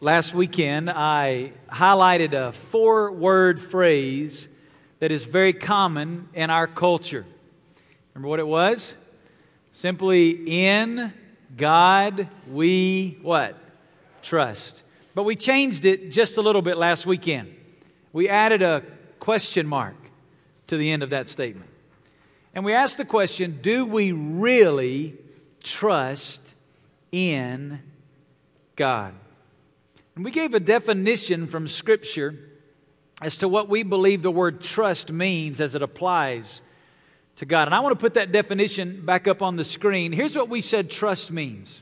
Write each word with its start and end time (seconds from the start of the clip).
last 0.00 0.34
weekend, 0.34 0.88
I 0.88 1.52
highlighted 1.70 2.32
a 2.32 2.52
four 2.52 3.12
word 3.12 3.60
phrase 3.60 4.48
that 4.98 5.10
is 5.10 5.24
very 5.24 5.52
common 5.52 6.28
in 6.34 6.50
our 6.50 6.66
culture. 6.66 7.26
Remember 8.14 8.28
what 8.28 8.40
it 8.40 8.46
was? 8.46 8.94
Simply, 9.72 10.30
in 10.64 11.12
God 11.56 12.28
we 12.50 13.18
what? 13.22 13.56
Trust. 14.22 14.82
But 15.14 15.24
we 15.24 15.36
changed 15.36 15.84
it 15.84 16.10
just 16.10 16.36
a 16.36 16.40
little 16.40 16.62
bit 16.62 16.76
last 16.76 17.06
weekend. 17.06 17.54
We 18.12 18.28
added 18.28 18.62
a 18.62 18.82
question 19.18 19.66
mark 19.66 19.96
to 20.68 20.76
the 20.76 20.90
end 20.90 21.02
of 21.02 21.10
that 21.10 21.28
statement. 21.28 21.70
And 22.54 22.64
we 22.64 22.72
asked 22.74 22.96
the 22.96 23.04
question 23.04 23.58
do 23.62 23.84
we 23.84 24.12
really 24.12 25.16
trust 25.62 26.42
in 27.12 27.80
God? 28.76 29.14
And 30.14 30.24
we 30.24 30.30
gave 30.30 30.54
a 30.54 30.60
definition 30.60 31.46
from 31.46 31.68
Scripture 31.68 32.38
as 33.22 33.38
to 33.38 33.48
what 33.48 33.68
we 33.68 33.82
believe 33.82 34.22
the 34.22 34.30
word 34.30 34.60
trust 34.60 35.12
means 35.12 35.60
as 35.60 35.74
it 35.74 35.82
applies 35.82 36.62
to 37.36 37.46
God. 37.46 37.68
And 37.68 37.74
I 37.74 37.80
want 37.80 37.92
to 37.92 38.00
put 38.00 38.14
that 38.14 38.32
definition 38.32 39.04
back 39.04 39.28
up 39.28 39.42
on 39.42 39.56
the 39.56 39.64
screen. 39.64 40.12
Here's 40.12 40.36
what 40.36 40.48
we 40.48 40.60
said 40.60 40.90
trust 40.90 41.30
means 41.30 41.80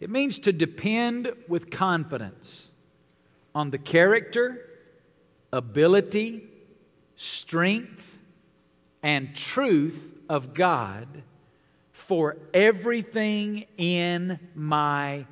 it 0.00 0.10
means 0.10 0.38
to 0.40 0.52
depend 0.52 1.32
with 1.48 1.70
confidence 1.70 2.68
on 3.54 3.70
the 3.70 3.78
character, 3.78 4.64
ability, 5.52 6.44
strength, 7.16 8.18
and 9.02 9.34
truth 9.34 10.18
of 10.28 10.54
God 10.54 11.06
for 11.92 12.36
everything 12.54 13.66
in 13.76 14.38
my 14.54 15.26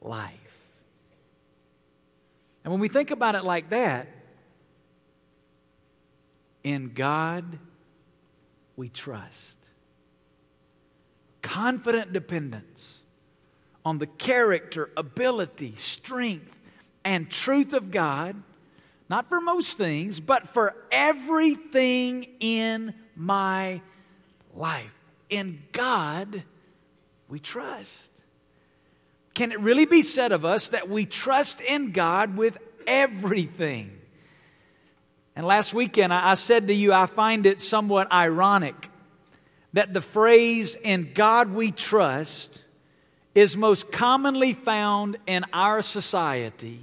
life. 0.00 0.43
And 2.64 2.72
when 2.72 2.80
we 2.80 2.88
think 2.88 3.10
about 3.10 3.34
it 3.34 3.44
like 3.44 3.70
that, 3.70 4.08
in 6.64 6.94
God 6.94 7.58
we 8.74 8.88
trust. 8.88 9.56
Confident 11.42 12.12
dependence 12.12 13.00
on 13.84 13.98
the 13.98 14.06
character, 14.06 14.90
ability, 14.96 15.74
strength, 15.76 16.50
and 17.04 17.30
truth 17.30 17.74
of 17.74 17.90
God, 17.90 18.42
not 19.10 19.28
for 19.28 19.40
most 19.40 19.76
things, 19.76 20.18
but 20.18 20.48
for 20.48 20.74
everything 20.90 22.26
in 22.40 22.94
my 23.14 23.82
life. 24.54 24.94
In 25.28 25.62
God 25.72 26.42
we 27.28 27.40
trust. 27.40 28.13
Can 29.34 29.50
it 29.50 29.60
really 29.60 29.84
be 29.84 30.02
said 30.02 30.32
of 30.32 30.44
us 30.44 30.68
that 30.68 30.88
we 30.88 31.06
trust 31.06 31.60
in 31.60 31.90
God 31.90 32.36
with 32.36 32.56
everything? 32.86 33.98
And 35.36 35.44
last 35.44 35.74
weekend, 35.74 36.12
I 36.12 36.36
said 36.36 36.68
to 36.68 36.74
you, 36.74 36.92
I 36.92 37.06
find 37.06 37.44
it 37.44 37.60
somewhat 37.60 38.12
ironic 38.12 38.90
that 39.72 39.92
the 39.92 40.00
phrase, 40.00 40.76
in 40.80 41.12
God 41.12 41.50
we 41.50 41.72
trust, 41.72 42.62
is 43.34 43.56
most 43.56 43.90
commonly 43.90 44.52
found 44.52 45.16
in 45.26 45.44
our 45.52 45.82
society, 45.82 46.78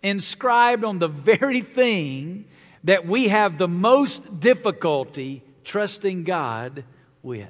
inscribed 0.00 0.84
on 0.84 1.00
the 1.00 1.08
very 1.08 1.62
thing 1.62 2.44
that 2.84 3.04
we 3.04 3.28
have 3.28 3.58
the 3.58 3.66
most 3.66 4.38
difficulty 4.38 5.42
trusting 5.64 6.22
God 6.22 6.84
with. 7.24 7.48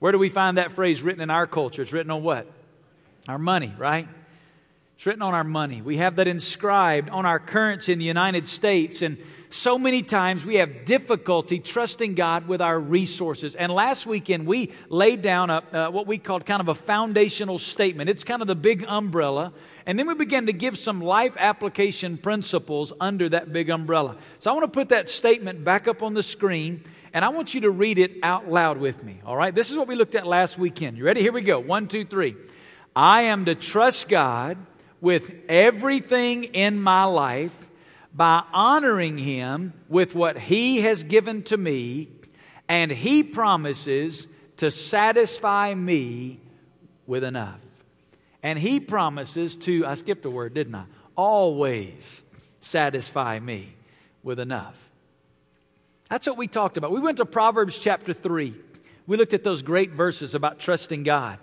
Where 0.00 0.12
do 0.12 0.18
we 0.18 0.28
find 0.28 0.58
that 0.58 0.72
phrase 0.72 1.00
written 1.00 1.22
in 1.22 1.30
our 1.30 1.46
culture? 1.46 1.80
It's 1.80 1.92
written 1.92 2.10
on 2.10 2.22
what? 2.22 2.46
Our 3.28 3.38
money, 3.38 3.74
right? 3.76 4.08
It's 4.96 5.04
written 5.04 5.20
on 5.20 5.34
our 5.34 5.44
money. 5.44 5.82
We 5.82 5.98
have 5.98 6.16
that 6.16 6.26
inscribed 6.26 7.10
on 7.10 7.26
our 7.26 7.38
currency 7.38 7.92
in 7.92 7.98
the 7.98 8.06
United 8.06 8.48
States. 8.48 9.02
And 9.02 9.18
so 9.50 9.78
many 9.78 10.02
times 10.02 10.46
we 10.46 10.56
have 10.56 10.86
difficulty 10.86 11.60
trusting 11.60 12.14
God 12.14 12.48
with 12.48 12.62
our 12.62 12.80
resources. 12.80 13.54
And 13.54 13.70
last 13.70 14.06
weekend 14.06 14.46
we 14.46 14.72
laid 14.88 15.20
down 15.20 15.50
a, 15.50 15.62
uh, 15.72 15.90
what 15.90 16.06
we 16.06 16.16
called 16.16 16.46
kind 16.46 16.60
of 16.60 16.68
a 16.68 16.74
foundational 16.74 17.58
statement. 17.58 18.08
It's 18.08 18.24
kind 18.24 18.40
of 18.40 18.48
the 18.48 18.54
big 18.54 18.84
umbrella. 18.88 19.52
And 19.84 19.98
then 19.98 20.08
we 20.08 20.14
began 20.14 20.46
to 20.46 20.52
give 20.54 20.78
some 20.78 21.02
life 21.02 21.36
application 21.38 22.16
principles 22.16 22.94
under 22.98 23.28
that 23.28 23.52
big 23.52 23.68
umbrella. 23.68 24.16
So 24.38 24.50
I 24.50 24.54
want 24.54 24.64
to 24.64 24.76
put 24.76 24.88
that 24.88 25.10
statement 25.10 25.62
back 25.64 25.86
up 25.86 26.02
on 26.02 26.14
the 26.14 26.22
screen. 26.22 26.82
And 27.12 27.26
I 27.26 27.28
want 27.28 27.54
you 27.54 27.60
to 27.60 27.70
read 27.70 27.98
it 27.98 28.16
out 28.22 28.50
loud 28.50 28.78
with 28.78 29.04
me. 29.04 29.20
All 29.24 29.36
right? 29.36 29.54
This 29.54 29.70
is 29.70 29.76
what 29.76 29.86
we 29.86 29.96
looked 29.96 30.14
at 30.14 30.26
last 30.26 30.58
weekend. 30.58 30.96
You 30.96 31.04
ready? 31.04 31.20
Here 31.20 31.32
we 31.32 31.42
go. 31.42 31.60
One, 31.60 31.88
two, 31.88 32.06
three. 32.06 32.34
I 32.98 33.22
am 33.22 33.44
to 33.44 33.54
trust 33.54 34.08
God 34.08 34.58
with 35.00 35.30
everything 35.48 36.42
in 36.42 36.82
my 36.82 37.04
life 37.04 37.70
by 38.12 38.42
honoring 38.52 39.18
Him 39.18 39.72
with 39.88 40.16
what 40.16 40.36
He 40.36 40.80
has 40.80 41.04
given 41.04 41.44
to 41.44 41.56
me, 41.56 42.08
and 42.68 42.90
He 42.90 43.22
promises 43.22 44.26
to 44.56 44.72
satisfy 44.72 45.74
me 45.74 46.40
with 47.06 47.22
enough. 47.22 47.60
And 48.42 48.58
He 48.58 48.80
promises 48.80 49.54
to, 49.58 49.86
I 49.86 49.94
skipped 49.94 50.24
a 50.24 50.30
word, 50.30 50.54
didn't 50.54 50.74
I? 50.74 50.86
Always 51.14 52.20
satisfy 52.58 53.38
me 53.38 53.76
with 54.24 54.40
enough. 54.40 54.76
That's 56.10 56.26
what 56.26 56.36
we 56.36 56.48
talked 56.48 56.76
about. 56.76 56.90
We 56.90 56.98
went 56.98 57.18
to 57.18 57.24
Proverbs 57.26 57.78
chapter 57.78 58.12
3. 58.12 58.54
We 59.06 59.16
looked 59.16 59.34
at 59.34 59.44
those 59.44 59.62
great 59.62 59.92
verses 59.92 60.34
about 60.34 60.58
trusting 60.58 61.04
God. 61.04 61.38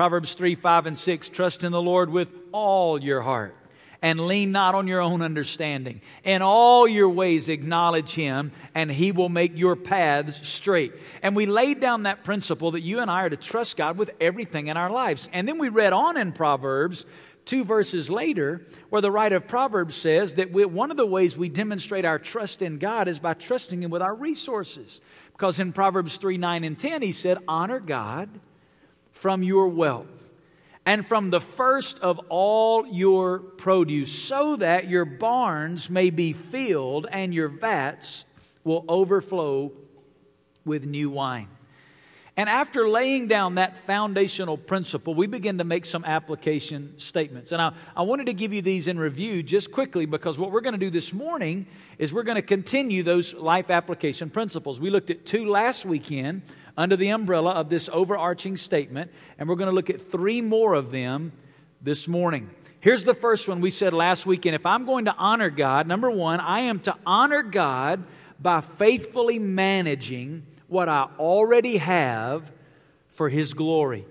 Proverbs 0.00 0.32
3, 0.32 0.54
5, 0.54 0.86
and 0.86 0.98
6 0.98 1.28
Trust 1.28 1.62
in 1.62 1.72
the 1.72 1.82
Lord 1.82 2.08
with 2.08 2.30
all 2.52 3.04
your 3.04 3.20
heart 3.20 3.54
and 4.00 4.18
lean 4.18 4.50
not 4.50 4.74
on 4.74 4.86
your 4.86 5.02
own 5.02 5.20
understanding. 5.20 6.00
In 6.24 6.40
all 6.40 6.88
your 6.88 7.10
ways 7.10 7.50
acknowledge 7.50 8.12
him, 8.12 8.50
and 8.74 8.90
he 8.90 9.12
will 9.12 9.28
make 9.28 9.58
your 9.58 9.76
paths 9.76 10.48
straight. 10.48 10.94
And 11.22 11.36
we 11.36 11.44
laid 11.44 11.80
down 11.80 12.04
that 12.04 12.24
principle 12.24 12.70
that 12.70 12.80
you 12.80 13.00
and 13.00 13.10
I 13.10 13.24
are 13.24 13.28
to 13.28 13.36
trust 13.36 13.76
God 13.76 13.98
with 13.98 14.10
everything 14.22 14.68
in 14.68 14.78
our 14.78 14.88
lives. 14.88 15.28
And 15.34 15.46
then 15.46 15.58
we 15.58 15.68
read 15.68 15.92
on 15.92 16.16
in 16.16 16.32
Proverbs, 16.32 17.04
two 17.44 17.62
verses 17.62 18.08
later, 18.08 18.64
where 18.88 19.02
the 19.02 19.10
writer 19.10 19.36
of 19.36 19.48
Proverbs 19.48 19.96
says 19.96 20.36
that 20.36 20.50
we, 20.50 20.64
one 20.64 20.90
of 20.90 20.96
the 20.96 21.04
ways 21.04 21.36
we 21.36 21.50
demonstrate 21.50 22.06
our 22.06 22.18
trust 22.18 22.62
in 22.62 22.78
God 22.78 23.06
is 23.06 23.18
by 23.18 23.34
trusting 23.34 23.82
him 23.82 23.90
with 23.90 24.00
our 24.00 24.14
resources. 24.14 25.02
Because 25.32 25.60
in 25.60 25.74
Proverbs 25.74 26.16
3, 26.16 26.38
9, 26.38 26.64
and 26.64 26.78
10, 26.78 27.02
he 27.02 27.12
said, 27.12 27.36
Honor 27.46 27.80
God 27.80 28.30
from 29.12 29.42
your 29.42 29.68
wealth 29.68 30.06
and 30.86 31.06
from 31.06 31.30
the 31.30 31.40
first 31.40 31.98
of 32.00 32.18
all 32.28 32.86
your 32.86 33.38
produce, 33.38 34.10
so 34.10 34.56
that 34.56 34.88
your 34.88 35.04
barns 35.04 35.90
may 35.90 36.10
be 36.10 36.32
filled 36.32 37.06
and 37.10 37.34
your 37.34 37.48
vats 37.48 38.24
will 38.64 38.84
overflow 38.88 39.72
with 40.64 40.84
new 40.84 41.10
wine. 41.10 41.48
And 42.36 42.48
after 42.48 42.88
laying 42.88 43.26
down 43.26 43.56
that 43.56 43.76
foundational 43.84 44.56
principle, 44.56 45.14
we 45.14 45.26
begin 45.26 45.58
to 45.58 45.64
make 45.64 45.84
some 45.84 46.04
application 46.06 46.94
statements. 46.98 47.52
And 47.52 47.60
I, 47.60 47.72
I 47.94 48.02
wanted 48.02 48.26
to 48.26 48.32
give 48.32 48.54
you 48.54 48.62
these 48.62 48.88
in 48.88 48.98
review 48.98 49.42
just 49.42 49.70
quickly 49.70 50.06
because 50.06 50.38
what 50.38 50.50
we're 50.50 50.62
going 50.62 50.72
to 50.72 50.78
do 50.78 50.88
this 50.88 51.12
morning 51.12 51.66
is 51.98 52.14
we're 52.14 52.22
going 52.22 52.36
to 52.36 52.42
continue 52.42 53.02
those 53.02 53.34
life 53.34 53.68
application 53.68 54.30
principles. 54.30 54.80
We 54.80 54.88
looked 54.88 55.10
at 55.10 55.26
two 55.26 55.50
last 55.50 55.84
weekend 55.84 56.42
under 56.80 56.96
the 56.96 57.10
umbrella 57.10 57.50
of 57.50 57.68
this 57.68 57.90
overarching 57.92 58.56
statement, 58.56 59.10
and 59.38 59.48
we're 59.48 59.54
going 59.54 59.68
to 59.68 59.74
look 59.74 59.90
at 59.90 60.10
three 60.10 60.40
more 60.40 60.72
of 60.72 60.90
them 60.90 61.30
this 61.82 62.08
morning. 62.08 62.48
Here's 62.80 63.04
the 63.04 63.12
first 63.12 63.46
one 63.46 63.60
we 63.60 63.70
said 63.70 63.92
last 63.92 64.24
weekend. 64.24 64.54
If 64.54 64.64
I'm 64.64 64.86
going 64.86 65.04
to 65.04 65.14
honor 65.14 65.50
God, 65.50 65.86
number 65.86 66.10
one, 66.10 66.40
I 66.40 66.60
am 66.60 66.80
to 66.80 66.96
honor 67.04 67.42
God 67.42 68.02
by 68.40 68.62
faithfully 68.62 69.38
managing 69.38 70.46
what 70.68 70.88
I 70.88 71.08
already 71.18 71.76
have 71.76 72.50
for 73.08 73.28
His 73.28 73.52
glory. 73.52 74.06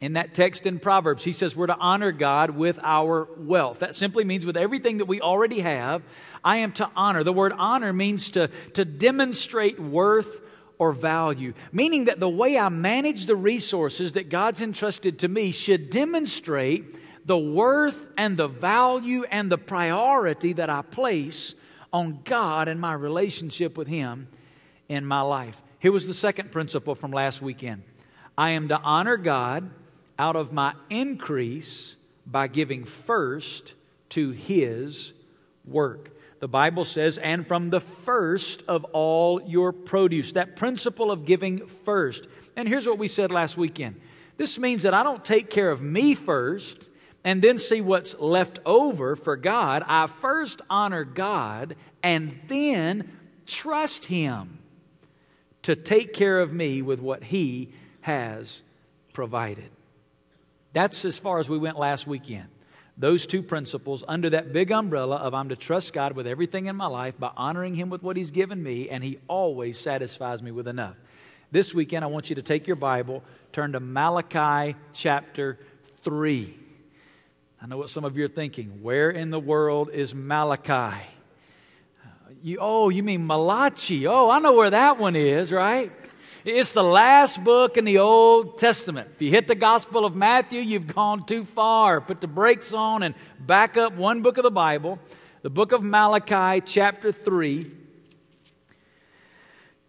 In 0.00 0.14
that 0.14 0.34
text 0.34 0.66
in 0.66 0.80
Proverbs, 0.80 1.22
he 1.22 1.32
says 1.32 1.54
we're 1.54 1.68
to 1.68 1.78
honor 1.78 2.10
God 2.10 2.50
with 2.50 2.80
our 2.82 3.28
wealth. 3.36 3.78
That 3.78 3.94
simply 3.94 4.24
means 4.24 4.44
with 4.44 4.56
everything 4.56 4.98
that 4.98 5.04
we 5.04 5.20
already 5.20 5.60
have, 5.60 6.02
I 6.42 6.56
am 6.56 6.72
to 6.72 6.90
honor. 6.96 7.22
The 7.22 7.32
word 7.32 7.52
honor 7.56 7.92
means 7.92 8.30
to, 8.30 8.48
to 8.74 8.84
demonstrate 8.84 9.78
worth 9.78 10.40
or 10.78 10.92
value, 10.92 11.54
meaning 11.72 12.06
that 12.06 12.20
the 12.20 12.28
way 12.28 12.58
I 12.58 12.68
manage 12.68 13.26
the 13.26 13.36
resources 13.36 14.14
that 14.14 14.28
God's 14.28 14.60
entrusted 14.60 15.20
to 15.20 15.28
me 15.28 15.52
should 15.52 15.90
demonstrate 15.90 16.96
the 17.26 17.38
worth 17.38 18.06
and 18.16 18.36
the 18.36 18.48
value 18.48 19.24
and 19.24 19.50
the 19.50 19.58
priority 19.58 20.52
that 20.54 20.70
I 20.70 20.82
place 20.82 21.54
on 21.92 22.20
God 22.24 22.68
and 22.68 22.80
my 22.80 22.94
relationship 22.94 23.76
with 23.76 23.88
Him 23.88 24.28
in 24.88 25.06
my 25.06 25.20
life. 25.20 25.60
Here 25.78 25.92
was 25.92 26.06
the 26.06 26.14
second 26.14 26.50
principle 26.50 26.94
from 26.94 27.10
last 27.10 27.42
weekend 27.42 27.82
I 28.36 28.50
am 28.50 28.68
to 28.68 28.78
honor 28.78 29.16
God 29.16 29.70
out 30.18 30.36
of 30.36 30.52
my 30.52 30.74
increase 30.90 31.96
by 32.26 32.46
giving 32.48 32.84
first 32.84 33.74
to 34.10 34.30
His 34.30 35.12
work 35.64 36.10
the 36.42 36.48
Bible 36.48 36.84
says, 36.84 37.18
and 37.18 37.46
from 37.46 37.70
the 37.70 37.78
first 37.78 38.64
of 38.66 38.82
all 38.86 39.40
your 39.42 39.70
produce. 39.70 40.32
That 40.32 40.56
principle 40.56 41.12
of 41.12 41.24
giving 41.24 41.68
first. 41.68 42.26
And 42.56 42.66
here's 42.66 42.84
what 42.84 42.98
we 42.98 43.06
said 43.06 43.30
last 43.30 43.56
weekend 43.56 44.00
this 44.38 44.58
means 44.58 44.82
that 44.82 44.92
I 44.92 45.04
don't 45.04 45.24
take 45.24 45.50
care 45.50 45.70
of 45.70 45.80
me 45.80 46.16
first 46.16 46.88
and 47.22 47.40
then 47.40 47.60
see 47.60 47.80
what's 47.80 48.18
left 48.18 48.58
over 48.66 49.14
for 49.14 49.36
God, 49.36 49.84
I 49.86 50.08
first 50.08 50.60
honor 50.68 51.04
God 51.04 51.76
and 52.02 52.36
then 52.48 53.16
trust 53.46 54.06
Him 54.06 54.58
to 55.62 55.76
take 55.76 56.12
care 56.12 56.40
of 56.40 56.52
me 56.52 56.82
with 56.82 56.98
what 56.98 57.22
He 57.22 57.70
has 58.00 58.62
provided. 59.12 59.70
That's 60.72 61.04
as 61.04 61.20
far 61.20 61.38
as 61.38 61.48
we 61.48 61.58
went 61.58 61.78
last 61.78 62.08
weekend. 62.08 62.48
Those 62.96 63.26
two 63.26 63.42
principles 63.42 64.04
under 64.06 64.30
that 64.30 64.52
big 64.52 64.70
umbrella 64.70 65.16
of 65.16 65.34
I'm 65.34 65.48
to 65.48 65.56
trust 65.56 65.92
God 65.92 66.14
with 66.14 66.26
everything 66.26 66.66
in 66.66 66.76
my 66.76 66.86
life 66.86 67.18
by 67.18 67.30
honoring 67.36 67.74
Him 67.74 67.88
with 67.90 68.02
what 68.02 68.16
He's 68.16 68.30
given 68.30 68.62
me, 68.62 68.88
and 68.88 69.02
He 69.02 69.18
always 69.28 69.78
satisfies 69.78 70.42
me 70.42 70.50
with 70.50 70.68
enough. 70.68 70.96
This 71.50 71.74
weekend, 71.74 72.04
I 72.04 72.08
want 72.08 72.28
you 72.28 72.36
to 72.36 72.42
take 72.42 72.66
your 72.66 72.76
Bible, 72.76 73.22
turn 73.52 73.72
to 73.72 73.80
Malachi 73.80 74.76
chapter 74.92 75.58
3. 76.02 76.58
I 77.62 77.66
know 77.66 77.78
what 77.78 77.90
some 77.90 78.04
of 78.04 78.16
you 78.16 78.24
are 78.24 78.28
thinking. 78.28 78.82
Where 78.82 79.10
in 79.10 79.30
the 79.30 79.38
world 79.38 79.90
is 79.90 80.14
Malachi? 80.14 80.96
You, 82.42 82.58
oh, 82.60 82.88
you 82.88 83.02
mean 83.02 83.26
Malachi? 83.26 84.06
Oh, 84.06 84.28
I 84.28 84.40
know 84.40 84.52
where 84.52 84.70
that 84.70 84.98
one 84.98 85.14
is, 85.14 85.52
right? 85.52 85.92
It's 86.44 86.72
the 86.72 86.82
last 86.82 87.44
book 87.44 87.76
in 87.76 87.84
the 87.84 87.98
Old 87.98 88.58
Testament. 88.58 89.10
If 89.14 89.22
you 89.22 89.30
hit 89.30 89.46
the 89.46 89.54
Gospel 89.54 90.04
of 90.04 90.16
Matthew, 90.16 90.60
you've 90.60 90.92
gone 90.92 91.24
too 91.24 91.44
far. 91.44 92.00
Put 92.00 92.20
the 92.20 92.26
brakes 92.26 92.72
on 92.72 93.04
and 93.04 93.14
back 93.38 93.76
up 93.76 93.92
one 93.92 94.22
book 94.22 94.38
of 94.38 94.42
the 94.42 94.50
Bible, 94.50 94.98
the 95.42 95.50
book 95.50 95.70
of 95.70 95.84
Malachi, 95.84 96.60
chapter 96.66 97.12
3, 97.12 97.70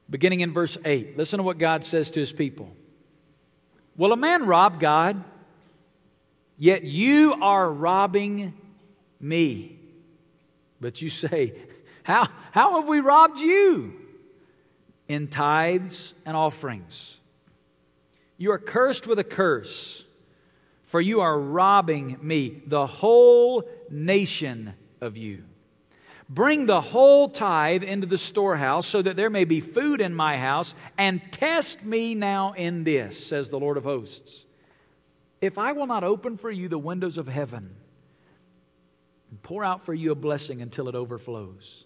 beginning 0.08 0.42
in 0.42 0.54
verse 0.54 0.78
8. 0.86 1.18
Listen 1.18 1.38
to 1.38 1.44
what 1.44 1.58
God 1.58 1.84
says 1.84 2.12
to 2.12 2.20
his 2.20 2.32
people. 2.32 2.70
Will 3.98 4.14
a 4.14 4.18
man 4.18 4.46
rob 4.46 4.80
God? 4.80 5.24
Yet 6.60 6.84
you 6.84 7.34
are 7.42 7.68
robbing 7.68 8.54
me. 9.20 9.80
But 10.80 11.02
you 11.02 11.10
say, 11.10 11.56
How, 12.04 12.28
how 12.52 12.80
have 12.80 12.88
we 12.88 13.00
robbed 13.00 13.40
you? 13.40 14.03
In 15.08 15.28
tithes 15.28 16.14
and 16.26 16.36
offerings. 16.36 17.18
You 18.38 18.52
are 18.52 18.60
cursed 18.60 19.06
with 19.08 19.20
a 19.20 19.24
curse, 19.24 20.04
for 20.84 21.00
you 21.00 21.22
are 21.22 21.40
robbing 21.40 22.18
me, 22.22 22.62
the 22.66 22.86
whole 22.86 23.64
nation 23.90 24.74
of 25.02 25.18
you. 25.18 25.44
Bring 26.30 26.66
the 26.66 26.82
whole 26.82 27.30
tithe 27.30 27.84
into 27.84 28.08
the 28.08 28.18
storehouse, 28.18 28.88
so 28.88 29.02
that 29.02 29.16
there 29.16 29.30
may 29.30 29.44
be 29.44 29.60
food 29.60 30.02
in 30.02 30.16
my 30.16 30.38
house, 30.38 30.74
and 30.98 31.22
test 31.32 31.84
me 31.84 32.16
now 32.16 32.54
in 32.54 32.84
this, 32.84 33.28
says 33.28 33.50
the 33.50 33.60
Lord 33.60 33.78
of 33.78 33.84
hosts. 33.84 34.46
If 35.42 35.58
I 35.58 35.74
will 35.74 35.88
not 35.88 36.04
open 36.04 36.38
for 36.38 36.50
you 36.50 36.70
the 36.70 36.80
windows 36.80 37.18
of 37.18 37.28
heaven 37.28 37.76
and 39.30 39.44
pour 39.44 39.64
out 39.64 39.86
for 39.86 39.94
you 39.94 40.12
a 40.12 40.16
blessing 40.16 40.62
until 40.62 40.88
it 40.88 40.96
overflows, 40.96 41.84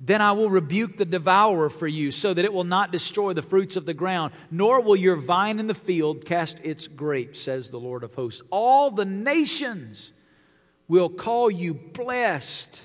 then 0.00 0.22
I 0.22 0.32
will 0.32 0.48
rebuke 0.48 0.96
the 0.96 1.04
devourer 1.04 1.68
for 1.68 1.86
you, 1.86 2.10
so 2.10 2.32
that 2.32 2.44
it 2.44 2.52
will 2.52 2.64
not 2.64 2.90
destroy 2.90 3.34
the 3.34 3.42
fruits 3.42 3.76
of 3.76 3.84
the 3.84 3.92
ground, 3.92 4.32
nor 4.50 4.80
will 4.80 4.96
your 4.96 5.16
vine 5.16 5.58
in 5.58 5.66
the 5.66 5.74
field 5.74 6.24
cast 6.24 6.58
its 6.62 6.88
grapes, 6.88 7.38
says 7.38 7.68
the 7.68 7.78
Lord 7.78 8.02
of 8.02 8.14
hosts. 8.14 8.42
All 8.50 8.90
the 8.90 9.04
nations 9.04 10.12
will 10.88 11.10
call 11.10 11.50
you 11.50 11.74
blessed, 11.74 12.80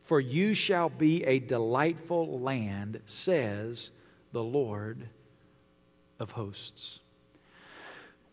for 0.00 0.18
you 0.18 0.54
shall 0.54 0.88
be 0.88 1.22
a 1.24 1.38
delightful 1.38 2.40
land, 2.40 3.00
says 3.04 3.90
the 4.32 4.42
Lord 4.42 5.08
of 6.18 6.30
hosts. 6.30 7.00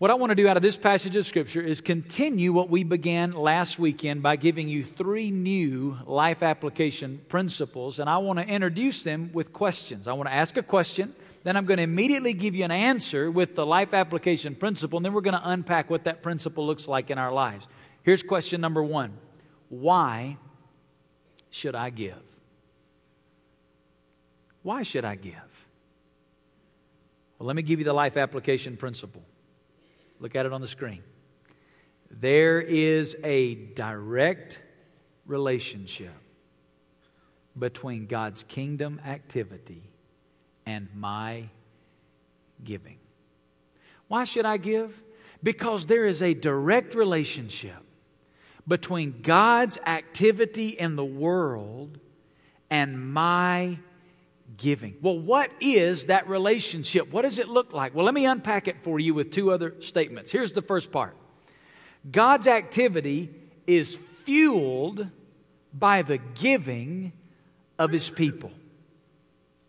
What 0.04 0.12
I 0.12 0.16
want 0.16 0.32
to 0.32 0.36
do 0.36 0.50
out 0.50 0.58
of 0.58 0.64
this 0.64 0.76
passage 0.76 1.16
of 1.16 1.26
Scripture 1.26 1.62
is 1.62 1.80
continue 1.80 2.52
what 2.52 2.70
we 2.70 2.84
began 2.84 3.32
last 3.32 3.80
weekend 3.80 4.22
by 4.22 4.36
giving 4.36 4.68
you 4.68 4.84
three 4.84 5.32
new 5.32 5.98
life 6.06 6.44
application 6.44 7.22
principles, 7.30 8.00
and 8.00 8.10
I 8.10 8.18
want 8.18 8.38
to 8.38 8.46
introduce 8.46 9.04
them 9.04 9.30
with 9.32 9.54
questions. 9.54 10.06
I 10.06 10.12
want 10.12 10.28
to 10.28 10.36
ask 10.36 10.58
a 10.58 10.62
question, 10.62 11.16
then 11.46 11.56
I'm 11.56 11.64
going 11.64 11.78
to 11.78 11.84
immediately 11.84 12.34
give 12.34 12.54
you 12.54 12.66
an 12.66 12.72
answer 12.72 13.32
with 13.32 13.56
the 13.56 13.66
life 13.66 13.94
application 13.94 14.56
principle, 14.56 14.98
and 14.98 15.06
then 15.06 15.14
we're 15.14 15.22
going 15.22 15.40
to 15.40 15.50
unpack 15.50 15.90
what 15.90 16.04
that 16.04 16.22
principle 16.22 16.68
looks 16.68 16.86
like 16.86 17.10
in 17.10 17.18
our 17.18 17.32
lives. 17.32 17.66
Here's 18.02 18.24
question 18.24 18.60
number 18.60 18.84
one 18.84 19.18
Why 19.70 20.36
should 21.50 21.76
I 21.76 21.92
give? 21.92 22.22
Why 24.64 24.84
should 24.84 25.06
I 25.06 25.16
give? 25.16 25.34
Well, 27.40 27.48
let 27.48 27.56
me 27.56 27.62
give 27.62 27.80
you 27.80 27.86
the 27.86 27.94
life 27.94 28.18
application 28.18 28.76
principle. 28.76 29.24
Look 30.24 30.38
at 30.38 30.46
it 30.46 30.54
on 30.54 30.62
the 30.62 30.68
screen. 30.68 31.04
There 32.10 32.62
is 32.62 33.14
a 33.26 33.56
direct 33.56 34.58
relationship 35.26 36.14
between 37.60 38.06
God's 38.06 38.44
kingdom 38.44 39.02
activity 39.06 39.84
and 40.66 40.88
my 40.96 41.50
giving. 42.64 43.00
Why 44.08 44.24
should 44.24 44.46
I 44.46 44.56
give? 44.56 45.04
Because 45.44 45.88
there 45.88 46.06
is 46.06 46.22
a 46.22 46.34
direct 46.34 46.96
relationship 46.96 47.84
between 48.66 49.24
God's 49.24 49.78
activity 49.86 50.70
in 50.70 50.96
the 50.96 51.04
world 51.04 52.00
and 52.70 53.12
my 53.14 53.78
giving. 54.64 54.96
Well, 55.02 55.20
what 55.20 55.52
is 55.60 56.06
that 56.06 56.30
relationship? 56.30 57.12
What 57.12 57.24
does 57.24 57.38
it 57.38 57.50
look 57.50 57.74
like? 57.74 57.94
Well, 57.94 58.06
let 58.06 58.14
me 58.14 58.26
unpack 58.26 58.70
it 58.70 58.78
for 58.82 58.98
you 58.98 59.14
with 59.14 59.30
two 59.30 59.52
other 59.52 59.76
statements. 59.82 60.32
Here's 60.32 60.54
the 60.54 60.62
first 60.62 60.90
part 60.90 61.16
God's 62.10 62.48
activity 62.48 63.30
is 63.68 63.96
fueled 64.24 65.08
by 65.74 66.02
the 66.02 66.18
giving 66.18 67.12
of 67.78 67.92
his 67.92 68.10
people. 68.10 68.52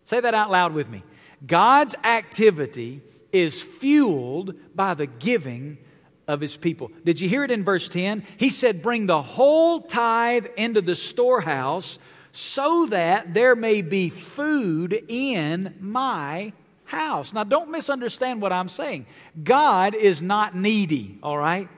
Say 0.05 0.21
that 0.21 0.33
out 0.33 0.49
loud 0.49 0.73
with 0.73 0.89
me. 0.89 1.03
God's 1.45 1.93
activity 2.03 3.01
is 3.33 3.61
fueled 3.61 4.55
by 4.73 4.93
the 4.93 5.07
giving 5.07 5.77
of 6.25 6.39
his 6.39 6.55
people. 6.55 6.89
Did 7.03 7.19
you 7.19 7.27
hear 7.27 7.43
it 7.43 7.51
in 7.51 7.65
verse 7.65 7.89
10? 7.89 8.23
He 8.37 8.49
said, 8.49 8.81
Bring 8.81 9.07
the 9.07 9.21
whole 9.21 9.81
tithe 9.81 10.45
into 10.55 10.81
the 10.81 10.95
storehouse 10.95 11.99
so 12.35 12.85
that 12.87 13.33
there 13.33 13.55
may 13.55 13.81
be 13.81 14.09
food 14.09 15.05
in 15.07 15.73
my 15.79 16.51
house. 16.83 17.31
Now, 17.31 17.45
don't 17.45 17.71
misunderstand 17.71 18.41
what 18.41 18.51
I'm 18.51 18.67
saying. 18.67 19.05
God 19.41 19.95
is 19.95 20.21
not 20.21 20.53
needy, 20.53 21.17
all 21.23 21.37
right? 21.37 21.69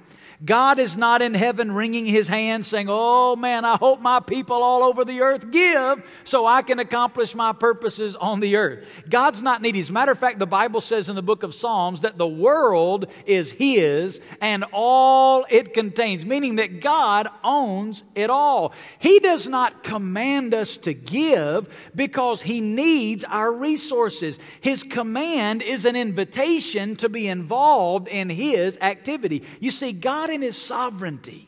God 0.46 0.78
is 0.78 0.96
not 0.96 1.24
in 1.24 1.34
heaven 1.34 1.72
wringing 1.72 2.06
his 2.06 2.28
hands 2.28 2.68
saying, 2.68 2.88
Oh 2.90 3.36
man, 3.36 3.66
I 3.66 3.76
hope 3.76 4.02
my 4.02 4.20
people 4.20 4.62
all 4.62 4.84
over 4.84 5.04
the 5.04 5.22
earth 5.22 5.50
give 5.50 6.04
so 6.26 6.46
I 6.46 6.62
can 6.62 6.78
accomplish 6.78 7.34
my 7.34 7.54
purposes 7.54 8.16
on 8.16 8.40
the 8.40 8.56
earth. 8.56 8.88
God's 9.10 9.42
not 9.42 9.64
needy. 9.64 9.80
As 9.80 9.90
a 9.90 9.94
matter 9.94 10.12
of 10.12 10.20
fact, 10.20 10.38
the 10.38 10.46
Bible 10.46 10.80
says 10.80 11.10
in 11.10 11.16
the 11.16 11.24
book 11.24 11.42
of 11.42 11.56
Psalms 11.56 12.02
that 12.02 12.20
the 12.20 12.28
world 12.28 13.08
is 13.26 13.52
his 13.52 14.20
and 14.40 14.64
all 14.72 15.46
it 15.50 15.74
contains, 15.74 16.24
meaning 16.24 16.58
that 16.58 16.82
God 16.82 17.28
owns 17.44 18.04
it 18.14 18.30
all. 18.30 18.74
He 19.00 19.18
does 19.20 19.48
not 19.48 19.82
command 19.82 20.54
us 20.54 20.78
to 20.78 20.94
give 20.94 21.68
because 21.96 22.44
he 22.44 22.62
needs 22.62 23.24
our 23.24 23.52
resources. 23.52 24.38
His 24.62 24.84
command 24.84 25.64
is 25.64 25.86
an 25.86 25.96
invitation 25.96 26.96
to 26.98 27.10
be 27.10 27.28
involved 27.28 28.08
in 28.08 28.30
his 28.30 28.78
activity. 28.82 29.44
You 29.60 29.72
see, 29.72 29.94
God 29.94 30.27
God 30.28 30.34
in 30.34 30.42
His 30.42 30.62
sovereignty 30.62 31.48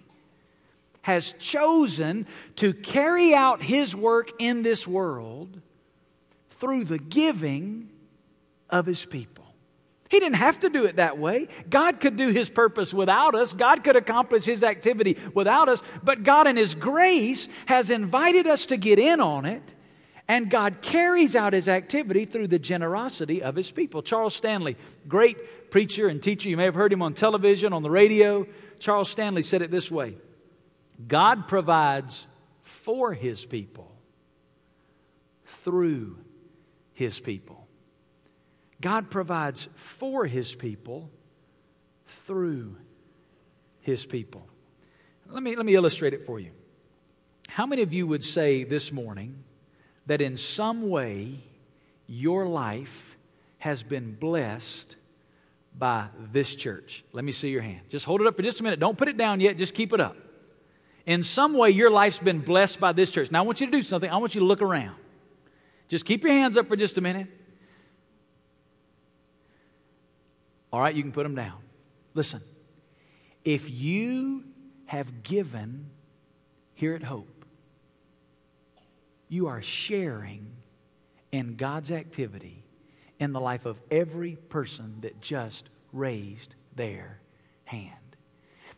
has 1.01 1.33
chosen 1.39 2.25
to 2.57 2.73
carry 2.73 3.33
out 3.33 3.61
His 3.61 3.95
work 3.95 4.31
in 4.39 4.63
this 4.63 4.87
world 4.87 5.61
through 6.51 6.85
the 6.85 6.97
giving 6.97 7.89
of 8.69 8.85
His 8.85 9.05
people. 9.05 9.45
He 10.09 10.19
didn't 10.19 10.37
have 10.37 10.61
to 10.61 10.69
do 10.69 10.85
it 10.85 10.95
that 10.95 11.17
way. 11.19 11.49
God 11.69 11.99
could 11.99 12.17
do 12.17 12.29
His 12.29 12.49
purpose 12.49 12.93
without 12.93 13.35
us. 13.35 13.53
God 13.53 13.83
could 13.83 13.95
accomplish 13.95 14.45
His 14.45 14.63
activity 14.63 15.17
without 15.33 15.69
us. 15.69 15.83
But 16.01 16.23
God, 16.23 16.47
in 16.47 16.55
His 16.55 16.73
grace, 16.73 17.47
has 17.67 17.89
invited 17.89 18.47
us 18.47 18.65
to 18.67 18.77
get 18.77 18.97
in 18.97 19.19
on 19.19 19.45
it. 19.45 19.63
And 20.27 20.49
God 20.49 20.81
carries 20.81 21.35
out 21.35 21.53
His 21.53 21.67
activity 21.67 22.25
through 22.25 22.47
the 22.47 22.59
generosity 22.59 23.41
of 23.41 23.55
His 23.55 23.71
people. 23.71 24.01
Charles 24.01 24.35
Stanley, 24.35 24.77
great 25.07 25.69
preacher 25.69 26.07
and 26.07 26.21
teacher. 26.21 26.49
You 26.49 26.57
may 26.57 26.65
have 26.65 26.75
heard 26.75 26.91
him 26.91 27.01
on 27.01 27.13
television, 27.13 27.73
on 27.73 27.83
the 27.83 27.89
radio. 27.89 28.45
Charles 28.79 29.09
Stanley 29.09 29.43
said 29.43 29.61
it 29.61 29.71
this 29.71 29.91
way 29.91 30.15
God 31.07 31.47
provides 31.47 32.27
for 32.63 33.13
his 33.13 33.45
people 33.45 33.91
through 35.45 36.17
his 36.93 37.19
people. 37.19 37.67
God 38.81 39.09
provides 39.09 39.67
for 39.75 40.25
his 40.25 40.55
people 40.55 41.09
through 42.05 42.77
his 43.81 44.05
people. 44.05 44.45
Let 45.27 45.43
me, 45.43 45.55
let 45.55 45.65
me 45.65 45.75
illustrate 45.75 46.13
it 46.13 46.25
for 46.25 46.39
you. 46.39 46.51
How 47.49 47.65
many 47.65 47.81
of 47.81 47.93
you 47.93 48.07
would 48.07 48.23
say 48.23 48.63
this 48.63 48.91
morning 48.91 49.43
that 50.05 50.21
in 50.21 50.37
some 50.37 50.89
way 50.89 51.39
your 52.07 52.47
life 52.47 53.17
has 53.59 53.83
been 53.83 54.13
blessed 54.13 54.95
by 55.77 56.07
this 56.31 56.55
church? 56.55 57.03
Let 57.13 57.23
me 57.23 57.31
see 57.31 57.49
your 57.49 57.61
hand. 57.61 57.81
Just 57.89 58.05
hold 58.05 58.21
it 58.21 58.27
up 58.27 58.35
for 58.35 58.41
just 58.41 58.59
a 58.59 58.63
minute. 58.63 58.79
Don't 58.79 58.97
put 58.97 59.07
it 59.07 59.17
down 59.17 59.39
yet. 59.39 59.57
Just 59.57 59.73
keep 59.73 59.93
it 59.93 59.99
up. 59.99 60.17
In 61.05 61.23
some 61.23 61.53
way, 61.53 61.71
your 61.71 61.89
life's 61.89 62.19
been 62.19 62.39
blessed 62.39 62.79
by 62.79 62.91
this 62.91 63.11
church. 63.11 63.31
Now, 63.31 63.39
I 63.39 63.41
want 63.43 63.61
you 63.61 63.67
to 63.67 63.71
do 63.71 63.81
something. 63.81 64.09
I 64.09 64.17
want 64.17 64.35
you 64.35 64.41
to 64.41 64.45
look 64.45 64.61
around. 64.61 64.95
Just 65.87 66.05
keep 66.05 66.23
your 66.23 66.33
hands 66.33 66.55
up 66.55 66.67
for 66.67 66.75
just 66.75 66.97
a 66.97 67.01
minute. 67.01 67.27
All 70.71 70.79
right, 70.79 70.93
you 70.93 71.01
can 71.01 71.11
put 71.11 71.23
them 71.23 71.35
down. 71.35 71.57
Listen, 72.13 72.41
if 73.43 73.69
you 73.69 74.43
have 74.85 75.23
given 75.23 75.89
here 76.73 76.93
at 76.93 77.03
Hope, 77.03 77.45
you 79.27 79.47
are 79.47 79.61
sharing 79.61 80.51
in 81.31 81.55
God's 81.55 81.91
activity 81.91 82.58
in 83.19 83.33
the 83.33 83.39
life 83.39 83.65
of 83.65 83.79
every 83.91 84.35
person 84.35 84.97
that 85.01 85.21
just 85.21 85.69
raised 85.93 86.55
their 86.75 87.19
hand. 87.65 87.93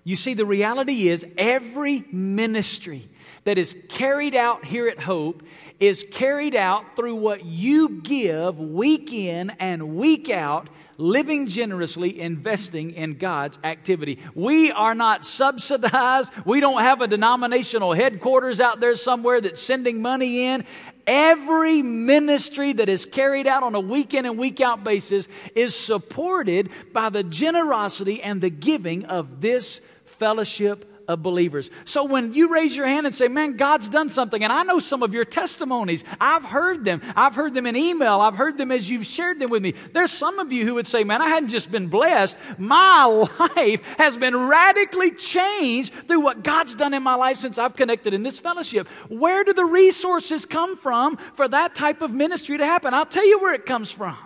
You 0.04 0.16
see, 0.16 0.34
the 0.34 0.48
reality 0.48 1.10
is 1.10 1.24
every 1.38 2.04
ministry 2.12 3.08
that 3.44 3.60
is 3.60 3.76
carried 3.88 4.36
out 4.36 4.66
here 4.66 4.88
at 4.88 5.00
Hope 5.00 5.44
is 5.80 6.06
carried 6.10 6.56
out 6.56 6.96
through 6.96 7.16
what 7.16 7.46
you 7.46 8.02
give 8.02 8.60
week 8.60 9.14
in 9.14 9.52
and 9.52 9.96
week 9.96 10.32
out 10.32 10.70
living 10.98 11.48
generously, 11.48 12.20
investing 12.20 12.92
in 12.92 13.14
God's 13.18 13.58
activity. 13.64 14.20
We 14.36 14.72
are 14.72 14.96
not 14.96 15.26
subsidized. 15.26 16.32
We 16.46 16.60
don't 16.60 16.82
have 16.82 17.02
a 17.02 17.08
denominational 17.08 17.94
headquarters 17.94 18.60
out 18.60 18.80
there 18.80 18.96
somewhere 18.96 19.42
that's 19.42 19.62
sending 19.62 20.02
money 20.02 20.46
in. 20.46 20.64
Every 21.14 21.82
ministry 21.82 22.72
that 22.72 22.88
is 22.88 23.06
carried 23.06 23.46
out 23.46 23.64
on 23.64 23.76
a 23.76 23.82
week 23.82 24.14
in 24.14 24.26
and 24.26 24.38
week 24.38 24.62
out 24.62 24.86
basis 24.86 25.28
is 25.54 25.76
supported 25.76 26.70
by 26.94 27.10
the 27.10 27.22
generosity 27.22 28.24
and 28.24 28.40
the 28.40 28.50
giving 28.50 29.04
of 29.04 29.42
this 29.42 29.82
fellowship 30.06 30.91
of 31.08 31.22
believers. 31.22 31.70
So 31.86 32.04
when 32.04 32.34
you 32.34 32.52
raise 32.52 32.76
your 32.76 32.88
hand 32.88 33.06
and 33.06 33.16
say, 33.16 33.28
Man, 33.28 33.58
God's 33.58 33.90
done 33.90 34.10
something, 34.10 34.44
and 34.44 34.52
I 34.52 34.64
know 34.64 34.80
some 34.80 35.04
of 35.04 35.14
your 35.14 35.26
testimonies, 35.26 36.04
I've 36.20 36.44
heard 36.44 36.86
them. 36.86 37.02
I've 37.16 37.36
heard 37.36 37.54
them 37.54 37.66
in 37.66 37.76
email, 37.76 38.22
I've 38.22 38.36
heard 38.36 38.58
them 38.58 38.72
as 38.72 38.90
you've 38.90 39.06
shared 39.06 39.40
them 39.40 39.50
with 39.50 39.62
me. 39.62 39.74
There's 39.94 40.12
some 40.12 40.40
of 40.40 40.52
you 40.52 40.66
who 40.66 40.76
would 40.76 40.88
say, 40.88 41.04
Man, 41.04 41.22
I 41.22 41.30
hadn't 41.30 41.50
just 41.50 41.72
been 41.72 41.88
blessed, 41.88 42.38
my 42.58 43.06
life 43.56 43.82
has 43.98 44.18
been 44.18 44.36
radically 44.36 45.12
changed 45.12 45.94
through 46.08 46.22
what 46.22 46.44
God's 46.44 46.76
done 46.76 46.94
in 46.94 47.04
my 47.04 47.16
life 47.16 47.38
since 47.38 47.58
I've 47.58 47.76
connected 47.76 48.14
in 48.14 48.24
this 48.24 48.40
fellowship. 48.40 48.88
Where 49.10 49.44
do 49.44 49.54
the 49.54 49.66
resources 49.66 50.46
come 50.46 50.78
from 50.78 51.18
for 51.36 51.48
that 51.48 51.76
type 51.76 52.02
of 52.02 52.12
ministry 52.14 52.58
to 52.58 52.66
happen? 52.66 52.94
I'll 52.94 53.06
tell 53.06 53.28
you 53.28 53.40
where 53.40 53.54
it 53.54 53.66
comes 53.66 53.92
from. 53.92 54.18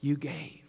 You 0.00 0.16
gave. 0.16 0.60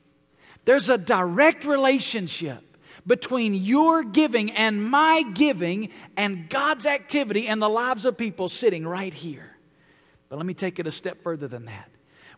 There's 0.66 0.90
a 0.90 0.98
direct 0.98 1.66
relationship 1.66 2.64
between 3.08 3.54
your 3.54 4.04
giving 4.04 4.52
and 4.52 4.84
my 4.84 5.24
giving 5.34 5.90
and 6.18 6.50
God's 6.50 6.86
activity 6.86 7.48
and 7.48 7.62
the 7.62 7.70
lives 7.70 8.06
of 8.06 8.18
people 8.18 8.50
sitting 8.50 8.88
right 8.88 9.14
here. 9.14 9.56
But 10.30 10.38
let 10.38 10.46
me 10.46 10.54
take 10.54 10.80
it 10.80 10.88
a 10.88 10.92
step 10.92 11.22
further 11.22 11.48
than 11.48 11.66
that. 11.66 11.90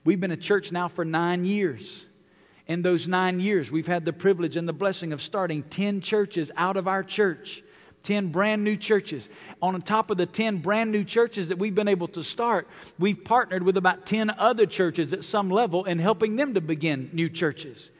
We've 0.04 0.20
been 0.20 0.32
a 0.32 0.38
church 0.38 0.72
now 0.72 0.88
for 0.88 1.06
nine 1.06 1.46
years. 1.46 2.06
In 2.68 2.82
those 2.82 3.08
nine 3.08 3.40
years, 3.40 3.72
we've 3.72 3.88
had 3.88 4.04
the 4.04 4.12
privilege 4.12 4.58
and 4.58 4.68
the 4.68 4.74
blessing 4.74 5.14
of 5.14 5.22
starting 5.22 5.64
10 5.64 6.02
churches 6.02 6.52
out 6.58 6.76
of 6.76 6.88
our 6.88 7.04
church. 7.04 7.64
10 8.04 8.28
brand 8.28 8.64
new 8.64 8.78
churches. 8.78 9.28
On 9.62 9.82
top 9.82 10.12
of 10.12 10.18
the 10.18 10.26
10 10.26 10.58
brand 10.58 10.92
new 10.92 11.04
churches 11.04 11.50
that 11.50 11.58
we've 11.58 11.76
been 11.76 11.88
able 11.88 12.08
to 12.10 12.24
start, 12.24 12.68
we've 13.00 13.24
partnered 13.24 13.64
with 13.64 13.76
about 13.76 14.06
10 14.06 14.30
other 14.30 14.66
churches 14.66 15.12
at 15.14 15.24
some 15.24 15.50
level 15.50 15.86
in 15.86 16.00
helping 16.00 16.36
them 16.36 16.54
to 16.54 16.62
begin 16.62 17.10
new 17.14 17.30
churches. 17.30 17.92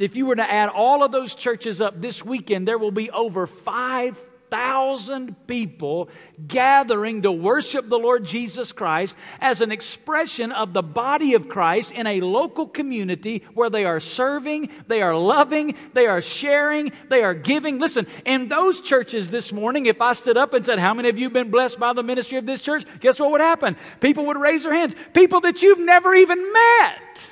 If 0.00 0.16
you 0.16 0.24
were 0.24 0.36
to 0.36 0.50
add 0.50 0.70
all 0.70 1.04
of 1.04 1.12
those 1.12 1.34
churches 1.34 1.82
up 1.82 2.00
this 2.00 2.24
weekend, 2.24 2.66
there 2.66 2.78
will 2.78 2.90
be 2.90 3.10
over 3.10 3.46
5,000 3.46 5.46
people 5.46 6.08
gathering 6.48 7.20
to 7.20 7.30
worship 7.30 7.86
the 7.86 7.98
Lord 7.98 8.24
Jesus 8.24 8.72
Christ 8.72 9.14
as 9.42 9.60
an 9.60 9.70
expression 9.70 10.52
of 10.52 10.72
the 10.72 10.82
body 10.82 11.34
of 11.34 11.50
Christ 11.50 11.92
in 11.92 12.06
a 12.06 12.22
local 12.22 12.66
community 12.66 13.44
where 13.52 13.68
they 13.68 13.84
are 13.84 14.00
serving, 14.00 14.70
they 14.86 15.02
are 15.02 15.14
loving, 15.14 15.74
they 15.92 16.06
are 16.06 16.22
sharing, 16.22 16.92
they 17.10 17.22
are 17.22 17.34
giving. 17.34 17.78
Listen, 17.78 18.06
in 18.24 18.48
those 18.48 18.80
churches 18.80 19.28
this 19.28 19.52
morning, 19.52 19.84
if 19.84 20.00
I 20.00 20.14
stood 20.14 20.38
up 20.38 20.54
and 20.54 20.64
said, 20.64 20.78
How 20.78 20.94
many 20.94 21.10
of 21.10 21.18
you 21.18 21.24
have 21.24 21.34
been 21.34 21.50
blessed 21.50 21.78
by 21.78 21.92
the 21.92 22.02
ministry 22.02 22.38
of 22.38 22.46
this 22.46 22.62
church? 22.62 22.86
Guess 23.00 23.20
what 23.20 23.32
would 23.32 23.42
happen? 23.42 23.76
People 24.00 24.24
would 24.28 24.38
raise 24.38 24.62
their 24.62 24.72
hands. 24.72 24.96
People 25.12 25.42
that 25.42 25.60
you've 25.60 25.78
never 25.78 26.14
even 26.14 26.52
met. 26.54 27.29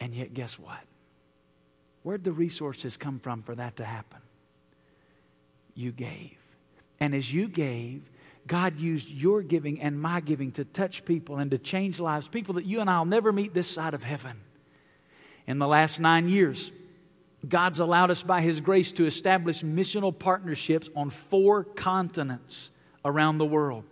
And 0.00 0.14
yet, 0.14 0.34
guess 0.34 0.58
what? 0.58 0.80
Where'd 2.02 2.24
the 2.24 2.32
resources 2.32 2.96
come 2.96 3.18
from 3.18 3.42
for 3.42 3.54
that 3.54 3.76
to 3.76 3.84
happen? 3.84 4.20
You 5.74 5.92
gave. 5.92 6.36
And 7.00 7.14
as 7.14 7.32
you 7.32 7.48
gave, 7.48 8.02
God 8.46 8.78
used 8.78 9.08
your 9.08 9.42
giving 9.42 9.80
and 9.80 10.00
my 10.00 10.20
giving 10.20 10.52
to 10.52 10.64
touch 10.64 11.04
people 11.04 11.38
and 11.38 11.50
to 11.50 11.58
change 11.58 12.00
lives, 12.00 12.28
people 12.28 12.54
that 12.54 12.64
you 12.64 12.80
and 12.80 12.88
I 12.88 12.98
will 12.98 13.06
never 13.06 13.32
meet 13.32 13.54
this 13.54 13.68
side 13.68 13.94
of 13.94 14.02
heaven. 14.02 14.40
In 15.46 15.58
the 15.58 15.68
last 15.68 16.00
nine 16.00 16.28
years, 16.28 16.72
God's 17.46 17.78
allowed 17.78 18.10
us 18.10 18.22
by 18.22 18.40
His 18.40 18.60
grace 18.60 18.92
to 18.92 19.06
establish 19.06 19.62
missional 19.62 20.16
partnerships 20.16 20.88
on 20.96 21.10
four 21.10 21.64
continents 21.64 22.70
around 23.04 23.38
the 23.38 23.46
world 23.46 23.84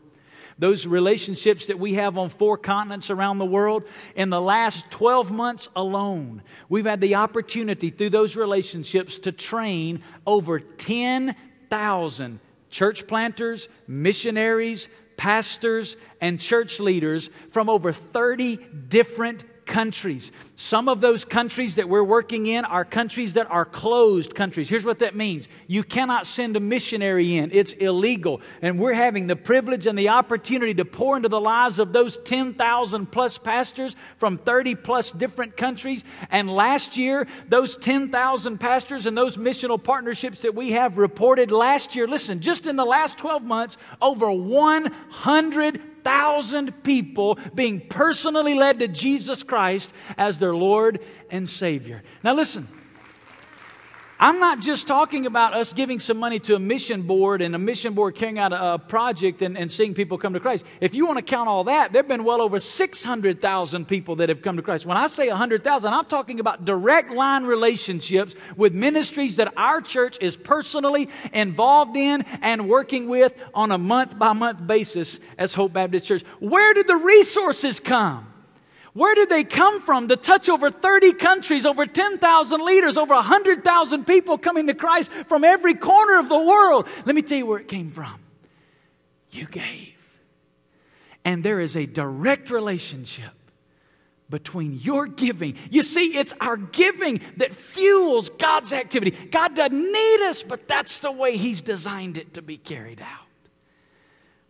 those 0.59 0.87
relationships 0.87 1.67
that 1.67 1.79
we 1.79 1.95
have 1.95 2.17
on 2.17 2.31
four 2.31 2.57
continents 2.57 3.11
around 3.11 3.39
the 3.39 3.45
world, 3.45 3.85
in 4.15 4.31
the 4.31 4.41
last 4.41 4.91
12 4.91 5.31
months 5.31 5.69
alone, 5.77 6.43
we've 6.69 6.87
had 6.87 7.01
the 7.01 7.17
opportunity 7.17 7.91
through 7.91 8.11
those 8.11 8.37
relationships 8.37 9.19
to 9.19 9.33
train 9.33 10.03
over 10.27 10.59
10,000 10.59 12.41
church 12.71 13.07
planters, 13.07 13.69
missionaries, 13.87 14.89
pastors, 15.17 15.97
and 16.21 16.41
church 16.41 16.81
leaders 16.81 17.31
from 17.51 17.69
over 17.69 17.93
30 17.93 18.57
different 18.89 19.45
countries. 19.67 20.33
Some 20.55 20.89
of 20.89 21.01
those 21.01 21.25
countries 21.25 21.75
that 21.75 21.89
we're 21.89 22.05
working 22.05 22.47
in 22.47 22.65
are 22.65 22.85
countries 22.85 23.35
that 23.35 23.51
are 23.51 23.65
closed 23.65 24.35
countries. 24.35 24.69
Here's 24.69 24.85
what 24.85 25.01
that 25.01 25.15
means 25.15 25.49
you 25.67 25.83
cannot 25.83 26.27
send 26.27 26.57
a 26.57 26.61
missionary 26.61 27.37
in, 27.37 27.51
it's 27.53 27.73
illegal. 27.73 28.41
And 28.63 28.79
we're 28.79 28.95
having 28.95 29.27
the 29.27 29.37
privilege 29.37 29.87
and 29.87 29.99
the 29.99 30.11
opportunity 30.11 30.75
to 30.75 30.85
pour 30.85 31.17
into 31.17 31.29
the 31.29 31.41
lives 31.41 31.79
of 31.79 31.93
those 31.93 32.17
10,000 32.19 33.07
plus 33.07 33.37
pastors 33.37 33.97
from 34.19 34.39
30 34.39 34.77
plus 34.77 35.13
different 35.13 35.57
countries. 35.57 36.05
And 36.31 36.49
last 36.49 36.97
year, 36.97 37.27
those 37.49 37.77
10,000 37.77 38.59
pastors 38.59 39.07
and 39.07 39.17
those 39.17 39.37
missional 39.37 39.83
partnerships 39.83 40.43
that 40.43 40.55
we 40.55 40.73
have 40.73 40.97
reported 40.99 41.51
last 41.51 41.97
year, 41.97 42.07
listen, 42.07 42.41
just 42.41 42.67
in 42.67 42.77
the 42.77 42.85
last 42.85 43.19
12 43.19 43.43
months, 43.43 43.77
over 44.01 44.31
100 44.31 45.96
thousand 46.07 46.85
people 46.85 47.37
being 47.53 47.81
personally 47.81 48.55
led 48.55 48.79
to 48.79 48.87
Jesus 48.87 49.43
Christ 49.43 49.93
as 50.17 50.39
their 50.39 50.55
Lord 50.55 51.01
and 51.31 51.49
Savior. 51.49 52.05
Now, 52.23 52.35
listen. 52.35 52.69
I'm 54.19 54.41
not 54.41 54.61
just 54.61 54.87
talking 54.87 55.27
about 55.27 55.53
us 55.53 55.75
giving 55.75 56.01
some 56.01 56.17
money 56.17 56.39
to 56.41 56.55
a 56.55 56.59
mission 56.59 57.03
board 57.03 57.43
and 57.43 57.55
a 57.55 57.59
mission 57.59 57.93
board 57.93 58.15
carrying 58.15 58.39
out 58.39 58.51
a, 58.51 58.75
a 58.75 58.79
project 58.79 59.43
and, 59.43 59.59
and, 59.59 59.71
seeing 59.71 59.93
people 59.93 60.17
come 60.17 60.33
to 60.33 60.41
Christ. 60.41 60.65
If 60.81 60.95
you 60.95 61.05
want 61.05 61.19
to 61.19 61.23
count 61.23 61.51
all 61.51 61.65
that, 61.65 61.93
there 61.93 62.01
have 62.01 62.09
been 62.09 62.25
well 62.25 62.41
over 62.41 62.59
600,000 62.59 63.87
people 63.87 64.17
that 64.17 64.31
have 64.31 64.41
come 64.41 64.57
to 64.57 64.63
Christ. 64.63 64.87
When 64.87 64.97
I 64.97 65.09
say 65.09 65.29
100,000, 65.29 65.93
I'm 65.93 66.07
talking 66.07 66.41
about 66.41 66.65
direct 66.65 67.13
line 67.13 67.45
relationships 67.45 68.35
with 68.57 68.73
ministries 68.73 69.37
that 69.37 69.53
our 69.55 69.83
church 69.83 70.17
is 70.23 70.35
personally 70.35 71.11
involved 71.35 71.97
in 71.97 72.23
and 72.41 72.71
working 72.71 73.09
with 73.09 73.35
on 73.53 73.71
a 73.71 73.79
month 73.79 74.19
by 74.19 74.33
month 74.33 74.67
basis 74.67 75.21
as 75.37 75.53
Hope 75.53 75.75
Baptist 75.75 76.07
Church. 76.07 76.23
Where 76.41 76.73
did 76.73 76.87
the 76.87 76.97
resources 76.97 77.81
come? 77.81 78.33
Where 78.97 79.15
did 79.15 79.29
they 79.29 79.45
come 79.45 79.83
from 79.83 80.09
to 80.09 80.17
touch 80.17 80.49
over 80.49 80.71
30 80.71 81.13
countries, 81.13 81.67
over 81.67 81.85
10,000 81.85 82.65
leaders, 82.65 82.97
over 82.97 83.13
100,000 83.13 84.07
people 84.07 84.39
coming 84.39 84.69
to 84.69 84.75
Christ 84.75 85.13
from 85.29 85.45
every 85.45 85.75
corner 85.75 86.19
of 86.19 86.31
the 86.31 86.39
world? 86.39 86.89
Let 87.05 87.15
me 87.15 87.21
tell 87.21 87.37
you 87.37 87.45
where 87.45 87.59
it 87.59 87.69
came 87.69 87.91
from. 87.91 88.19
You 89.33 89.45
gave. 89.49 89.93
And 91.27 91.45
there 91.45 91.61
is 91.61 91.77
a 91.77 91.85
direct 91.85 92.49
relationship 92.49 93.33
between 94.31 94.79
your 94.79 95.07
giving. 95.07 95.57
You 95.69 95.83
see, 95.83 96.17
it's 96.17 96.33
our 96.41 96.57
giving 96.57 97.21
that 97.37 97.55
fuels 97.55 98.31
God's 98.31 98.73
activity. 98.73 99.11
God 99.11 99.55
doesn't 99.55 99.79
need 99.79 100.21
us, 100.23 100.43
but 100.43 100.67
that's 100.67 101.01
the 101.01 101.13
way 101.13 101.37
He's 101.37 101.61
designed 101.61 102.17
it 102.17 102.33
to 102.33 102.41
be 102.41 102.57
carried 102.57 103.03
out. 103.03 103.27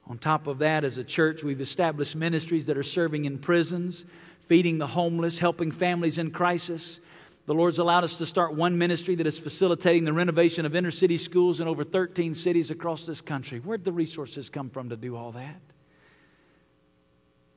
On 0.08 0.18
top 0.18 0.46
of 0.46 0.58
that, 0.58 0.84
as 0.84 0.98
a 0.98 1.04
church, 1.04 1.42
we've 1.42 1.60
established 1.60 2.14
ministries 2.14 2.66
that 2.66 2.78
are 2.78 2.84
serving 2.84 3.24
in 3.24 3.38
prisons, 3.38 4.04
feeding 4.46 4.78
the 4.78 4.86
homeless, 4.86 5.38
helping 5.38 5.70
families 5.70 6.18
in 6.18 6.30
crisis. 6.30 7.00
The 7.46 7.54
Lord's 7.54 7.78
allowed 7.78 8.04
us 8.04 8.18
to 8.18 8.26
start 8.26 8.54
one 8.54 8.76
ministry 8.76 9.14
that 9.16 9.26
is 9.26 9.38
facilitating 9.38 10.04
the 10.04 10.12
renovation 10.12 10.66
of 10.66 10.74
inner 10.74 10.90
city 10.90 11.16
schools 11.16 11.60
in 11.60 11.68
over 11.68 11.84
13 11.84 12.34
cities 12.34 12.70
across 12.70 13.06
this 13.06 13.20
country. 13.20 13.58
Where'd 13.58 13.84
the 13.84 13.92
resources 13.92 14.50
come 14.50 14.70
from 14.70 14.88
to 14.88 14.96
do 14.96 15.16
all 15.16 15.32
that? 15.32 15.60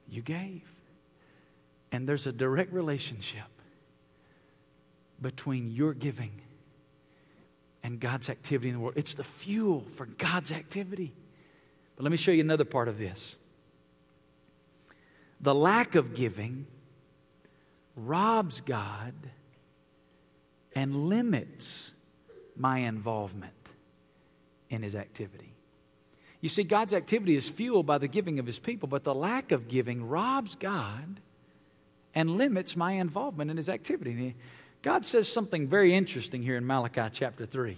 You 0.10 0.22
gave. 0.22 0.63
And 1.91 2.08
there's 2.08 2.27
a 2.27 2.31
direct 2.31 2.72
relationship 2.72 3.48
between 5.22 5.72
your 5.72 5.93
giving 5.93 6.41
and 7.84 8.00
God's 8.00 8.29
activity 8.29 8.69
in 8.69 8.75
the 8.75 8.79
world. 8.79 8.96
It's 8.96 9.15
the 9.15 9.24
fuel 9.24 9.86
for 9.96 10.05
God's 10.05 10.51
activity. 10.51 11.13
But 11.96 12.03
let 12.03 12.12
me 12.12 12.17
show 12.17 12.31
you 12.31 12.41
another 12.41 12.65
part 12.65 12.88
of 12.88 12.98
this. 12.98 13.36
The 15.41 15.55
lack 15.55 15.96
of 15.96 16.13
giving 16.13 16.67
robs 18.06 18.62
God 18.62 19.13
and 20.74 21.10
limits 21.10 21.91
my 22.56 22.79
involvement 22.79 23.53
in 24.70 24.84
His 24.84 24.96
activity. 24.96 25.53
You 26.41 26.50
see, 26.50 26.63
God's 26.63 26.94
activity 26.94 27.36
is 27.36 27.50
fueled 27.50 27.86
by 27.86 27.98
the 27.98 28.08
giving 28.08 28.39
of 28.39 28.46
His 28.46 28.60
people, 28.60 28.88
but 28.88 29.03
the 29.03 29.15
lack 29.15 29.51
of 29.51 29.68
giving 29.68 30.08
robs 30.08 30.56
God 30.56 31.20
and 32.15 32.38
limits 32.38 32.75
my 32.75 32.94
involvement 32.94 33.51
in 33.51 33.58
His 33.58 33.70
activity. 33.70 34.36
God 34.82 35.06
says 35.06 35.27
something 35.27 35.68
very 35.68 35.94
interesting 35.94 36.41
here 36.41 36.56
in 36.56 36.65
Malachi 36.65 37.10
chapter 37.12 37.46
3. 37.46 37.77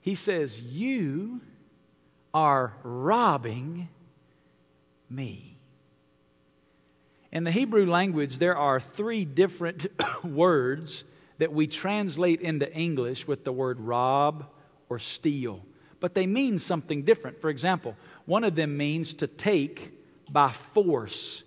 He 0.00 0.14
says, 0.14 0.60
You 0.60 1.40
are 2.34 2.74
robbing 2.82 3.88
me. 5.08 5.49
In 7.32 7.44
the 7.44 7.52
Hebrew 7.52 7.86
language, 7.86 8.38
there 8.38 8.56
are 8.56 8.80
three 8.80 9.24
different 9.24 9.86
words 10.24 11.04
that 11.38 11.52
we 11.52 11.66
translate 11.66 12.40
into 12.40 12.70
English 12.72 13.26
with 13.26 13.44
the 13.44 13.52
word 13.52 13.80
rob 13.80 14.46
or 14.88 14.98
steal, 14.98 15.64
but 16.00 16.14
they 16.14 16.26
mean 16.26 16.58
something 16.58 17.02
different. 17.02 17.40
For 17.40 17.48
example, 17.48 17.96
one 18.26 18.44
of 18.44 18.56
them 18.56 18.76
means 18.76 19.14
to 19.14 19.26
take 19.26 19.92
by 20.28 20.50
force. 20.50 21.44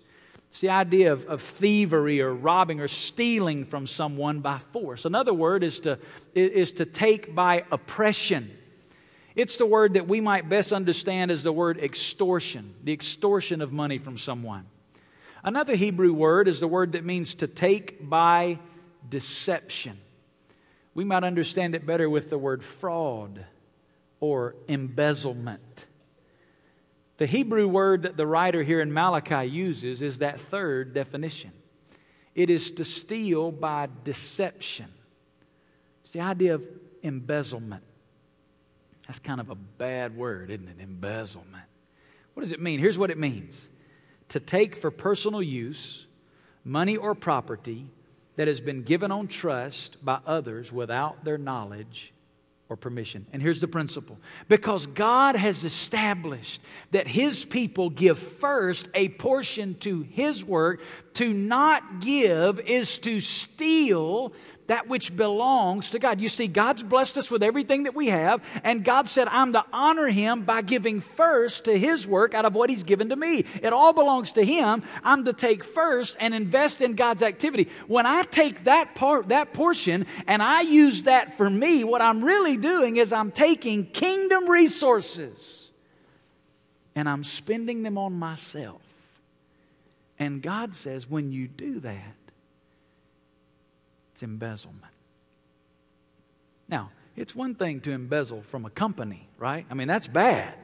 It's 0.48 0.60
the 0.60 0.70
idea 0.70 1.12
of, 1.12 1.26
of 1.26 1.42
thievery 1.42 2.20
or 2.20 2.32
robbing 2.32 2.80
or 2.80 2.88
stealing 2.88 3.64
from 3.64 3.86
someone 3.86 4.40
by 4.40 4.58
force. 4.72 5.04
Another 5.04 5.34
word 5.34 5.62
is 5.62 5.80
to, 5.80 5.98
is 6.34 6.72
to 6.72 6.86
take 6.86 7.34
by 7.34 7.64
oppression. 7.70 8.50
It's 9.36 9.58
the 9.58 9.66
word 9.66 9.94
that 9.94 10.08
we 10.08 10.20
might 10.20 10.48
best 10.48 10.72
understand 10.72 11.30
as 11.30 11.42
the 11.42 11.52
word 11.52 11.78
extortion, 11.78 12.74
the 12.84 12.92
extortion 12.92 13.60
of 13.60 13.72
money 13.72 13.98
from 13.98 14.16
someone. 14.16 14.64
Another 15.44 15.76
Hebrew 15.76 16.14
word 16.14 16.48
is 16.48 16.58
the 16.58 16.66
word 16.66 16.92
that 16.92 17.04
means 17.04 17.34
to 17.36 17.46
take 17.46 18.08
by 18.08 18.58
deception. 19.06 20.00
We 20.94 21.04
might 21.04 21.22
understand 21.22 21.74
it 21.74 21.84
better 21.84 22.08
with 22.08 22.30
the 22.30 22.38
word 22.38 22.64
fraud 22.64 23.44
or 24.20 24.56
embezzlement. 24.68 25.86
The 27.18 27.26
Hebrew 27.26 27.68
word 27.68 28.02
that 28.02 28.16
the 28.16 28.26
writer 28.26 28.62
here 28.62 28.80
in 28.80 28.92
Malachi 28.92 29.46
uses 29.46 30.00
is 30.00 30.18
that 30.18 30.40
third 30.40 30.94
definition 30.94 31.52
it 32.34 32.50
is 32.50 32.72
to 32.72 32.84
steal 32.84 33.52
by 33.52 33.88
deception. 34.02 34.86
It's 36.02 36.10
the 36.10 36.20
idea 36.20 36.54
of 36.54 36.66
embezzlement. 37.02 37.84
That's 39.06 39.20
kind 39.20 39.40
of 39.40 39.50
a 39.50 39.54
bad 39.54 40.16
word, 40.16 40.50
isn't 40.50 40.66
it? 40.66 40.82
Embezzlement. 40.82 41.62
What 42.32 42.42
does 42.42 42.50
it 42.50 42.60
mean? 42.60 42.80
Here's 42.80 42.98
what 42.98 43.10
it 43.10 43.18
means 43.18 43.68
to 44.30 44.40
take 44.40 44.76
for 44.76 44.90
personal 44.90 45.42
use 45.42 46.06
money 46.64 46.96
or 46.96 47.14
property 47.14 47.86
that 48.36 48.48
has 48.48 48.60
been 48.60 48.82
given 48.82 49.12
on 49.12 49.28
trust 49.28 50.04
by 50.04 50.18
others 50.26 50.72
without 50.72 51.24
their 51.24 51.38
knowledge 51.38 52.12
or 52.68 52.76
permission. 52.76 53.26
And 53.32 53.42
here's 53.42 53.60
the 53.60 53.68
principle 53.68 54.18
because 54.48 54.86
God 54.86 55.36
has 55.36 55.64
established 55.64 56.62
that 56.92 57.06
His 57.06 57.44
people 57.44 57.90
give 57.90 58.18
first 58.18 58.88
a 58.94 59.10
portion 59.10 59.74
to 59.80 60.02
His 60.02 60.44
work, 60.44 60.80
to 61.14 61.32
not 61.32 62.00
give 62.00 62.58
is 62.60 62.98
to 62.98 63.20
steal 63.20 64.32
that 64.66 64.88
which 64.88 65.14
belongs 65.14 65.90
to 65.90 65.98
God. 65.98 66.20
You 66.20 66.28
see, 66.28 66.46
God's 66.46 66.82
blessed 66.82 67.18
us 67.18 67.30
with 67.30 67.42
everything 67.42 67.84
that 67.84 67.94
we 67.94 68.08
have, 68.08 68.42
and 68.62 68.84
God 68.84 69.08
said, 69.08 69.28
I'm 69.28 69.52
to 69.52 69.64
honor 69.72 70.08
Him 70.08 70.42
by 70.42 70.62
giving 70.62 71.00
first 71.00 71.64
to 71.66 71.78
His 71.78 72.06
work 72.06 72.34
out 72.34 72.44
of 72.44 72.54
what 72.54 72.70
He's 72.70 72.82
given 72.82 73.10
to 73.10 73.16
me. 73.16 73.44
It 73.62 73.72
all 73.72 73.92
belongs 73.92 74.32
to 74.32 74.44
Him. 74.44 74.82
I'm 75.02 75.24
to 75.26 75.32
take 75.32 75.64
first 75.64 76.16
and 76.20 76.34
invest 76.34 76.80
in 76.80 76.94
God's 76.94 77.22
activity. 77.22 77.68
When 77.86 78.06
I 78.06 78.22
take 78.22 78.64
that 78.64 78.94
part, 78.94 79.28
that 79.28 79.52
portion, 79.52 80.06
and 80.26 80.42
I 80.42 80.62
use 80.62 81.04
that 81.04 81.36
for 81.36 81.48
me, 81.48 81.84
what 81.84 82.00
I'm 82.00 82.24
really 82.24 82.56
doing 82.56 82.96
is 82.96 83.12
I'm 83.12 83.30
taking 83.30 83.86
kingdom 83.86 84.48
resources 84.48 85.70
and 86.94 87.08
I'm 87.08 87.24
spending 87.24 87.82
them 87.82 87.98
on 87.98 88.12
myself. 88.14 88.80
And 90.18 90.40
God 90.40 90.76
says, 90.76 91.10
when 91.10 91.32
you 91.32 91.48
do 91.48 91.80
that, 91.80 92.14
it's 94.14 94.22
embezzlement. 94.22 94.92
Now, 96.68 96.92
it's 97.16 97.34
one 97.34 97.56
thing 97.56 97.80
to 97.80 97.90
embezzle 97.90 98.42
from 98.42 98.64
a 98.64 98.70
company, 98.70 99.28
right? 99.38 99.66
I 99.68 99.74
mean, 99.74 99.88
that's 99.88 100.06
bad. 100.06 100.56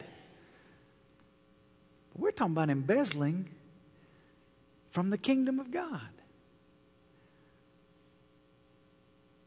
But 2.13 2.23
we're 2.23 2.31
talking 2.31 2.53
about 2.53 2.71
embezzling 2.71 3.51
from 4.93 5.11
the 5.11 5.19
kingdom 5.19 5.59
of 5.59 5.73
God. 5.73 6.01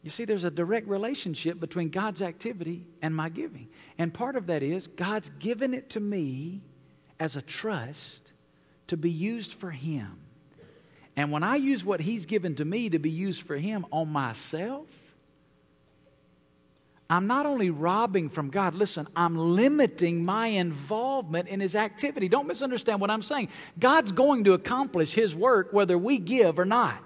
You 0.01 0.09
see, 0.09 0.25
there's 0.25 0.43
a 0.43 0.51
direct 0.51 0.89
relationship 0.89 1.61
between 1.61 1.87
God's 1.87 2.21
activity 2.21 2.85
and 3.01 3.15
my 3.15 3.29
giving. 3.29 3.69
And 3.97 4.13
part 4.13 4.35
of 4.35 4.47
that 4.47 4.63
is 4.63 4.87
God's 4.87 5.31
given 5.39 5.73
it 5.73 5.91
to 5.91 6.01
me 6.01 6.59
as 7.21 7.37
a 7.37 7.41
trust 7.41 8.33
to 8.87 8.97
be 8.97 9.09
used 9.09 9.53
for 9.53 9.71
Him. 9.71 10.22
And 11.15 11.31
when 11.31 11.43
I 11.43 11.57
use 11.57 11.85
what 11.85 11.99
He's 11.99 12.25
given 12.25 12.55
to 12.55 12.65
me 12.65 12.89
to 12.89 12.99
be 12.99 13.09
used 13.09 13.43
for 13.43 13.55
Him 13.55 13.85
on 13.91 14.09
myself, 14.09 14.87
I'm 17.09 17.27
not 17.27 17.45
only 17.45 17.69
robbing 17.69 18.29
from 18.29 18.49
God, 18.49 18.73
listen, 18.73 19.07
I'm 19.15 19.37
limiting 19.37 20.25
my 20.25 20.47
involvement 20.47 21.47
in 21.47 21.59
His 21.59 21.75
activity. 21.75 22.27
Don't 22.27 22.47
misunderstand 22.47 23.01
what 23.01 23.11
I'm 23.11 23.21
saying. 23.21 23.49
God's 23.77 24.11
going 24.11 24.45
to 24.45 24.53
accomplish 24.53 25.13
His 25.13 25.35
work 25.35 25.71
whether 25.71 25.97
we 25.97 26.17
give 26.17 26.57
or 26.57 26.65
not. 26.65 27.03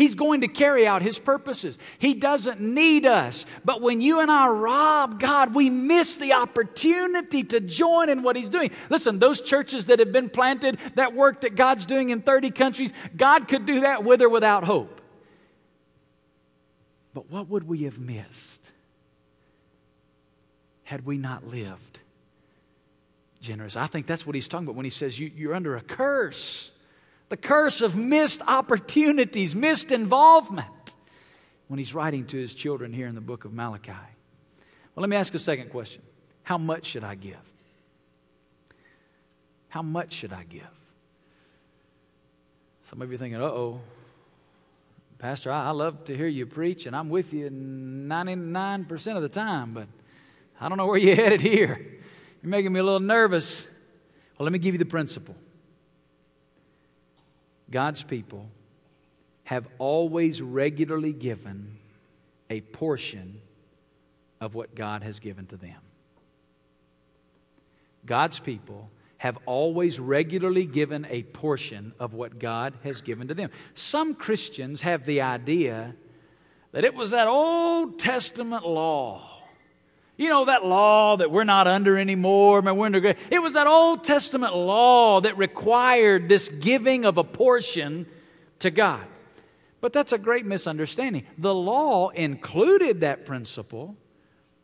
He's 0.00 0.14
going 0.14 0.40
to 0.40 0.48
carry 0.48 0.86
out 0.86 1.02
His 1.02 1.18
purposes. 1.18 1.78
He 1.98 2.14
doesn't 2.14 2.58
need 2.58 3.04
us. 3.04 3.44
But 3.66 3.82
when 3.82 4.00
you 4.00 4.20
and 4.20 4.30
I 4.30 4.48
rob 4.48 5.20
God, 5.20 5.54
we 5.54 5.68
miss 5.68 6.16
the 6.16 6.32
opportunity 6.32 7.44
to 7.44 7.60
join 7.60 8.08
in 8.08 8.22
what 8.22 8.34
He's 8.34 8.48
doing. 8.48 8.70
Listen, 8.88 9.18
those 9.18 9.42
churches 9.42 9.84
that 9.86 9.98
have 9.98 10.10
been 10.10 10.30
planted, 10.30 10.78
that 10.94 11.12
work 11.12 11.42
that 11.42 11.54
God's 11.54 11.84
doing 11.84 12.08
in 12.08 12.22
30 12.22 12.50
countries, 12.52 12.94
God 13.14 13.46
could 13.46 13.66
do 13.66 13.80
that 13.80 14.02
with 14.02 14.22
or 14.22 14.30
without 14.30 14.64
hope. 14.64 15.02
But 17.12 17.30
what 17.30 17.50
would 17.50 17.68
we 17.68 17.82
have 17.82 17.98
missed 17.98 18.70
had 20.82 21.04
we 21.04 21.18
not 21.18 21.46
lived 21.46 22.00
generous? 23.42 23.76
I 23.76 23.86
think 23.86 24.06
that's 24.06 24.24
what 24.24 24.34
He's 24.34 24.48
talking 24.48 24.64
about 24.64 24.76
when 24.76 24.86
He 24.86 24.90
says 24.90 25.18
you, 25.18 25.30
you're 25.36 25.54
under 25.54 25.76
a 25.76 25.82
curse 25.82 26.70
the 27.30 27.36
curse 27.36 27.80
of 27.80 27.96
missed 27.96 28.42
opportunities, 28.46 29.54
missed 29.54 29.90
involvement, 29.90 30.66
when 31.68 31.78
he's 31.78 31.94
writing 31.94 32.26
to 32.26 32.36
his 32.36 32.52
children 32.52 32.92
here 32.92 33.06
in 33.06 33.14
the 33.14 33.20
book 33.20 33.44
of 33.44 33.52
Malachi. 33.52 33.92
Well, 33.92 35.02
let 35.02 35.08
me 35.08 35.16
ask 35.16 35.32
a 35.34 35.38
second 35.38 35.70
question 35.70 36.02
How 36.42 36.58
much 36.58 36.84
should 36.84 37.04
I 37.04 37.14
give? 37.14 37.38
How 39.68 39.82
much 39.82 40.12
should 40.12 40.32
I 40.32 40.42
give? 40.42 40.66
Some 42.84 43.00
of 43.00 43.08
you 43.08 43.14
are 43.14 43.18
thinking, 43.18 43.40
uh 43.40 43.44
oh, 43.44 43.80
Pastor, 45.20 45.52
I, 45.52 45.70
love 45.70 46.06
to 46.06 46.16
hear 46.16 46.26
you 46.26 46.46
preach, 46.46 46.86
and 46.86 46.96
I'm 46.96 47.08
with 47.08 47.32
you 47.32 47.50
99% 47.50 49.16
of 49.16 49.22
the 49.22 49.28
time, 49.28 49.72
but 49.74 49.86
I 50.60 50.68
don't 50.68 50.78
know 50.78 50.86
where 50.86 50.98
you're 50.98 51.14
headed 51.24 51.40
here. 51.40 51.78
You're 52.42 52.50
making 52.50 52.72
me 52.72 52.80
a 52.80 52.82
little 52.82 52.98
nervous. 52.98 53.64
Well, 54.36 54.44
let 54.44 54.52
me 54.52 54.58
give 54.58 54.74
you 54.74 54.78
the 54.78 54.86
principle. 54.86 55.36
God's 57.70 58.02
people 58.02 58.48
have 59.44 59.68
always 59.78 60.40
regularly 60.40 61.12
given 61.12 61.76
a 62.48 62.60
portion 62.60 63.40
of 64.40 64.54
what 64.54 64.74
God 64.74 65.02
has 65.02 65.18
given 65.20 65.46
to 65.46 65.56
them. 65.56 65.80
God's 68.06 68.38
people 68.38 68.90
have 69.18 69.38
always 69.44 70.00
regularly 70.00 70.64
given 70.64 71.06
a 71.10 71.22
portion 71.22 71.92
of 72.00 72.14
what 72.14 72.38
God 72.38 72.74
has 72.84 73.02
given 73.02 73.28
to 73.28 73.34
them. 73.34 73.50
Some 73.74 74.14
Christians 74.14 74.80
have 74.80 75.04
the 75.04 75.20
idea 75.20 75.94
that 76.72 76.84
it 76.84 76.94
was 76.94 77.10
that 77.10 77.28
Old 77.28 77.98
Testament 77.98 78.66
law 78.66 79.39
you 80.20 80.28
know, 80.28 80.44
that 80.44 80.66
law 80.66 81.16
that 81.16 81.30
we're 81.30 81.44
not 81.44 81.66
under 81.66 81.96
anymore. 81.96 82.60
We're 82.60 82.84
under, 82.84 83.14
it 83.30 83.42
was 83.42 83.54
that 83.54 83.66
Old 83.66 84.04
Testament 84.04 84.54
law 84.54 85.22
that 85.22 85.38
required 85.38 86.28
this 86.28 86.46
giving 86.50 87.06
of 87.06 87.16
a 87.16 87.24
portion 87.24 88.04
to 88.58 88.70
God. 88.70 89.06
But 89.80 89.94
that's 89.94 90.12
a 90.12 90.18
great 90.18 90.44
misunderstanding. 90.44 91.24
The 91.38 91.54
law 91.54 92.10
included 92.10 93.00
that 93.00 93.24
principle, 93.24 93.96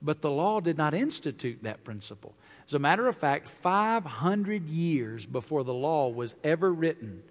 but 0.02 0.20
the 0.20 0.30
law 0.30 0.60
did 0.60 0.76
not 0.76 0.92
institute 0.92 1.62
that 1.62 1.84
principle. 1.84 2.34
As 2.66 2.74
a 2.74 2.78
matter 2.78 3.06
of 3.06 3.16
fact, 3.16 3.48
500 3.48 4.68
years 4.68 5.24
before 5.24 5.64
the 5.64 5.72
law 5.72 6.10
was 6.10 6.34
ever 6.44 6.70
written, 6.70 7.22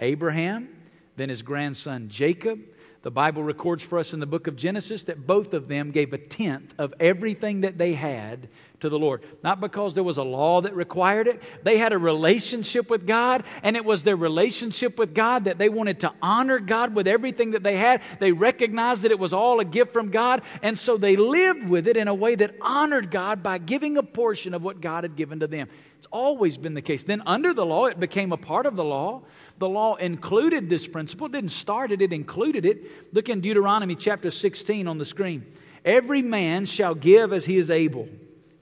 Abraham, 0.00 0.68
then 1.16 1.30
his 1.30 1.40
grandson 1.40 2.10
Jacob, 2.10 2.60
The 3.02 3.10
Bible 3.10 3.42
records 3.42 3.82
for 3.82 3.98
us 3.98 4.12
in 4.12 4.20
the 4.20 4.26
book 4.26 4.46
of 4.46 4.56
Genesis 4.56 5.04
that 5.04 5.26
both 5.26 5.54
of 5.54 5.68
them 5.68 5.90
gave 5.90 6.12
a 6.12 6.18
tenth 6.18 6.74
of 6.76 6.92
everything 7.00 7.62
that 7.62 7.78
they 7.78 7.94
had 7.94 8.48
to 8.80 8.90
the 8.90 8.98
Lord. 8.98 9.22
Not 9.42 9.58
because 9.58 9.94
there 9.94 10.04
was 10.04 10.18
a 10.18 10.22
law 10.22 10.60
that 10.60 10.74
required 10.74 11.26
it, 11.26 11.42
they 11.62 11.78
had 11.78 11.94
a 11.94 11.98
relationship 11.98 12.90
with 12.90 13.06
God, 13.06 13.44
and 13.62 13.74
it 13.74 13.86
was 13.86 14.02
their 14.02 14.16
relationship 14.16 14.98
with 14.98 15.14
God 15.14 15.44
that 15.44 15.56
they 15.56 15.70
wanted 15.70 16.00
to 16.00 16.12
honor 16.20 16.58
God 16.58 16.94
with 16.94 17.08
everything 17.08 17.52
that 17.52 17.62
they 17.62 17.78
had. 17.78 18.02
They 18.18 18.32
recognized 18.32 19.02
that 19.02 19.12
it 19.12 19.18
was 19.18 19.32
all 19.32 19.60
a 19.60 19.64
gift 19.64 19.94
from 19.94 20.10
God, 20.10 20.42
and 20.62 20.78
so 20.78 20.98
they 20.98 21.16
lived 21.16 21.68
with 21.68 21.88
it 21.88 21.96
in 21.96 22.06
a 22.06 22.14
way 22.14 22.34
that 22.34 22.54
honored 22.60 23.10
God 23.10 23.42
by 23.42 23.56
giving 23.56 23.96
a 23.96 24.02
portion 24.02 24.52
of 24.52 24.62
what 24.62 24.82
God 24.82 25.04
had 25.04 25.16
given 25.16 25.40
to 25.40 25.46
them. 25.46 25.68
It's 25.96 26.08
always 26.10 26.58
been 26.58 26.74
the 26.74 26.82
case. 26.82 27.02
Then, 27.02 27.22
under 27.24 27.54
the 27.54 27.64
law, 27.64 27.86
it 27.86 27.98
became 27.98 28.32
a 28.32 28.36
part 28.36 28.66
of 28.66 28.76
the 28.76 28.84
law 28.84 29.22
the 29.60 29.68
law 29.68 29.94
included 29.96 30.70
this 30.70 30.88
principle. 30.88 31.26
It 31.26 31.32
didn't 31.32 31.50
start 31.50 31.92
it, 31.92 32.00
it 32.00 32.14
included 32.14 32.64
it. 32.64 33.14
Look 33.14 33.28
in 33.28 33.42
Deuteronomy 33.42 33.94
chapter 33.94 34.30
16 34.30 34.88
on 34.88 34.96
the 34.96 35.04
screen. 35.04 35.44
Every 35.84 36.22
man 36.22 36.64
shall 36.64 36.94
give 36.94 37.34
as 37.34 37.44
he 37.44 37.58
is 37.58 37.68
able, 37.68 38.08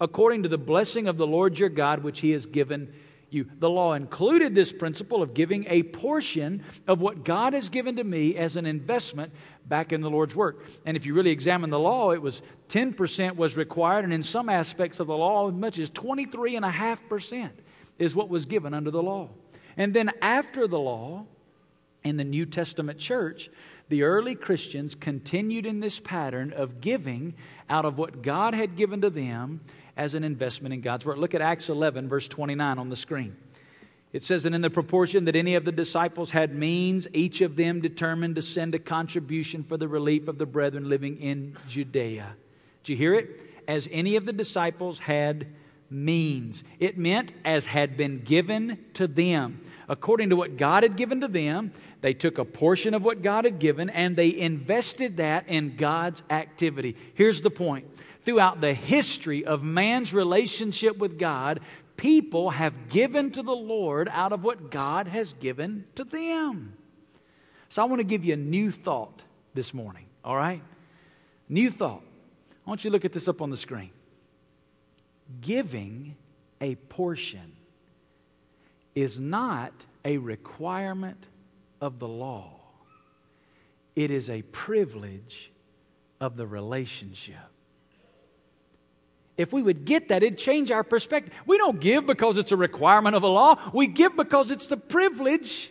according 0.00 0.42
to 0.42 0.48
the 0.48 0.58
blessing 0.58 1.06
of 1.06 1.16
the 1.16 1.26
Lord 1.26 1.56
your 1.56 1.68
God, 1.68 2.02
which 2.02 2.18
he 2.18 2.32
has 2.32 2.46
given 2.46 2.92
you. 3.30 3.46
The 3.60 3.70
law 3.70 3.92
included 3.92 4.56
this 4.56 4.72
principle 4.72 5.22
of 5.22 5.34
giving 5.34 5.66
a 5.68 5.84
portion 5.84 6.64
of 6.88 7.00
what 7.00 7.24
God 7.24 7.52
has 7.52 7.68
given 7.68 7.94
to 7.96 8.04
me 8.04 8.36
as 8.36 8.56
an 8.56 8.66
investment 8.66 9.32
back 9.66 9.92
in 9.92 10.00
the 10.00 10.10
Lord's 10.10 10.34
work. 10.34 10.66
And 10.84 10.96
if 10.96 11.06
you 11.06 11.14
really 11.14 11.30
examine 11.30 11.70
the 11.70 11.78
law, 11.78 12.10
it 12.10 12.20
was 12.20 12.42
10% 12.70 13.36
was 13.36 13.56
required, 13.56 14.04
and 14.04 14.12
in 14.12 14.24
some 14.24 14.48
aspects 14.48 14.98
of 14.98 15.06
the 15.06 15.16
law, 15.16 15.48
as 15.48 15.54
much 15.54 15.78
as 15.78 15.90
23.5% 15.90 17.50
is 18.00 18.16
what 18.16 18.28
was 18.28 18.46
given 18.46 18.74
under 18.74 18.90
the 18.90 19.02
law. 19.02 19.28
And 19.78 19.94
then 19.94 20.10
after 20.20 20.66
the 20.66 20.78
law, 20.78 21.24
in 22.04 22.16
the 22.16 22.24
New 22.24 22.46
Testament 22.46 22.98
church, 22.98 23.50
the 23.88 24.02
early 24.02 24.34
Christians 24.34 24.94
continued 24.94 25.66
in 25.66 25.80
this 25.80 26.00
pattern 26.00 26.52
of 26.52 26.80
giving 26.80 27.34
out 27.70 27.84
of 27.84 27.96
what 27.96 28.22
God 28.22 28.54
had 28.54 28.76
given 28.76 29.00
to 29.00 29.10
them 29.10 29.60
as 29.96 30.14
an 30.14 30.24
investment 30.24 30.74
in 30.74 30.80
God's 30.80 31.04
Word. 31.04 31.18
Look 31.18 31.34
at 31.34 31.40
Acts 31.40 31.68
11, 31.68 32.08
verse 32.08 32.28
29 32.28 32.78
on 32.78 32.88
the 32.88 32.96
screen. 32.96 33.36
It 34.12 34.22
says, 34.22 34.46
And 34.46 34.54
in 34.54 34.60
the 34.60 34.70
proportion 34.70 35.24
that 35.26 35.36
any 35.36 35.54
of 35.54 35.64
the 35.64 35.72
disciples 35.72 36.30
had 36.30 36.54
means, 36.54 37.06
each 37.12 37.40
of 37.40 37.56
them 37.56 37.80
determined 37.80 38.36
to 38.36 38.42
send 38.42 38.74
a 38.74 38.78
contribution 38.78 39.64
for 39.64 39.76
the 39.76 39.88
relief 39.88 40.28
of 40.28 40.38
the 40.38 40.46
brethren 40.46 40.88
living 40.88 41.20
in 41.20 41.56
Judea. 41.66 42.36
Did 42.82 42.92
you 42.92 42.96
hear 42.96 43.14
it? 43.14 43.40
As 43.66 43.88
any 43.90 44.16
of 44.16 44.24
the 44.24 44.32
disciples 44.32 44.98
had 44.98 45.46
means. 45.90 46.62
It 46.78 46.98
meant 46.98 47.32
as 47.44 47.66
had 47.66 47.96
been 47.96 48.20
given 48.20 48.78
to 48.94 49.06
them 49.06 49.60
according 49.88 50.28
to 50.28 50.36
what 50.36 50.56
God 50.56 50.82
had 50.82 50.96
given 50.96 51.22
to 51.22 51.28
them. 51.28 51.72
They 52.00 52.14
took 52.14 52.38
a 52.38 52.44
portion 52.44 52.94
of 52.94 53.02
what 53.02 53.22
God 53.22 53.44
had 53.44 53.58
given 53.58 53.90
and 53.90 54.14
they 54.14 54.36
invested 54.36 55.16
that 55.16 55.48
in 55.48 55.76
God's 55.76 56.22
activity. 56.30 56.96
Here's 57.14 57.42
the 57.42 57.50
point 57.50 57.86
throughout 58.24 58.60
the 58.60 58.74
history 58.74 59.44
of 59.44 59.62
man's 59.62 60.12
relationship 60.12 60.98
with 60.98 61.18
God, 61.18 61.60
people 61.96 62.50
have 62.50 62.90
given 62.90 63.30
to 63.32 63.42
the 63.42 63.56
Lord 63.56 64.08
out 64.12 64.32
of 64.32 64.44
what 64.44 64.70
God 64.70 65.08
has 65.08 65.32
given 65.34 65.86
to 65.94 66.04
them. 66.04 66.74
So 67.70 67.82
I 67.82 67.86
want 67.86 68.00
to 68.00 68.04
give 68.04 68.24
you 68.24 68.34
a 68.34 68.36
new 68.36 68.70
thought 68.70 69.22
this 69.54 69.74
morning, 69.74 70.06
all 70.24 70.36
right? 70.36 70.62
New 71.48 71.70
thought. 71.70 72.02
I 72.66 72.70
want 72.70 72.84
you 72.84 72.90
to 72.90 72.92
look 72.92 73.04
at 73.04 73.12
this 73.12 73.28
up 73.28 73.40
on 73.40 73.50
the 73.50 73.56
screen. 73.56 73.90
Giving 75.40 76.16
a 76.60 76.74
portion 76.74 77.52
is 78.94 79.20
not 79.20 79.72
a 80.04 80.18
requirement 80.18 81.24
of 81.80 81.98
the 81.98 82.08
law, 82.08 82.52
it 83.94 84.10
is 84.10 84.28
a 84.30 84.42
privilege 84.42 85.50
of 86.20 86.36
the 86.36 86.46
relationship. 86.46 87.36
If 89.36 89.52
we 89.52 89.62
would 89.62 89.84
get 89.84 90.08
that, 90.08 90.24
it'd 90.24 90.36
change 90.36 90.72
our 90.72 90.82
perspective. 90.82 91.32
We 91.46 91.58
don't 91.58 91.78
give 91.78 92.06
because 92.06 92.38
it's 92.38 92.50
a 92.50 92.56
requirement 92.56 93.14
of 93.14 93.22
the 93.22 93.28
law, 93.28 93.70
we 93.72 93.86
give 93.86 94.16
because 94.16 94.50
it's 94.50 94.66
the 94.66 94.76
privilege 94.76 95.70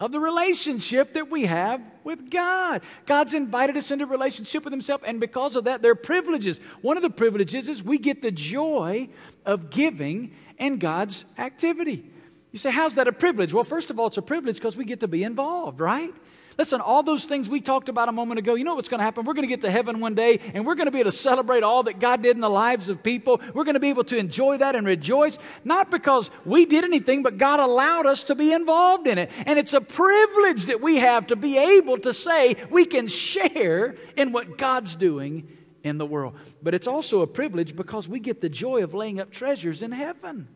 of 0.00 0.10
the 0.10 0.18
relationship 0.18 1.12
that 1.12 1.30
we 1.30 1.44
have 1.44 1.82
with 2.02 2.30
God. 2.30 2.80
God's 3.06 3.34
invited 3.34 3.76
us 3.76 3.90
into 3.90 4.06
relationship 4.06 4.64
with 4.64 4.72
Himself, 4.72 5.02
and 5.04 5.20
because 5.20 5.54
of 5.54 5.64
that, 5.64 5.82
there 5.82 5.92
are 5.92 5.96
privileges. 5.96 6.58
One 6.80 6.96
of 6.96 7.02
the 7.02 7.10
privileges 7.10 7.68
is 7.68 7.82
we 7.82 7.98
get 7.98 8.22
the 8.22 8.32
joy 8.32 9.10
of 9.44 9.70
giving 9.70 10.34
in 10.58 10.78
God's 10.78 11.24
activity. 11.38 12.10
You 12.50 12.58
say, 12.58 12.70
how's 12.70 12.96
that 12.96 13.06
a 13.06 13.12
privilege? 13.12 13.54
Well, 13.54 13.62
first 13.62 13.90
of 13.90 14.00
all, 14.00 14.08
it's 14.08 14.16
a 14.16 14.22
privilege 14.22 14.56
because 14.56 14.76
we 14.76 14.84
get 14.84 15.00
to 15.00 15.08
be 15.08 15.22
involved, 15.22 15.80
right? 15.80 16.12
Listen, 16.60 16.82
all 16.82 17.02
those 17.02 17.24
things 17.24 17.48
we 17.48 17.62
talked 17.62 17.88
about 17.88 18.10
a 18.10 18.12
moment 18.12 18.38
ago, 18.38 18.54
you 18.54 18.64
know 18.64 18.74
what's 18.74 18.90
going 18.90 18.98
to 18.98 19.04
happen? 19.04 19.24
We're 19.24 19.32
going 19.32 19.48
to 19.48 19.48
get 19.48 19.62
to 19.62 19.70
heaven 19.70 19.98
one 19.98 20.14
day 20.14 20.40
and 20.52 20.66
we're 20.66 20.74
going 20.74 20.88
to 20.88 20.90
be 20.90 21.00
able 21.00 21.10
to 21.10 21.16
celebrate 21.16 21.62
all 21.62 21.84
that 21.84 21.98
God 21.98 22.22
did 22.22 22.36
in 22.36 22.42
the 22.42 22.50
lives 22.50 22.90
of 22.90 23.02
people. 23.02 23.40
We're 23.54 23.64
going 23.64 23.76
to 23.76 23.80
be 23.80 23.88
able 23.88 24.04
to 24.04 24.18
enjoy 24.18 24.58
that 24.58 24.76
and 24.76 24.86
rejoice, 24.86 25.38
not 25.64 25.90
because 25.90 26.30
we 26.44 26.66
did 26.66 26.84
anything, 26.84 27.22
but 27.22 27.38
God 27.38 27.60
allowed 27.60 28.04
us 28.04 28.24
to 28.24 28.34
be 28.34 28.52
involved 28.52 29.06
in 29.06 29.16
it. 29.16 29.30
And 29.46 29.58
it's 29.58 29.72
a 29.72 29.80
privilege 29.80 30.66
that 30.66 30.82
we 30.82 30.98
have 30.98 31.28
to 31.28 31.36
be 31.36 31.56
able 31.56 31.96
to 32.00 32.12
say 32.12 32.56
we 32.68 32.84
can 32.84 33.06
share 33.06 33.94
in 34.14 34.30
what 34.30 34.58
God's 34.58 34.94
doing 34.96 35.48
in 35.82 35.96
the 35.96 36.04
world. 36.04 36.34
But 36.62 36.74
it's 36.74 36.86
also 36.86 37.22
a 37.22 37.26
privilege 37.26 37.74
because 37.74 38.06
we 38.06 38.20
get 38.20 38.42
the 38.42 38.50
joy 38.50 38.82
of 38.84 38.92
laying 38.92 39.18
up 39.18 39.30
treasures 39.30 39.80
in 39.80 39.92
heaven. 39.92 40.46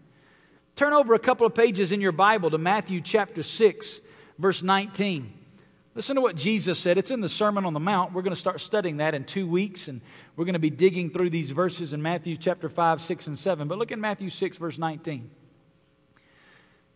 Turn 0.76 0.92
over 0.92 1.14
a 1.14 1.18
couple 1.18 1.46
of 1.46 1.54
pages 1.54 1.92
in 1.92 2.02
your 2.02 2.12
Bible 2.12 2.50
to 2.50 2.58
Matthew 2.58 3.00
chapter 3.00 3.42
6, 3.42 4.00
verse 4.38 4.62
19. 4.62 5.43
Listen 5.94 6.16
to 6.16 6.22
what 6.22 6.34
Jesus 6.34 6.78
said. 6.80 6.98
It's 6.98 7.12
in 7.12 7.20
the 7.20 7.28
Sermon 7.28 7.64
on 7.64 7.72
the 7.72 7.80
Mount. 7.80 8.12
We're 8.12 8.22
going 8.22 8.34
to 8.34 8.40
start 8.40 8.60
studying 8.60 8.96
that 8.96 9.14
in 9.14 9.22
two 9.22 9.46
weeks, 9.46 9.86
and 9.86 10.00
we're 10.34 10.44
going 10.44 10.54
to 10.54 10.58
be 10.58 10.70
digging 10.70 11.10
through 11.10 11.30
these 11.30 11.52
verses 11.52 11.92
in 11.92 12.02
Matthew 12.02 12.36
chapter 12.36 12.68
5, 12.68 13.00
6, 13.00 13.26
and 13.28 13.38
7. 13.38 13.68
But 13.68 13.78
look 13.78 13.92
in 13.92 14.00
Matthew 14.00 14.28
6, 14.28 14.56
verse 14.56 14.76
19. 14.76 15.30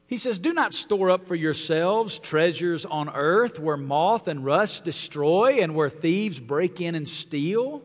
He 0.08 0.16
says, 0.16 0.40
Do 0.40 0.52
not 0.52 0.74
store 0.74 1.10
up 1.10 1.28
for 1.28 1.36
yourselves 1.36 2.18
treasures 2.18 2.84
on 2.84 3.08
earth 3.08 3.60
where 3.60 3.76
moth 3.76 4.26
and 4.26 4.44
rust 4.44 4.84
destroy 4.84 5.58
and 5.60 5.76
where 5.76 5.90
thieves 5.90 6.40
break 6.40 6.80
in 6.80 6.96
and 6.96 7.08
steal, 7.08 7.82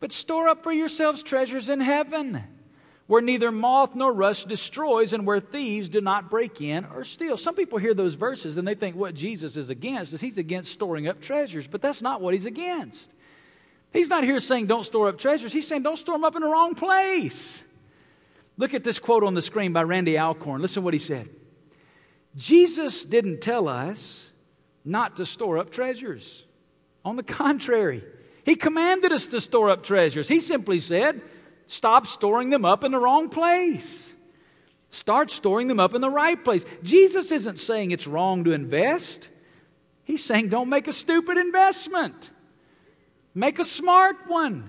but 0.00 0.12
store 0.12 0.48
up 0.48 0.62
for 0.62 0.72
yourselves 0.72 1.22
treasures 1.22 1.70
in 1.70 1.80
heaven 1.80 2.44
where 3.10 3.20
neither 3.20 3.50
moth 3.50 3.96
nor 3.96 4.12
rust 4.12 4.46
destroys 4.46 5.12
and 5.12 5.26
where 5.26 5.40
thieves 5.40 5.88
do 5.88 6.00
not 6.00 6.30
break 6.30 6.60
in 6.60 6.84
or 6.94 7.02
steal. 7.02 7.36
Some 7.36 7.56
people 7.56 7.76
hear 7.76 7.92
those 7.92 8.14
verses 8.14 8.56
and 8.56 8.68
they 8.68 8.76
think 8.76 8.94
what 8.94 9.14
Jesus 9.14 9.56
is 9.56 9.68
against 9.68 10.12
is 10.12 10.20
he's 10.20 10.38
against 10.38 10.70
storing 10.70 11.08
up 11.08 11.20
treasures, 11.20 11.66
but 11.66 11.82
that's 11.82 12.00
not 12.02 12.20
what 12.20 12.34
he's 12.34 12.46
against. 12.46 13.10
He's 13.92 14.08
not 14.08 14.22
here 14.22 14.38
saying 14.38 14.66
don't 14.66 14.84
store 14.84 15.08
up 15.08 15.18
treasures, 15.18 15.52
he's 15.52 15.66
saying 15.66 15.82
don't 15.82 15.98
store 15.98 16.14
them 16.14 16.22
up 16.22 16.36
in 16.36 16.42
the 16.42 16.46
wrong 16.46 16.76
place. 16.76 17.64
Look 18.56 18.74
at 18.74 18.84
this 18.84 19.00
quote 19.00 19.24
on 19.24 19.34
the 19.34 19.42
screen 19.42 19.72
by 19.72 19.82
Randy 19.82 20.16
Alcorn. 20.16 20.62
Listen 20.62 20.84
what 20.84 20.94
he 20.94 21.00
said. 21.00 21.28
Jesus 22.36 23.04
didn't 23.04 23.40
tell 23.40 23.66
us 23.66 24.30
not 24.84 25.16
to 25.16 25.26
store 25.26 25.58
up 25.58 25.70
treasures. 25.70 26.44
On 27.04 27.16
the 27.16 27.24
contrary, 27.24 28.04
he 28.44 28.54
commanded 28.54 29.10
us 29.10 29.26
to 29.26 29.40
store 29.40 29.68
up 29.68 29.82
treasures. 29.82 30.28
He 30.28 30.38
simply 30.38 30.78
said, 30.78 31.20
Stop 31.70 32.08
storing 32.08 32.50
them 32.50 32.64
up 32.64 32.82
in 32.82 32.90
the 32.90 32.98
wrong 32.98 33.28
place. 33.28 34.08
Start 34.88 35.30
storing 35.30 35.68
them 35.68 35.78
up 35.78 35.94
in 35.94 36.00
the 36.00 36.10
right 36.10 36.44
place. 36.44 36.64
Jesus 36.82 37.30
isn't 37.30 37.60
saying 37.60 37.92
it's 37.92 38.08
wrong 38.08 38.42
to 38.42 38.50
invest. 38.50 39.28
He's 40.02 40.24
saying 40.24 40.48
don't 40.48 40.68
make 40.68 40.88
a 40.88 40.92
stupid 40.92 41.38
investment. 41.38 42.30
Make 43.36 43.60
a 43.60 43.64
smart 43.64 44.16
one. 44.26 44.68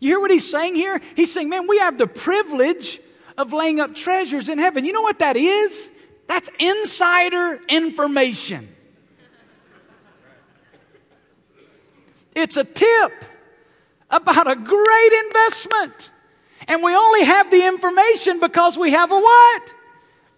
You 0.00 0.10
hear 0.10 0.20
what 0.20 0.30
he's 0.30 0.50
saying 0.50 0.74
here? 0.74 1.00
He's 1.16 1.32
saying, 1.32 1.48
man, 1.48 1.66
we 1.66 1.78
have 1.78 1.96
the 1.96 2.06
privilege 2.06 3.00
of 3.38 3.54
laying 3.54 3.80
up 3.80 3.94
treasures 3.94 4.50
in 4.50 4.58
heaven. 4.58 4.84
You 4.84 4.92
know 4.92 5.00
what 5.00 5.20
that 5.20 5.38
is? 5.38 5.90
That's 6.28 6.50
insider 6.58 7.58
information. 7.70 8.68
It's 12.34 12.58
a 12.58 12.64
tip 12.64 13.31
about 14.12 14.50
a 14.50 14.54
great 14.54 15.12
investment. 15.26 16.10
And 16.68 16.82
we 16.82 16.94
only 16.94 17.24
have 17.24 17.50
the 17.50 17.66
information 17.66 18.38
because 18.38 18.78
we 18.78 18.92
have 18.92 19.10
a 19.10 19.18
what? 19.18 19.74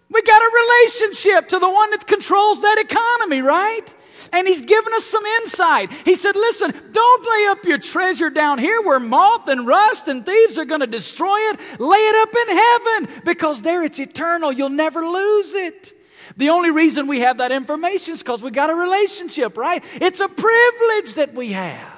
We 0.09 0.21
got 0.21 0.41
a 0.41 0.51
relationship 0.55 1.49
to 1.49 1.59
the 1.59 1.69
one 1.69 1.91
that 1.91 2.07
controls 2.07 2.61
that 2.61 2.77
economy, 2.79 3.41
right? 3.41 3.93
And 4.31 4.47
he's 4.47 4.61
given 4.61 4.93
us 4.93 5.05
some 5.05 5.25
insight. 5.25 5.91
He 6.03 6.15
said, 6.15 6.35
Listen, 6.35 6.73
don't 6.91 7.23
lay 7.23 7.47
up 7.51 7.65
your 7.65 7.77
treasure 7.77 8.29
down 8.29 8.59
here 8.59 8.81
where 8.81 8.99
moth 8.99 9.47
and 9.47 9.67
rust 9.67 10.07
and 10.07 10.25
thieves 10.25 10.57
are 10.57 10.65
going 10.65 10.81
to 10.81 10.87
destroy 10.87 11.37
it. 11.49 11.59
Lay 11.79 11.97
it 11.97 12.15
up 12.15 12.35
in 12.35 12.57
heaven 12.57 13.21
because 13.23 13.61
there 13.61 13.83
it's 13.83 13.99
eternal. 13.99 14.51
You'll 14.51 14.69
never 14.69 15.05
lose 15.05 15.53
it. 15.53 15.93
The 16.37 16.49
only 16.49 16.71
reason 16.71 17.07
we 17.07 17.19
have 17.19 17.37
that 17.37 17.51
information 17.51 18.13
is 18.13 18.19
because 18.23 18.41
we 18.41 18.51
got 18.51 18.69
a 18.69 18.75
relationship, 18.75 19.57
right? 19.57 19.83
It's 19.95 20.19
a 20.19 20.27
privilege 20.27 21.15
that 21.15 21.33
we 21.35 21.51
have 21.51 21.94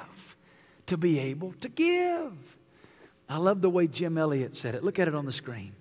to 0.88 0.96
be 0.96 1.18
able 1.18 1.52
to 1.60 1.68
give. 1.68 2.32
I 3.28 3.36
love 3.36 3.60
the 3.60 3.70
way 3.70 3.86
Jim 3.86 4.18
Elliot 4.18 4.56
said 4.56 4.74
it. 4.74 4.82
Look 4.82 4.98
at 4.98 5.06
it 5.06 5.14
on 5.14 5.26
the 5.26 5.32
screen. 5.32 5.72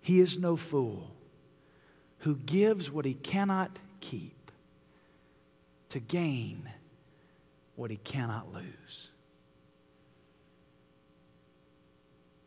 He 0.00 0.20
is 0.20 0.38
no 0.38 0.56
fool 0.56 1.10
who 2.18 2.36
gives 2.36 2.90
what 2.90 3.04
he 3.04 3.14
cannot 3.14 3.78
keep 4.00 4.50
to 5.90 6.00
gain 6.00 6.68
what 7.76 7.90
he 7.90 7.96
cannot 7.96 8.52
lose. 8.52 9.08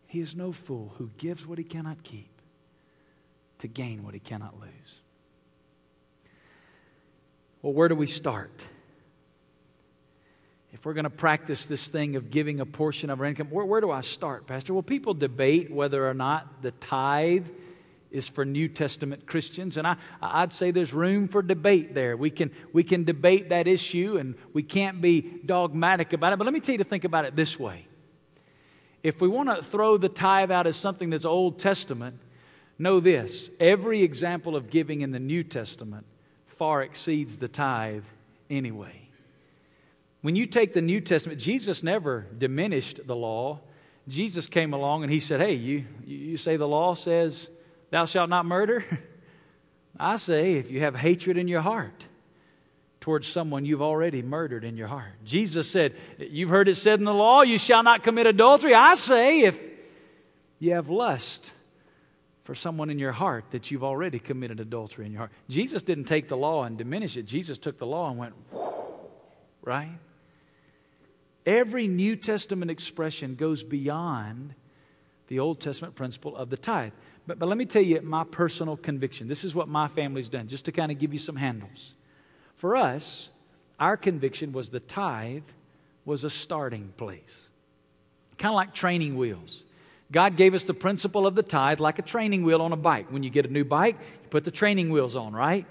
He 0.08 0.20
is 0.20 0.36
no 0.36 0.52
fool 0.52 0.94
who 0.98 1.10
gives 1.18 1.48
what 1.48 1.58
he 1.58 1.64
cannot 1.64 2.04
keep 2.04 2.30
to 3.60 3.68
gain 3.68 4.04
what 4.04 4.14
he 4.14 4.20
cannot 4.20 4.60
lose. 4.60 5.00
Well, 7.62 7.72
where 7.72 7.88
do 7.88 7.96
we 7.96 8.08
start? 8.08 8.52
If 10.74 10.86
we're 10.86 10.94
going 10.94 11.04
to 11.04 11.10
practice 11.10 11.66
this 11.66 11.88
thing 11.88 12.16
of 12.16 12.32
giving 12.32 12.62
a 12.62 12.66
portion 12.66 13.10
of 13.10 13.20
our 13.20 13.26
income, 13.26 13.48
where, 13.50 13.66
where 13.66 13.82
do 13.82 13.92
I 13.92 14.02
start, 14.02 14.48
Pastor? 14.48 14.74
Well, 14.74 14.84
people 14.84 15.14
debate 15.14 15.70
whether 15.70 16.08
or 16.08 16.14
not 16.14 16.62
the 16.62 16.72
tithe 16.72 17.48
is 18.10 18.28
for 18.28 18.46
New 18.46 18.68
Testament 18.68 19.26
Christians, 19.26 19.78
and 19.78 19.88
I, 19.88 19.96
I'd 20.22 20.54
say 20.54 20.72
there's 20.72 20.94
room 20.94 21.28
for 21.28 21.42
debate 21.42 21.94
there. 21.94 22.18
We 22.18 22.30
can, 22.30 22.52
we 22.74 22.84
can 22.84 23.04
debate 23.04 23.50
that 23.50 23.68
issue, 23.68 24.18
and 24.18 24.36
we 24.54 24.64
can't 24.64 25.02
be 25.02 25.22
dogmatic 25.46 26.14
about 26.14 26.34
it. 26.34 26.38
But 26.38 26.46
let 26.46 26.54
me 26.54 26.60
tell 26.60 26.74
you 26.74 26.80
to 26.80 26.84
think 26.84 27.06
about 27.06 27.26
it 27.26 27.36
this 27.36 27.60
way. 27.60 27.88
If 29.04 29.22
we 29.22 29.28
want 29.28 29.50
to 29.50 29.64
throw 29.64 29.98
the 29.98 30.10
tithe 30.10 30.52
out 30.52 30.68
as 30.68 30.76
something 30.76 31.10
that's 31.10 31.26
Old 31.26 31.60
Testament, 31.60 32.20
know 32.78 33.00
this 33.00 33.50
every 33.60 34.04
example 34.04 34.56
of 34.56 34.70
giving 34.70 35.02
in 35.02 35.12
the 35.12 35.20
New 35.20 35.44
Testament 35.44 36.06
far 36.48 36.82
exceeds 36.82 37.38
the 37.38 37.48
tithe 37.48 38.04
anyway. 38.50 39.01
When 40.22 40.36
you 40.36 40.46
take 40.46 40.74
the 40.74 40.82
New 40.82 41.02
Testament, 41.02 41.40
Jesus 41.40 41.84
never 41.84 42.28
diminished 42.38 43.06
the 43.06 43.16
law. 43.16 43.60
Jesus 44.08 44.48
came 44.48 44.74
along 44.74 45.04
and 45.04 45.12
he 45.12 45.20
said, 45.20 45.42
Hey, 45.42 45.54
you, 45.54 45.86
you 46.06 46.38
say 46.38 46.58
the 46.58 46.68
law 46.68 46.94
says 46.94 47.50
Thou 47.90 48.06
shalt 48.06 48.30
not 48.30 48.46
murder? 48.46 48.84
I 50.00 50.18
say, 50.18 50.54
if 50.54 50.72
you 50.72 50.80
have 50.82 50.96
hatred 50.96 51.38
in 51.38 51.48
your 51.48 51.62
heart 51.62 52.06
towards 53.02 53.28
someone 53.28 53.66
you've 53.66 53.82
already 53.82 54.22
murdered 54.22 54.64
in 54.64 54.78
your 54.78 54.88
heart. 54.88 55.12
Jesus 55.26 55.70
said, 55.70 55.96
You've 56.18 56.50
heard 56.50 56.70
it 56.70 56.76
said 56.76 57.00
in 57.00 57.06
the 57.06 57.14
law, 57.14 57.42
you 57.42 57.58
shall 57.58 57.84
not 57.84 58.04
commit 58.04 58.28
adultery. 58.28 58.74
I 58.74 58.96
say, 58.96 59.42
if 59.42 59.60
you 60.60 60.74
have 60.74 60.90
lust 60.90 61.52
for 62.44 62.56
someone 62.56 62.90
in 62.90 63.00
your 63.00 63.12
heart 63.12 63.46
that 63.52 63.72
you've 63.72 63.84
already 63.84 64.20
committed 64.20 64.60
adultery 64.60 65.06
in 65.06 65.12
your 65.12 65.20
heart. 65.20 65.32
Jesus 65.50 65.84
didn't 65.84 66.06
take 66.06 66.28
the 66.28 66.38
law 66.38 66.64
and 66.64 66.78
diminish 66.78 67.18
it. 67.18 67.24
Jesus 67.24 67.58
took 67.58 67.78
the 67.78 67.86
law 67.86 68.10
and 68.10 68.18
went, 68.20 68.34
right? 69.62 69.98
Every 71.46 71.88
New 71.88 72.16
Testament 72.16 72.70
expression 72.70 73.36
goes 73.36 73.64
beyond 73.64 74.54
the 75.28 75.40
Old 75.40 75.60
Testament 75.60 75.96
principle 75.96 76.36
of 76.36 76.50
the 76.50 76.58
tithe. 76.58 76.92
But, 77.26 77.40
but 77.40 77.48
let 77.48 77.58
me 77.58 77.66
tell 77.66 77.82
you 77.82 78.02
my 78.02 78.24
personal 78.24 78.78
conviction. 78.78 79.28
This 79.28 79.44
is 79.44 79.56
what 79.56 79.68
my 79.68 79.88
family's 79.88 80.30
done, 80.30 80.48
just 80.48 80.66
to 80.66 80.72
kind 80.72 80.92
of 80.92 81.00
give 81.00 81.14
you 81.14 81.20
some 81.20 81.36
handles. 81.36 81.94
For 82.56 82.76
us, 82.76 83.30
our 83.80 83.98
conviction 83.98 84.52
was 84.52 84.70
the 84.70 84.80
tithe 84.80 85.44
was 86.06 86.24
a 86.24 86.30
starting 86.30 86.94
place, 86.98 87.48
kind 88.38 88.52
of 88.52 88.56
like 88.56 88.74
training 88.74 89.16
wheels. 89.16 89.64
God 90.12 90.36
gave 90.36 90.54
us 90.54 90.66
the 90.66 90.74
principle 90.74 91.26
of 91.26 91.36
the 91.36 91.44
tithe 91.44 91.80
like 91.80 91.98
a 91.98 92.02
training 92.02 92.44
wheel 92.44 92.62
on 92.62 92.74
a 92.74 92.78
bike. 92.78 93.12
When 93.12 93.24
you 93.24 93.30
get 93.30 93.46
a 93.46 93.50
new 93.50 93.64
bike, 93.64 93.98
you 94.24 94.30
put 94.30 94.44
the 94.44 94.52
training 94.52 94.90
wheels 94.90 95.16
on, 95.16 95.34
right? 95.34 95.66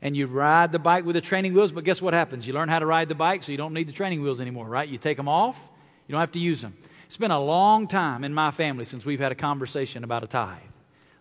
And 0.00 0.16
you 0.16 0.26
ride 0.26 0.70
the 0.70 0.78
bike 0.78 1.04
with 1.04 1.14
the 1.14 1.20
training 1.20 1.54
wheels, 1.54 1.72
but 1.72 1.84
guess 1.84 2.00
what 2.00 2.14
happens? 2.14 2.46
You 2.46 2.52
learn 2.52 2.68
how 2.68 2.78
to 2.78 2.86
ride 2.86 3.08
the 3.08 3.16
bike, 3.16 3.42
so 3.42 3.50
you 3.50 3.58
don't 3.58 3.74
need 3.74 3.88
the 3.88 3.92
training 3.92 4.22
wheels 4.22 4.40
anymore, 4.40 4.68
right? 4.68 4.88
You 4.88 4.98
take 4.98 5.16
them 5.16 5.28
off, 5.28 5.58
you 6.06 6.12
don't 6.12 6.20
have 6.20 6.32
to 6.32 6.38
use 6.38 6.60
them. 6.60 6.76
It's 7.06 7.16
been 7.16 7.30
a 7.30 7.40
long 7.40 7.88
time 7.88 8.22
in 8.22 8.32
my 8.32 8.50
family 8.50 8.84
since 8.84 9.04
we've 9.04 9.18
had 9.18 9.32
a 9.32 9.34
conversation 9.34 10.04
about 10.04 10.22
a 10.22 10.26
tithe. 10.26 10.58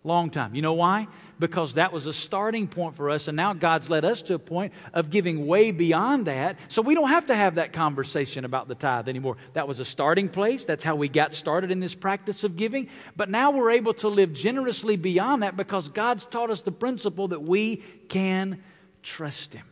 Long 0.07 0.29
time. 0.29 0.55
You 0.55 0.61
know 0.61 0.73
why? 0.73 1.05
Because 1.37 1.73
that 1.73 1.91
was 1.91 2.05
a 2.05 2.13
starting 2.13 2.69
point 2.69 2.95
for 2.95 3.09
us, 3.09 3.27
and 3.27 3.35
now 3.35 3.51
God's 3.51 3.89
led 3.89 4.05
us 4.05 4.21
to 4.23 4.35
a 4.35 4.39
point 4.39 4.71
of 4.93 5.09
giving 5.09 5.45
way 5.45 5.71
beyond 5.71 6.27
that. 6.27 6.57
So 6.69 6.81
we 6.81 6.95
don't 6.95 7.09
have 7.09 7.25
to 7.25 7.35
have 7.35 7.55
that 7.55 7.73
conversation 7.73 8.45
about 8.45 8.69
the 8.69 8.75
tithe 8.75 9.09
anymore. 9.09 9.35
That 9.51 9.67
was 9.67 9.81
a 9.81 9.85
starting 9.85 10.29
place. 10.29 10.63
That's 10.63 10.83
how 10.83 10.95
we 10.95 11.09
got 11.09 11.35
started 11.35 11.71
in 11.71 11.81
this 11.81 11.93
practice 11.93 12.45
of 12.45 12.55
giving. 12.55 12.87
But 13.17 13.29
now 13.29 13.51
we're 13.51 13.71
able 13.71 13.93
to 13.95 14.07
live 14.07 14.31
generously 14.31 14.95
beyond 14.95 15.43
that 15.43 15.57
because 15.57 15.89
God's 15.89 16.25
taught 16.25 16.51
us 16.51 16.61
the 16.61 16.71
principle 16.71 17.27
that 17.27 17.43
we 17.43 17.83
can 18.07 18.63
trust 19.03 19.53
Him. 19.53 19.65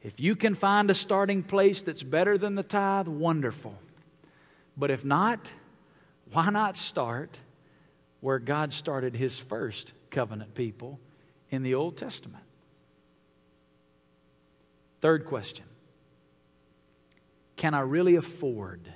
If 0.00 0.20
you 0.20 0.36
can 0.36 0.54
find 0.54 0.92
a 0.92 0.94
starting 0.94 1.42
place 1.42 1.82
that's 1.82 2.04
better 2.04 2.38
than 2.38 2.54
the 2.54 2.62
tithe, 2.62 3.08
wonderful. 3.08 3.74
But 4.76 4.92
if 4.92 5.04
not, 5.04 5.40
why 6.30 6.50
not 6.50 6.76
start? 6.76 7.36
Where 8.20 8.38
God 8.38 8.72
started 8.72 9.14
his 9.14 9.38
first 9.38 9.92
covenant 10.10 10.54
people 10.54 10.98
in 11.50 11.62
the 11.62 11.74
Old 11.74 11.96
Testament. 11.96 12.44
Third 15.00 15.24
question 15.26 15.64
Can 17.56 17.74
I 17.74 17.80
really 17.80 18.16
afford 18.16 18.92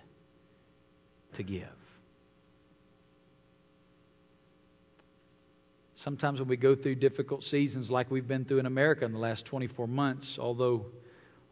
to 1.34 1.42
give? 1.42 1.68
Sometimes 5.94 6.40
when 6.40 6.48
we 6.48 6.56
go 6.56 6.74
through 6.74 6.96
difficult 6.96 7.44
seasons 7.44 7.88
like 7.88 8.10
we've 8.10 8.26
been 8.26 8.44
through 8.44 8.58
in 8.58 8.66
America 8.66 9.04
in 9.04 9.12
the 9.12 9.20
last 9.20 9.46
24 9.46 9.86
months, 9.86 10.36
although 10.36 10.86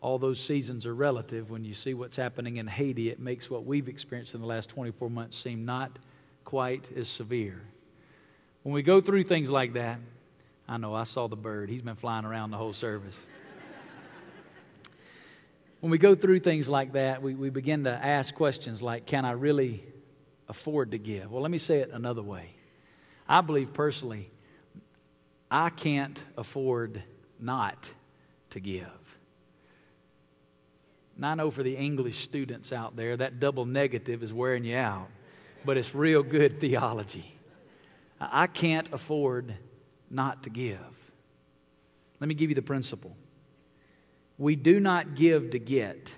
all 0.01 0.19
those 0.19 0.41
seasons 0.41 0.87
are 0.87 0.95
relative, 0.95 1.51
when 1.51 1.65
you 1.65 1.73
see 1.73 1.95
what's 1.95 2.17
happening 2.17 2.57
in 2.57 2.67
Haiti, 2.67 3.11
it 3.11 3.21
makes 3.21 3.49
what 3.49 3.65
we've 3.65 3.87
experienced 3.87 4.35
in 4.35 4.41
the 4.41 4.49
last 4.49 4.69
24 4.69 5.09
months 5.09 5.37
seem 5.37 5.65
not 5.65 6.01
quite 6.51 6.85
as 6.97 7.09
severe. 7.09 7.63
When 8.65 8.75
we 8.75 8.83
go 8.83 9.01
through 9.01 9.23
things 9.23 9.49
like 9.49 9.75
that, 9.75 10.01
I 10.69 10.79
know 10.79 10.93
I 10.93 11.05
saw 11.05 11.29
the 11.29 11.37
bird. 11.37 11.71
He's 11.71 11.81
been 11.81 11.95
flying 11.95 12.25
around 12.25 12.51
the 12.51 12.57
whole 12.57 12.73
service. 12.73 13.15
when 15.81 15.93
we 15.93 15.99
go 15.99 16.17
through 16.17 16.41
things 16.41 16.69
like 16.69 16.95
that, 16.95 17.23
we, 17.23 17.37
we 17.37 17.51
begin 17.51 17.85
to 17.85 17.91
ask 17.93 18.35
questions 18.35 18.83
like, 18.83 19.07
can 19.07 19.25
I 19.25 19.31
really 19.31 19.85
afford 20.49 20.91
to 20.91 20.99
give? 20.99 21.31
Well, 21.31 21.41
let 21.41 21.53
me 21.53 21.59
say 21.59 21.79
it 21.79 21.91
another 21.93 22.23
way. 22.23 22.51
I 23.29 23.43
believe 23.43 23.73
personally, 23.73 24.29
I 25.53 25.71
can't 25.71 26.21
afford 26.37 27.01
not 27.39 27.89
to 28.51 28.59
give. 28.59 28.89
And 31.15 31.25
I 31.25 31.37
know 31.37 31.53
for 31.53 31.63
the 31.63 31.77
English 31.77 32.25
students 32.25 32.73
out 32.73 32.97
there, 32.97 33.17
that 33.19 33.39
double 33.39 33.67
negative 33.67 34.25
is 34.25 34.33
wearing 34.33 34.65
you 34.65 34.77
out 34.77 35.07
but 35.65 35.77
it's 35.77 35.95
real 35.95 36.23
good 36.23 36.61
theology. 36.61 37.35
I 38.21 38.47
can't 38.47 38.93
afford 38.93 39.55
not 40.11 40.43
to 40.43 40.51
give. 40.51 40.79
Let 42.21 42.29
me 42.29 42.35
give 42.35 42.51
you 42.51 42.55
the 42.55 42.63
principle. 42.63 43.17
We 44.37 44.57
do 44.57 44.81
not 44.81 45.15
give 45.15 45.51
to 45.51 45.59
get. 45.59 46.15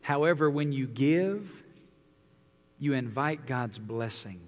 However, 0.00 0.50
when 0.50 0.72
you 0.72 0.86
give, 0.86 1.50
you 2.78 2.94
invite 2.94 3.46
God's 3.46 3.78
blessing 3.78 4.40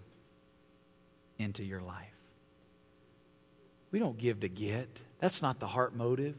into 1.39 1.63
your 1.63 1.81
life. 1.81 2.09
We 3.91 3.99
don't 3.99 4.19
give 4.19 4.41
to 4.41 4.49
get, 4.49 4.89
that's 5.21 5.41
not 5.41 5.61
the 5.61 5.67
heart 5.67 5.95
motive. 5.95 6.35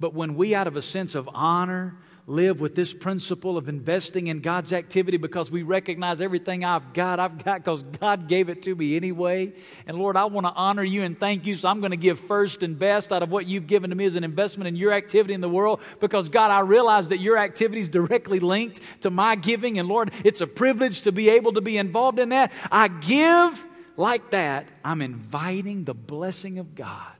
But 0.00 0.14
when 0.14 0.36
we, 0.36 0.54
out 0.54 0.66
of 0.66 0.76
a 0.76 0.82
sense 0.82 1.14
of 1.14 1.28
honor, 1.34 1.96
live 2.28 2.60
with 2.60 2.74
this 2.74 2.92
principle 2.92 3.56
of 3.56 3.70
investing 3.70 4.26
in 4.26 4.40
God's 4.40 4.74
activity 4.74 5.16
because 5.16 5.50
we 5.50 5.62
recognize 5.62 6.20
everything 6.20 6.62
I've 6.62 6.92
got, 6.92 7.18
I've 7.18 7.42
got 7.42 7.64
because 7.64 7.82
God 7.82 8.28
gave 8.28 8.50
it 8.50 8.62
to 8.64 8.74
me 8.74 8.96
anyway. 8.96 9.54
And 9.86 9.96
Lord, 9.96 10.14
I 10.14 10.26
want 10.26 10.46
to 10.46 10.52
honor 10.52 10.84
you 10.84 11.04
and 11.04 11.18
thank 11.18 11.46
you, 11.46 11.56
so 11.56 11.70
I'm 11.70 11.80
going 11.80 11.92
to 11.92 11.96
give 11.96 12.20
first 12.20 12.62
and 12.62 12.78
best 12.78 13.12
out 13.12 13.22
of 13.22 13.30
what 13.30 13.46
you've 13.46 13.66
given 13.66 13.88
to 13.88 13.96
me 13.96 14.04
as 14.04 14.14
an 14.14 14.24
investment 14.24 14.68
in 14.68 14.76
your 14.76 14.92
activity 14.92 15.32
in 15.32 15.40
the 15.40 15.48
world 15.48 15.80
because, 16.00 16.28
God, 16.28 16.50
I 16.50 16.60
realize 16.60 17.08
that 17.08 17.18
your 17.18 17.38
activity 17.38 17.80
is 17.80 17.88
directly 17.88 18.40
linked 18.40 18.80
to 19.00 19.10
my 19.10 19.34
giving. 19.34 19.78
And 19.78 19.88
Lord, 19.88 20.12
it's 20.22 20.42
a 20.42 20.46
privilege 20.46 21.02
to 21.02 21.12
be 21.12 21.30
able 21.30 21.54
to 21.54 21.62
be 21.62 21.78
involved 21.78 22.18
in 22.18 22.28
that. 22.28 22.52
I 22.70 22.88
give 22.88 23.64
like 23.96 24.30
that. 24.32 24.68
I'm 24.84 25.00
inviting 25.00 25.84
the 25.84 25.94
blessing 25.94 26.58
of 26.58 26.74
God 26.74 27.16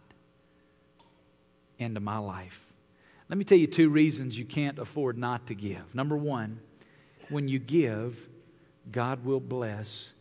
into 1.79 2.01
my 2.01 2.19
life. 2.19 2.68
Let 3.29 3.39
me 3.39 3.45
tell 3.45 3.59
you 3.59 3.67
two 3.67 3.91
reasons 3.91 4.39
you 4.39 4.45
can't 4.45 4.79
afford 4.79 5.19
not 5.19 5.47
to 5.49 5.55
give. 5.55 5.95
Number 5.95 6.17
one, 6.17 6.61
when 7.29 7.49
you 7.49 7.59
give, 7.59 8.19
God 8.91 9.25
will 9.25 9.41
bless 9.41 10.13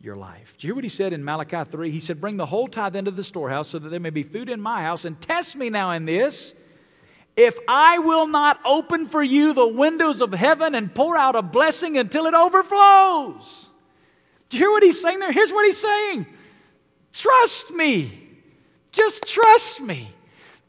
your 0.00 0.16
life. 0.16 0.54
Do 0.58 0.66
you 0.66 0.68
hear 0.68 0.74
what 0.76 0.84
he 0.84 0.90
said 0.90 1.12
in 1.12 1.24
Malachi 1.24 1.70
3? 1.70 1.90
He 1.90 2.00
said, 2.00 2.20
Bring 2.20 2.36
the 2.36 2.46
whole 2.46 2.68
tithe 2.68 2.96
into 2.96 3.10
the 3.10 3.22
storehouse 3.22 3.68
so 3.68 3.78
that 3.78 3.88
there 3.88 4.00
may 4.00 4.10
be 4.10 4.22
food 4.22 4.48
in 4.48 4.60
my 4.60 4.82
house, 4.82 5.04
and 5.04 5.20
test 5.20 5.56
me 5.56 5.70
now 5.70 5.92
in 5.92 6.06
this. 6.06 6.54
If 7.36 7.58
I 7.66 7.98
will 7.98 8.26
not 8.26 8.60
open 8.64 9.08
for 9.08 9.22
you 9.22 9.54
the 9.54 9.66
windows 9.66 10.20
of 10.20 10.32
heaven 10.32 10.74
and 10.74 10.94
pour 10.94 11.16
out 11.16 11.34
a 11.34 11.42
blessing 11.42 11.98
until 11.98 12.26
it 12.26 12.34
overflows. 12.34 13.70
Do 14.48 14.56
you 14.56 14.64
hear 14.64 14.70
what 14.70 14.84
he's 14.84 15.00
saying 15.02 15.18
there? 15.18 15.32
Here's 15.32 15.52
what 15.52 15.66
he's 15.66 15.80
saying 15.80 16.26
Trust 17.12 17.70
me. 17.72 18.20
Just 18.92 19.26
trust 19.26 19.80
me. 19.80 20.13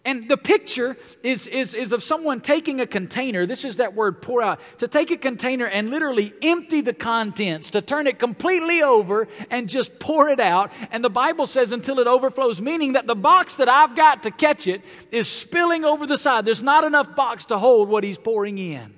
And 0.06 0.28
the 0.30 0.38
picture 0.38 0.96
is, 1.24 1.48
is, 1.48 1.74
is 1.74 1.92
of 1.92 2.04
someone 2.04 2.40
taking 2.40 2.80
a 2.80 2.86
container. 2.86 3.48
This 3.48 3.66
is 3.66 3.78
that 3.78 3.96
word 3.96 4.22
pour 4.22 4.40
out. 4.40 4.60
To 4.78 4.88
take 4.88 5.10
a 5.10 5.18
container 5.18 5.66
and 5.66 5.90
literally 5.90 6.32
empty 6.44 6.82
the 6.82 6.94
contents, 6.94 7.72
to 7.72 7.82
turn 7.82 8.06
it 8.06 8.20
completely 8.20 8.84
over 8.84 9.28
and 9.50 9.68
just 9.68 9.98
pour 9.98 10.30
it 10.30 10.40
out. 10.40 10.72
And 10.92 11.04
the 11.04 11.10
Bible 11.10 11.48
says 11.48 11.72
until 11.72 12.00
it 12.00 12.06
overflows, 12.06 12.62
meaning 12.62 12.94
that 12.94 13.08
the 13.08 13.16
box 13.16 13.58
that 13.58 13.68
I've 13.68 13.96
got 13.96 14.24
to 14.24 14.32
catch 14.32 14.68
it 14.68 14.84
is 15.12 15.28
spilling 15.28 15.84
over 15.84 16.06
the 16.06 16.20
side. 16.20 16.46
There's 16.46 16.62
not 16.62 16.84
enough 16.84 17.16
box 17.16 17.46
to 17.46 17.58
hold 17.58 17.90
what 17.90 18.04
he's 18.04 18.20
pouring 18.20 18.60
in. 18.60 18.94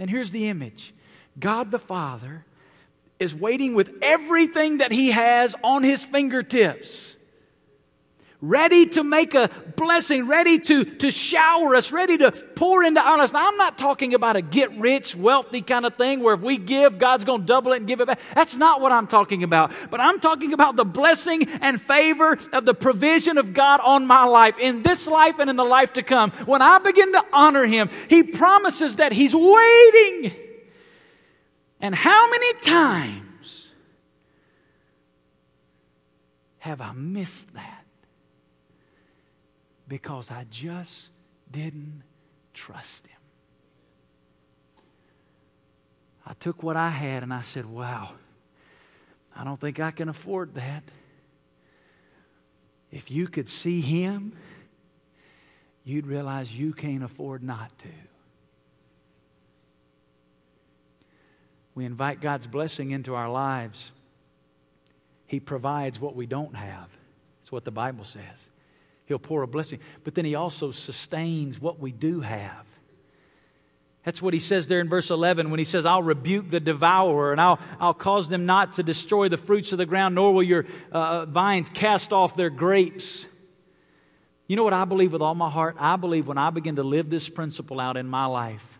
And 0.00 0.10
here's 0.10 0.32
the 0.32 0.48
image 0.48 0.92
God 1.38 1.70
the 1.70 1.78
Father 1.78 2.44
is 3.20 3.32
waiting 3.32 3.74
with 3.74 3.92
everything 4.02 4.78
that 4.78 4.90
he 4.90 5.12
has 5.12 5.54
on 5.62 5.84
his 5.84 6.02
fingertips 6.02 7.14
ready 8.42 8.86
to 8.86 9.04
make 9.04 9.34
a 9.34 9.50
blessing, 9.76 10.26
ready 10.26 10.58
to, 10.58 10.84
to 10.84 11.10
shower 11.10 11.74
us, 11.74 11.92
ready 11.92 12.16
to 12.18 12.32
pour 12.54 12.82
into 12.82 13.00
lives. 13.00 13.32
Now, 13.32 13.48
I'm 13.48 13.56
not 13.56 13.76
talking 13.76 14.14
about 14.14 14.36
a 14.36 14.42
get 14.42 14.76
rich, 14.78 15.14
wealthy 15.14 15.60
kind 15.60 15.84
of 15.84 15.96
thing 15.96 16.20
where 16.20 16.34
if 16.34 16.40
we 16.40 16.56
give, 16.56 16.98
God's 16.98 17.24
going 17.24 17.42
to 17.42 17.46
double 17.46 17.72
it 17.72 17.78
and 17.78 17.86
give 17.86 18.00
it 18.00 18.06
back. 18.06 18.20
That's 18.34 18.56
not 18.56 18.80
what 18.80 18.92
I'm 18.92 19.06
talking 19.06 19.42
about. 19.42 19.72
But 19.90 20.00
I'm 20.00 20.20
talking 20.20 20.52
about 20.52 20.76
the 20.76 20.84
blessing 20.84 21.48
and 21.60 21.80
favor 21.80 22.38
of 22.52 22.64
the 22.64 22.74
provision 22.74 23.36
of 23.36 23.52
God 23.52 23.80
on 23.82 24.06
my 24.06 24.24
life, 24.24 24.58
in 24.58 24.82
this 24.82 25.06
life 25.06 25.36
and 25.38 25.50
in 25.50 25.56
the 25.56 25.64
life 25.64 25.94
to 25.94 26.02
come. 26.02 26.30
When 26.46 26.62
I 26.62 26.78
begin 26.78 27.12
to 27.12 27.24
honor 27.32 27.66
Him, 27.66 27.90
He 28.08 28.22
promises 28.22 28.96
that 28.96 29.12
He's 29.12 29.34
waiting. 29.34 30.32
And 31.82 31.94
how 31.94 32.30
many 32.30 32.52
times 32.60 33.68
have 36.58 36.80
I 36.80 36.92
missed 36.92 37.52
that? 37.54 37.79
Because 39.90 40.30
I 40.30 40.46
just 40.48 41.08
didn't 41.50 42.04
trust 42.54 43.08
him. 43.08 43.18
I 46.24 46.32
took 46.34 46.62
what 46.62 46.76
I 46.76 46.90
had 46.90 47.24
and 47.24 47.34
I 47.34 47.42
said, 47.42 47.66
Wow, 47.66 48.12
I 49.36 49.42
don't 49.42 49.60
think 49.60 49.80
I 49.80 49.90
can 49.90 50.08
afford 50.08 50.54
that. 50.54 50.84
If 52.92 53.10
you 53.10 53.26
could 53.26 53.48
see 53.48 53.80
him, 53.80 54.36
you'd 55.82 56.06
realize 56.06 56.54
you 56.54 56.72
can't 56.72 57.02
afford 57.02 57.42
not 57.42 57.76
to. 57.80 57.88
We 61.74 61.84
invite 61.84 62.20
God's 62.20 62.46
blessing 62.46 62.92
into 62.92 63.16
our 63.16 63.28
lives. 63.28 63.90
He 65.26 65.40
provides 65.40 65.98
what 65.98 66.14
we 66.14 66.26
don't 66.26 66.54
have. 66.54 66.88
That's 67.40 67.50
what 67.50 67.64
the 67.64 67.70
Bible 67.72 68.04
says. 68.04 68.49
He'll 69.10 69.18
pour 69.18 69.42
a 69.42 69.48
blessing. 69.48 69.80
But 70.04 70.14
then 70.14 70.24
He 70.24 70.36
also 70.36 70.70
sustains 70.70 71.60
what 71.60 71.80
we 71.80 71.90
do 71.90 72.20
have. 72.20 72.64
That's 74.04 74.22
what 74.22 74.32
he 74.32 74.40
says 74.40 74.66
there 74.66 74.80
in 74.80 74.88
verse 74.88 75.10
11 75.10 75.50
when 75.50 75.58
he 75.58 75.64
says, 75.64 75.84
I'll 75.84 76.02
rebuke 76.02 76.48
the 76.48 76.60
devourer 76.60 77.32
and 77.32 77.40
I'll, 77.40 77.58
I'll 77.78 77.92
cause 77.92 78.30
them 78.30 78.46
not 78.46 78.74
to 78.74 78.82
destroy 78.82 79.28
the 79.28 79.36
fruits 79.36 79.72
of 79.72 79.78
the 79.78 79.84
ground, 79.84 80.14
nor 80.14 80.32
will 80.32 80.42
your 80.42 80.64
uh, 80.90 81.26
vines 81.26 81.68
cast 81.68 82.10
off 82.10 82.34
their 82.34 82.48
grapes. 82.48 83.26
You 84.46 84.56
know 84.56 84.64
what 84.64 84.72
I 84.72 84.86
believe 84.86 85.12
with 85.12 85.20
all 85.20 85.34
my 85.34 85.50
heart? 85.50 85.76
I 85.78 85.96
believe 85.96 86.26
when 86.26 86.38
I 86.38 86.48
begin 86.48 86.76
to 86.76 86.82
live 86.82 87.10
this 87.10 87.28
principle 87.28 87.78
out 87.78 87.98
in 87.98 88.06
my 88.06 88.24
life, 88.24 88.78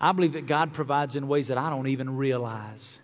I 0.00 0.12
believe 0.12 0.32
that 0.32 0.46
God 0.46 0.72
provides 0.72 1.16
in 1.16 1.28
ways 1.28 1.48
that 1.48 1.58
I 1.58 1.68
don't 1.68 1.88
even 1.88 2.16
realize. 2.16 2.98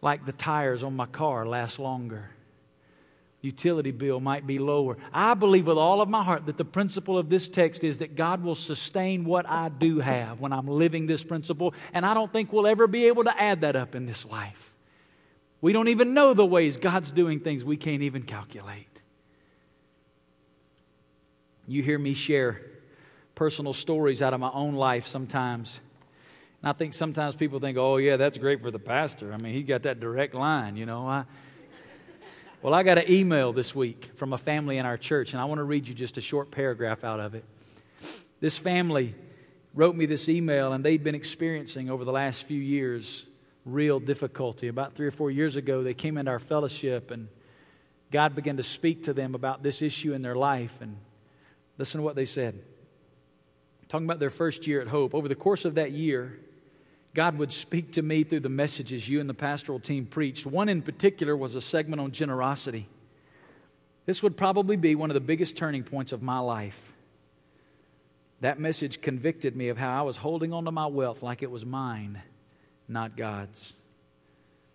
Like 0.00 0.24
the 0.24 0.32
tires 0.32 0.82
on 0.82 0.96
my 0.96 1.06
car 1.06 1.46
last 1.46 1.78
longer 1.78 2.30
utility 3.48 3.90
bill 3.90 4.20
might 4.20 4.46
be 4.46 4.58
lower. 4.58 4.98
I 5.12 5.34
believe 5.34 5.66
with 5.66 5.78
all 5.78 6.00
of 6.00 6.08
my 6.08 6.22
heart 6.22 6.46
that 6.46 6.58
the 6.58 6.64
principle 6.64 7.16
of 7.16 7.28
this 7.28 7.48
text 7.48 7.82
is 7.82 7.98
that 7.98 8.14
God 8.14 8.42
will 8.42 8.54
sustain 8.54 9.24
what 9.24 9.48
I 9.48 9.70
do 9.70 10.00
have 10.00 10.38
when 10.40 10.52
I'm 10.52 10.66
living 10.66 11.06
this 11.06 11.24
principle, 11.24 11.72
and 11.94 12.04
I 12.04 12.12
don't 12.14 12.30
think 12.30 12.52
we'll 12.52 12.66
ever 12.66 12.86
be 12.86 13.06
able 13.06 13.24
to 13.24 13.40
add 13.40 13.62
that 13.62 13.74
up 13.74 13.94
in 13.94 14.06
this 14.06 14.24
life. 14.24 14.72
We 15.60 15.72
don't 15.72 15.88
even 15.88 16.14
know 16.14 16.34
the 16.34 16.46
ways 16.46 16.76
God's 16.76 17.10
doing 17.10 17.40
things 17.40 17.64
we 17.64 17.76
can't 17.76 18.02
even 18.02 18.22
calculate. 18.22 18.86
You 21.66 21.82
hear 21.82 21.98
me 21.98 22.14
share 22.14 22.60
personal 23.34 23.72
stories 23.72 24.20
out 24.22 24.34
of 24.34 24.40
my 24.40 24.50
own 24.52 24.74
life 24.74 25.06
sometimes. 25.06 25.80
And 26.62 26.68
I 26.68 26.72
think 26.72 26.92
sometimes 26.94 27.36
people 27.36 27.60
think, 27.60 27.78
oh, 27.78 27.96
yeah, 27.96 28.16
that's 28.16 28.36
great 28.36 28.60
for 28.60 28.70
the 28.70 28.78
pastor. 28.78 29.32
I 29.32 29.36
mean, 29.36 29.54
he 29.54 29.62
got 29.62 29.82
that 29.82 30.00
direct 30.00 30.34
line, 30.34 30.76
you 30.76 30.86
know. 30.86 31.06
I, 31.06 31.24
well, 32.60 32.74
I 32.74 32.82
got 32.82 32.98
an 32.98 33.08
email 33.08 33.52
this 33.52 33.72
week 33.72 34.10
from 34.16 34.32
a 34.32 34.38
family 34.38 34.78
in 34.78 34.86
our 34.86 34.96
church, 34.96 35.32
and 35.32 35.40
I 35.40 35.44
want 35.44 35.58
to 35.58 35.64
read 35.64 35.86
you 35.86 35.94
just 35.94 36.18
a 36.18 36.20
short 36.20 36.50
paragraph 36.50 37.04
out 37.04 37.20
of 37.20 37.36
it. 37.36 37.44
This 38.40 38.58
family 38.58 39.14
wrote 39.74 39.94
me 39.94 40.06
this 40.06 40.28
email, 40.28 40.72
and 40.72 40.84
they'd 40.84 41.04
been 41.04 41.14
experiencing 41.14 41.88
over 41.88 42.04
the 42.04 42.10
last 42.10 42.42
few 42.44 42.60
years 42.60 43.26
real 43.64 44.00
difficulty. 44.00 44.66
About 44.66 44.92
three 44.92 45.06
or 45.06 45.12
four 45.12 45.30
years 45.30 45.54
ago, 45.54 45.84
they 45.84 45.94
came 45.94 46.18
into 46.18 46.32
our 46.32 46.40
fellowship, 46.40 47.12
and 47.12 47.28
God 48.10 48.34
began 48.34 48.56
to 48.56 48.64
speak 48.64 49.04
to 49.04 49.12
them 49.12 49.36
about 49.36 49.62
this 49.62 49.80
issue 49.80 50.12
in 50.12 50.22
their 50.22 50.34
life. 50.34 50.78
And 50.80 50.96
listen 51.76 51.98
to 51.98 52.04
what 52.04 52.16
they 52.16 52.24
said. 52.24 52.60
Talking 53.88 54.06
about 54.06 54.18
their 54.18 54.30
first 54.30 54.66
year 54.66 54.80
at 54.80 54.88
Hope. 54.88 55.14
Over 55.14 55.28
the 55.28 55.36
course 55.36 55.64
of 55.64 55.76
that 55.76 55.92
year, 55.92 56.40
God 57.14 57.38
would 57.38 57.52
speak 57.52 57.92
to 57.92 58.02
me 58.02 58.24
through 58.24 58.40
the 58.40 58.48
messages 58.48 59.08
you 59.08 59.20
and 59.20 59.28
the 59.28 59.34
pastoral 59.34 59.80
team 59.80 60.06
preached. 60.06 60.46
One 60.46 60.68
in 60.68 60.82
particular 60.82 61.36
was 61.36 61.54
a 61.54 61.60
segment 61.60 62.00
on 62.00 62.12
generosity. 62.12 62.88
This 64.06 64.22
would 64.22 64.36
probably 64.36 64.76
be 64.76 64.94
one 64.94 65.10
of 65.10 65.14
the 65.14 65.20
biggest 65.20 65.56
turning 65.56 65.82
points 65.82 66.12
of 66.12 66.22
my 66.22 66.38
life. 66.38 66.92
That 68.40 68.60
message 68.60 69.00
convicted 69.00 69.56
me 69.56 69.68
of 69.68 69.76
how 69.76 69.98
I 69.98 70.02
was 70.02 70.16
holding 70.16 70.52
on 70.52 70.64
to 70.66 70.70
my 70.70 70.86
wealth 70.86 71.22
like 71.22 71.42
it 71.42 71.50
was 71.50 71.66
mine, 71.66 72.22
not 72.86 73.16
God's. 73.16 73.74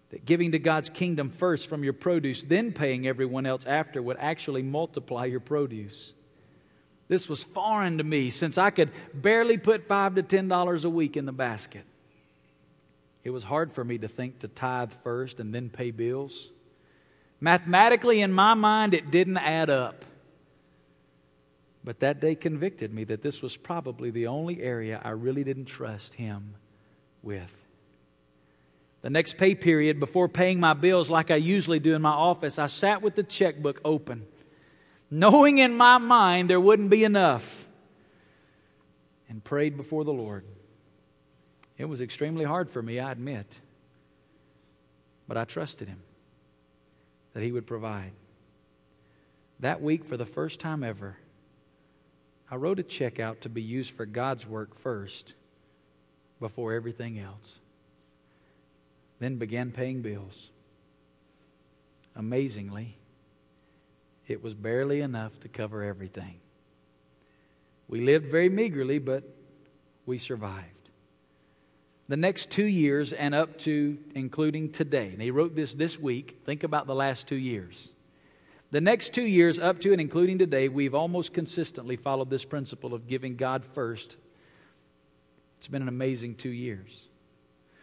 That 0.10 0.26
giving 0.26 0.52
to 0.52 0.60
God's 0.60 0.90
kingdom 0.90 1.30
first 1.30 1.68
from 1.68 1.84
your 1.84 1.94
produce, 1.94 2.44
then 2.44 2.74
paying 2.74 3.08
everyone 3.08 3.46
else 3.46 3.66
after, 3.66 4.02
would 4.02 4.18
actually 4.20 4.62
multiply 4.64 5.26
your 5.26 5.40
produce. 5.40 6.14
This 7.08 7.30
was 7.30 7.44
foreign 7.44 8.00
to 8.00 8.04
me 8.04 8.30
since 8.30 8.58
I 8.58 8.70
could 8.70 8.92
barely 9.14 9.58
put 9.58 9.88
five 9.88 10.16
to 10.16 10.24
ten 10.24 10.48
dollars 10.48 10.84
a 10.84 10.90
week 10.90 11.16
in 11.16 11.26
the 11.26 11.32
basket. 11.32 11.86
It 13.24 13.30
was 13.30 13.44
hard 13.44 13.72
for 13.72 13.84
me 13.84 13.98
to 14.00 14.08
think 14.08 14.40
to 14.40 14.48
tithe 14.48 14.92
first 15.04 15.40
and 15.40 15.54
then 15.54 15.70
pay 15.70 15.92
bills. 15.92 16.50
Mathematically, 17.40 18.22
in 18.22 18.32
my 18.32 18.54
mind, 18.54 18.94
it 18.94 19.12
didn't 19.12 19.38
add 19.38 19.70
up. 19.70 20.06
But 21.84 22.00
that 22.00 22.20
day 22.22 22.36
convicted 22.36 22.94
me 22.94 23.04
that 23.06 23.22
this 23.22 23.42
was 23.42 23.58
probably 23.58 24.10
the 24.10 24.28
only 24.28 24.62
area 24.62 25.02
I 25.04 25.10
really 25.10 25.44
didn't 25.44 25.66
trust 25.66 26.14
Him 26.14 26.56
with. 27.22 27.52
The 29.02 29.10
next 29.10 29.38
pay 29.38 29.56
period, 29.56 30.00
before 30.00 30.30
paying 30.30 30.62
my 30.62 30.74
bills 30.74 31.10
like 31.10 31.30
I 31.30 31.36
usually 31.36 31.80
do 31.80 31.94
in 31.94 32.02
my 32.02 32.12
office, 32.12 32.58
I 32.58 32.68
sat 32.68 33.02
with 33.02 33.16
the 33.16 33.24
checkbook 33.24 33.82
open, 33.84 34.26
knowing 35.12 35.58
in 35.58 35.76
my 35.76 35.98
mind 35.98 36.50
there 36.50 36.62
wouldn't 36.62 36.90
be 36.90 37.04
enough, 37.04 37.68
and 39.28 39.44
prayed 39.44 39.76
before 39.76 40.06
the 40.06 40.14
Lord. 40.14 40.46
It 41.78 41.86
was 41.86 42.02
extremely 42.02 42.46
hard 42.46 42.70
for 42.70 42.82
me, 42.82 43.00
I 43.00 43.12
admit. 43.12 43.48
But 45.28 45.38
I 45.38 45.46
trusted 45.46 45.88
him 45.88 46.02
that 47.34 47.44
he 47.44 47.52
would 47.52 47.66
provide. 47.66 48.12
That 49.60 49.82
week, 49.82 50.06
for 50.06 50.18
the 50.18 50.26
first 50.26 50.60
time 50.60 50.84
ever, 50.84 51.18
I 52.52 52.56
wrote 52.56 52.80
a 52.80 52.84
check 52.84 53.20
out 53.20 53.42
to 53.42 53.50
be 53.50 53.62
used 53.62 53.92
for 53.92 54.06
God's 54.06 54.46
work 54.46 54.76
first 54.76 55.34
before 56.40 56.74
everything 56.74 57.18
else. 57.18 57.60
Then 59.20 59.38
began 59.38 59.72
paying 59.72 60.02
bills. 60.02 60.50
Amazingly, 62.16 62.98
it 64.28 64.44
was 64.44 64.54
barely 64.54 65.02
enough 65.02 65.40
to 65.40 65.48
cover 65.48 65.84
everything. 65.84 66.36
We 67.88 68.02
lived 68.02 68.30
very 68.30 68.50
meagerly, 68.50 69.00
but 69.00 69.24
we 70.06 70.18
survived 70.18 70.83
the 72.08 72.18
next 72.18 72.50
two 72.50 72.66
years 72.66 73.14
and 73.14 73.34
up 73.34 73.58
to 73.60 73.98
including 74.16 74.72
today. 74.72 75.10
And 75.14 75.22
he 75.22 75.32
wrote 75.32 75.56
this 75.56 75.74
this 75.74 76.00
week. 76.00 76.42
Think 76.46 76.64
about 76.64 76.88
the 76.88 76.96
last 76.96 77.28
two 77.28 77.36
years. 77.36 77.90
The 78.72 78.82
next 78.82 79.14
two 79.14 79.24
years, 79.24 79.60
up 79.60 79.80
to 79.82 79.92
and 79.92 80.02
including 80.02 80.40
today, 80.40 80.68
we've 80.68 80.96
almost 80.96 81.34
consistently 81.34 81.96
followed 81.96 82.30
this 82.30 82.44
principle 82.44 82.94
of 82.94 83.08
giving 83.08 83.36
God 83.36 83.64
first. 83.64 84.18
It's 85.60 85.68
been 85.68 85.84
an 85.84 85.88
amazing 85.88 86.36
two 86.36 86.50
years. 86.50 87.04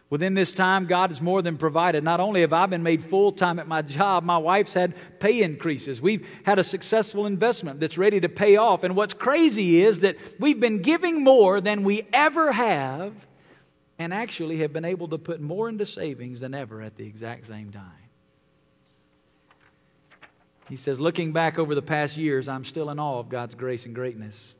Within 0.09 0.33
this 0.33 0.51
time, 0.51 0.87
God 0.87 1.09
has 1.09 1.21
more 1.21 1.41
than 1.41 1.57
provided. 1.57 2.03
Not 2.03 2.19
only 2.19 2.41
have 2.41 2.51
I 2.51 2.65
been 2.65 2.83
made 2.83 3.01
full 3.01 3.31
time 3.31 3.57
at 3.57 3.69
my 3.69 3.81
job, 3.81 4.25
my 4.25 4.37
wife's 4.37 4.73
had 4.73 4.93
pay 5.21 5.41
increases. 5.41 6.01
We've 6.01 6.27
had 6.43 6.59
a 6.59 6.63
successful 6.65 7.25
investment 7.25 7.79
that's 7.79 7.97
ready 7.97 8.19
to 8.19 8.27
pay 8.27 8.57
off. 8.57 8.83
And 8.83 8.93
what's 8.93 9.13
crazy 9.13 9.81
is 9.81 10.01
that 10.01 10.17
we've 10.37 10.59
been 10.59 10.81
giving 10.81 11.23
more 11.23 11.61
than 11.61 11.85
we 11.85 12.05
ever 12.11 12.51
have 12.51 13.13
and 14.01 14.11
actually 14.11 14.57
have 14.57 14.73
been 14.73 14.83
able 14.83 15.07
to 15.09 15.19
put 15.19 15.39
more 15.39 15.69
into 15.69 15.85
savings 15.85 16.39
than 16.39 16.55
ever 16.55 16.81
at 16.81 16.95
the 16.95 17.05
exact 17.05 17.45
same 17.45 17.71
time. 17.71 17.83
He 20.67 20.75
says, 20.75 20.99
Looking 20.99 21.33
back 21.33 21.59
over 21.59 21.75
the 21.75 21.83
past 21.83 22.17
years, 22.17 22.47
I'm 22.47 22.65
still 22.65 22.89
in 22.89 22.97
awe 22.97 23.19
of 23.19 23.29
God's 23.29 23.53
grace 23.53 23.85
and 23.85 23.93
greatness. 23.93 24.55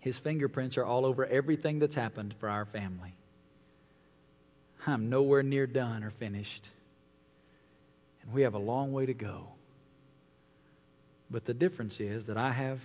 His 0.00 0.18
fingerprints 0.18 0.76
are 0.78 0.84
all 0.84 1.06
over 1.06 1.24
everything 1.26 1.78
that's 1.78 1.94
happened 1.94 2.34
for 2.40 2.48
our 2.48 2.64
family. 2.64 3.14
I'm 4.84 5.10
nowhere 5.10 5.44
near 5.44 5.68
done 5.68 6.02
or 6.02 6.10
finished. 6.10 6.70
And 8.22 8.32
we 8.32 8.42
have 8.42 8.54
a 8.54 8.58
long 8.58 8.92
way 8.92 9.06
to 9.06 9.14
go. 9.14 9.46
But 11.30 11.44
the 11.44 11.54
difference 11.54 12.00
is 12.00 12.26
that 12.26 12.36
I 12.36 12.50
have 12.50 12.80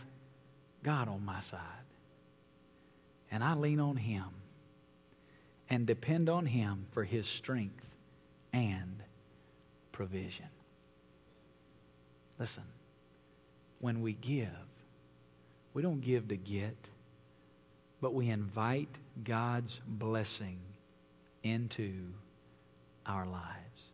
God 0.83 1.07
on 1.07 1.25
my 1.25 1.39
side. 1.39 1.59
And 3.31 3.43
I 3.43 3.55
lean 3.55 3.79
on 3.79 3.95
Him 3.95 4.25
and 5.75 5.85
depend 5.85 6.29
on 6.29 6.45
Him 6.45 6.85
for 6.93 7.03
His 7.03 7.27
strength 7.27 7.85
and 8.53 9.03
provision. 9.91 10.47
Listen, 12.39 12.63
when 13.81 13.99
we 13.99 14.13
give, 14.13 14.47
we 15.73 15.81
don't 15.81 15.99
give 15.99 16.29
to 16.29 16.37
get, 16.37 16.77
but 17.99 18.13
we 18.13 18.29
invite 18.29 18.87
God's 19.25 19.81
blessing 19.85 20.59
into 21.43 21.91
our 23.05 23.25
lives. 23.25 23.89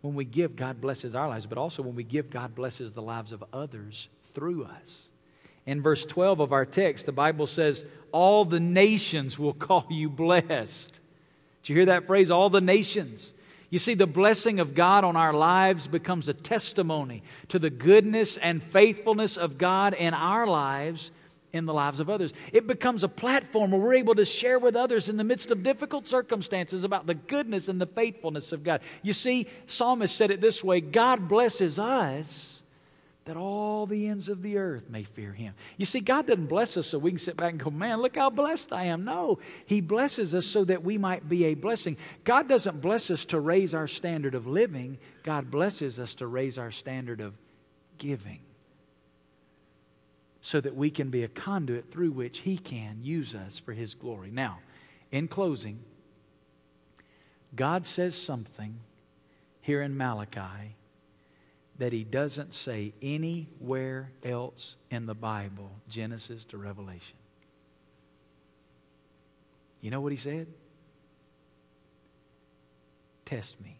When 0.00 0.14
we 0.14 0.24
give, 0.24 0.56
God 0.56 0.80
blesses 0.80 1.14
our 1.14 1.28
lives, 1.28 1.44
but 1.44 1.58
also 1.58 1.82
when 1.82 1.94
we 1.94 2.04
give, 2.04 2.30
God 2.30 2.54
blesses 2.54 2.94
the 2.94 3.02
lives 3.02 3.32
of 3.32 3.44
others 3.52 4.08
through 4.32 4.64
us. 4.64 5.08
In 5.66 5.82
verse 5.82 6.04
12 6.04 6.40
of 6.40 6.52
our 6.52 6.66
text, 6.66 7.06
the 7.06 7.12
Bible 7.12 7.46
says, 7.46 7.84
All 8.12 8.44
the 8.44 8.60
nations 8.60 9.38
will 9.38 9.54
call 9.54 9.86
you 9.90 10.08
blessed. 10.10 11.00
Did 11.62 11.68
you 11.68 11.76
hear 11.76 11.86
that 11.86 12.06
phrase? 12.06 12.30
All 12.30 12.50
the 12.50 12.60
nations. 12.60 13.32
You 13.70 13.78
see, 13.78 13.94
the 13.94 14.06
blessing 14.06 14.60
of 14.60 14.74
God 14.74 15.04
on 15.04 15.16
our 15.16 15.32
lives 15.32 15.86
becomes 15.86 16.28
a 16.28 16.34
testimony 16.34 17.22
to 17.48 17.58
the 17.58 17.70
goodness 17.70 18.36
and 18.36 18.62
faithfulness 18.62 19.36
of 19.36 19.58
God 19.58 19.94
in 19.94 20.14
our 20.14 20.46
lives 20.46 21.10
in 21.54 21.66
the 21.66 21.72
lives 21.72 22.00
of 22.00 22.10
others. 22.10 22.32
It 22.52 22.66
becomes 22.66 23.04
a 23.04 23.08
platform 23.08 23.70
where 23.70 23.80
we're 23.80 23.94
able 23.94 24.16
to 24.16 24.24
share 24.24 24.58
with 24.58 24.76
others 24.76 25.08
in 25.08 25.16
the 25.16 25.24
midst 25.24 25.50
of 25.50 25.62
difficult 25.62 26.08
circumstances 26.08 26.84
about 26.84 27.06
the 27.06 27.14
goodness 27.14 27.68
and 27.68 27.80
the 27.80 27.86
faithfulness 27.86 28.52
of 28.52 28.64
God. 28.64 28.80
You 29.02 29.12
see, 29.12 29.46
Psalmist 29.66 30.14
said 30.14 30.30
it 30.30 30.40
this 30.40 30.62
way 30.62 30.80
God 30.80 31.28
blesses 31.28 31.78
us 31.78 32.53
that 33.24 33.36
all 33.36 33.86
the 33.86 34.08
ends 34.08 34.28
of 34.28 34.42
the 34.42 34.58
earth 34.58 34.90
may 34.90 35.02
fear 35.02 35.32
him. 35.32 35.54
You 35.78 35.86
see, 35.86 36.00
God 36.00 36.26
doesn't 36.26 36.46
bless 36.46 36.76
us 36.76 36.88
so 36.88 36.98
we 36.98 37.10
can 37.10 37.18
sit 37.18 37.36
back 37.36 37.52
and 37.52 37.62
go, 37.62 37.70
man, 37.70 38.02
look 38.02 38.16
how 38.16 38.28
blessed 38.28 38.72
I 38.72 38.84
am. 38.84 39.04
No, 39.04 39.38
He 39.64 39.80
blesses 39.80 40.34
us 40.34 40.46
so 40.46 40.64
that 40.64 40.84
we 40.84 40.98
might 40.98 41.28
be 41.28 41.46
a 41.46 41.54
blessing. 41.54 41.96
God 42.24 42.48
doesn't 42.48 42.82
bless 42.82 43.10
us 43.10 43.24
to 43.26 43.40
raise 43.40 43.74
our 43.74 43.88
standard 43.88 44.34
of 44.34 44.46
living, 44.46 44.98
God 45.22 45.50
blesses 45.50 45.98
us 45.98 46.14
to 46.16 46.26
raise 46.26 46.58
our 46.58 46.70
standard 46.70 47.20
of 47.20 47.34
giving 47.96 48.40
so 50.42 50.60
that 50.60 50.76
we 50.76 50.90
can 50.90 51.08
be 51.08 51.22
a 51.22 51.28
conduit 51.28 51.90
through 51.90 52.10
which 52.10 52.40
He 52.40 52.58
can 52.58 52.98
use 53.02 53.34
us 53.34 53.58
for 53.58 53.72
His 53.72 53.94
glory. 53.94 54.30
Now, 54.30 54.58
in 55.10 55.28
closing, 55.28 55.78
God 57.56 57.86
says 57.86 58.14
something 58.20 58.80
here 59.62 59.80
in 59.80 59.96
Malachi 59.96 60.76
that 61.78 61.92
He 61.92 62.04
doesn't 62.04 62.54
say 62.54 62.92
anywhere 63.02 64.10
else 64.22 64.76
in 64.90 65.06
the 65.06 65.14
Bible, 65.14 65.70
Genesis 65.88 66.44
to 66.46 66.58
Revelation. 66.58 67.16
You 69.80 69.90
know 69.90 70.00
what 70.00 70.12
He 70.12 70.18
said? 70.18 70.46
Test 73.24 73.60
me. 73.60 73.78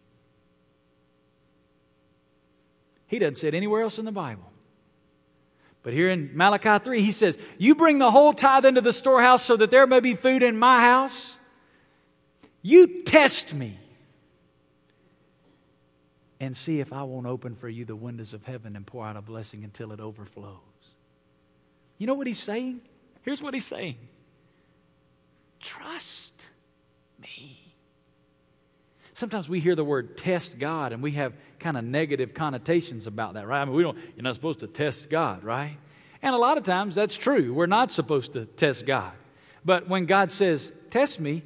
He 3.07 3.19
doesn't 3.19 3.37
say 3.37 3.49
it 3.49 3.53
anywhere 3.53 3.83
else 3.83 3.99
in 3.99 4.05
the 4.05 4.11
Bible. 4.11 4.51
But 5.83 5.93
here 5.93 6.09
in 6.09 6.31
Malachi 6.33 6.83
3, 6.83 7.01
he 7.01 7.11
says, 7.11 7.37
You 7.59 7.75
bring 7.75 7.99
the 7.99 8.09
whole 8.09 8.33
tithe 8.33 8.65
into 8.65 8.81
the 8.81 8.91
storehouse 8.91 9.43
so 9.43 9.55
that 9.57 9.69
there 9.69 9.85
may 9.85 9.99
be 9.99 10.15
food 10.15 10.41
in 10.41 10.57
my 10.57 10.81
house. 10.81 11.37
You 12.63 13.03
test 13.03 13.53
me 13.53 13.77
and 16.39 16.55
see 16.55 16.79
if 16.79 16.91
I 16.91 17.03
won't 17.03 17.27
open 17.27 17.55
for 17.55 17.69
you 17.69 17.85
the 17.85 17.95
windows 17.95 18.33
of 18.33 18.43
heaven 18.43 18.75
and 18.75 18.85
pour 18.85 19.05
out 19.05 19.15
a 19.15 19.21
blessing 19.21 19.63
until 19.63 19.91
it 19.91 19.99
overflows. 19.99 20.59
You 21.97 22.07
know 22.07 22.13
what 22.13 22.27
he's 22.27 22.39
saying? 22.39 22.81
Here's 23.21 23.41
what 23.41 23.53
he's 23.53 23.65
saying 23.65 23.97
Trust 25.61 26.45
me. 27.19 27.61
Sometimes 29.13 29.47
we 29.47 29.61
hear 29.61 29.75
the 29.75 29.83
word 29.83 30.17
test 30.17 30.59
God 30.59 30.91
and 30.91 31.01
we 31.01 31.11
have 31.11 31.33
kind 31.57 31.77
of 31.77 31.85
negative 31.85 32.33
connotations 32.33 33.07
about 33.07 33.35
that, 33.35 33.47
right? 33.47 33.61
I 33.61 33.65
mean, 33.65 33.73
we 33.73 33.81
don't, 33.81 33.97
you're 34.15 34.23
not 34.23 34.35
supposed 34.35 34.59
to 34.59 34.67
test 34.67 35.09
God, 35.09 35.43
right? 35.43 35.77
And 36.21 36.35
a 36.35 36.37
lot 36.37 36.57
of 36.57 36.65
times 36.65 36.95
that's 36.95 37.15
true. 37.15 37.53
We're 37.53 37.65
not 37.65 37.93
supposed 37.93 38.33
to 38.33 38.45
test 38.45 38.85
God. 38.85 39.13
But 39.63 39.87
when 39.87 40.05
God 40.05 40.31
says, 40.31 40.71
test 40.89 41.19
me, 41.21 41.43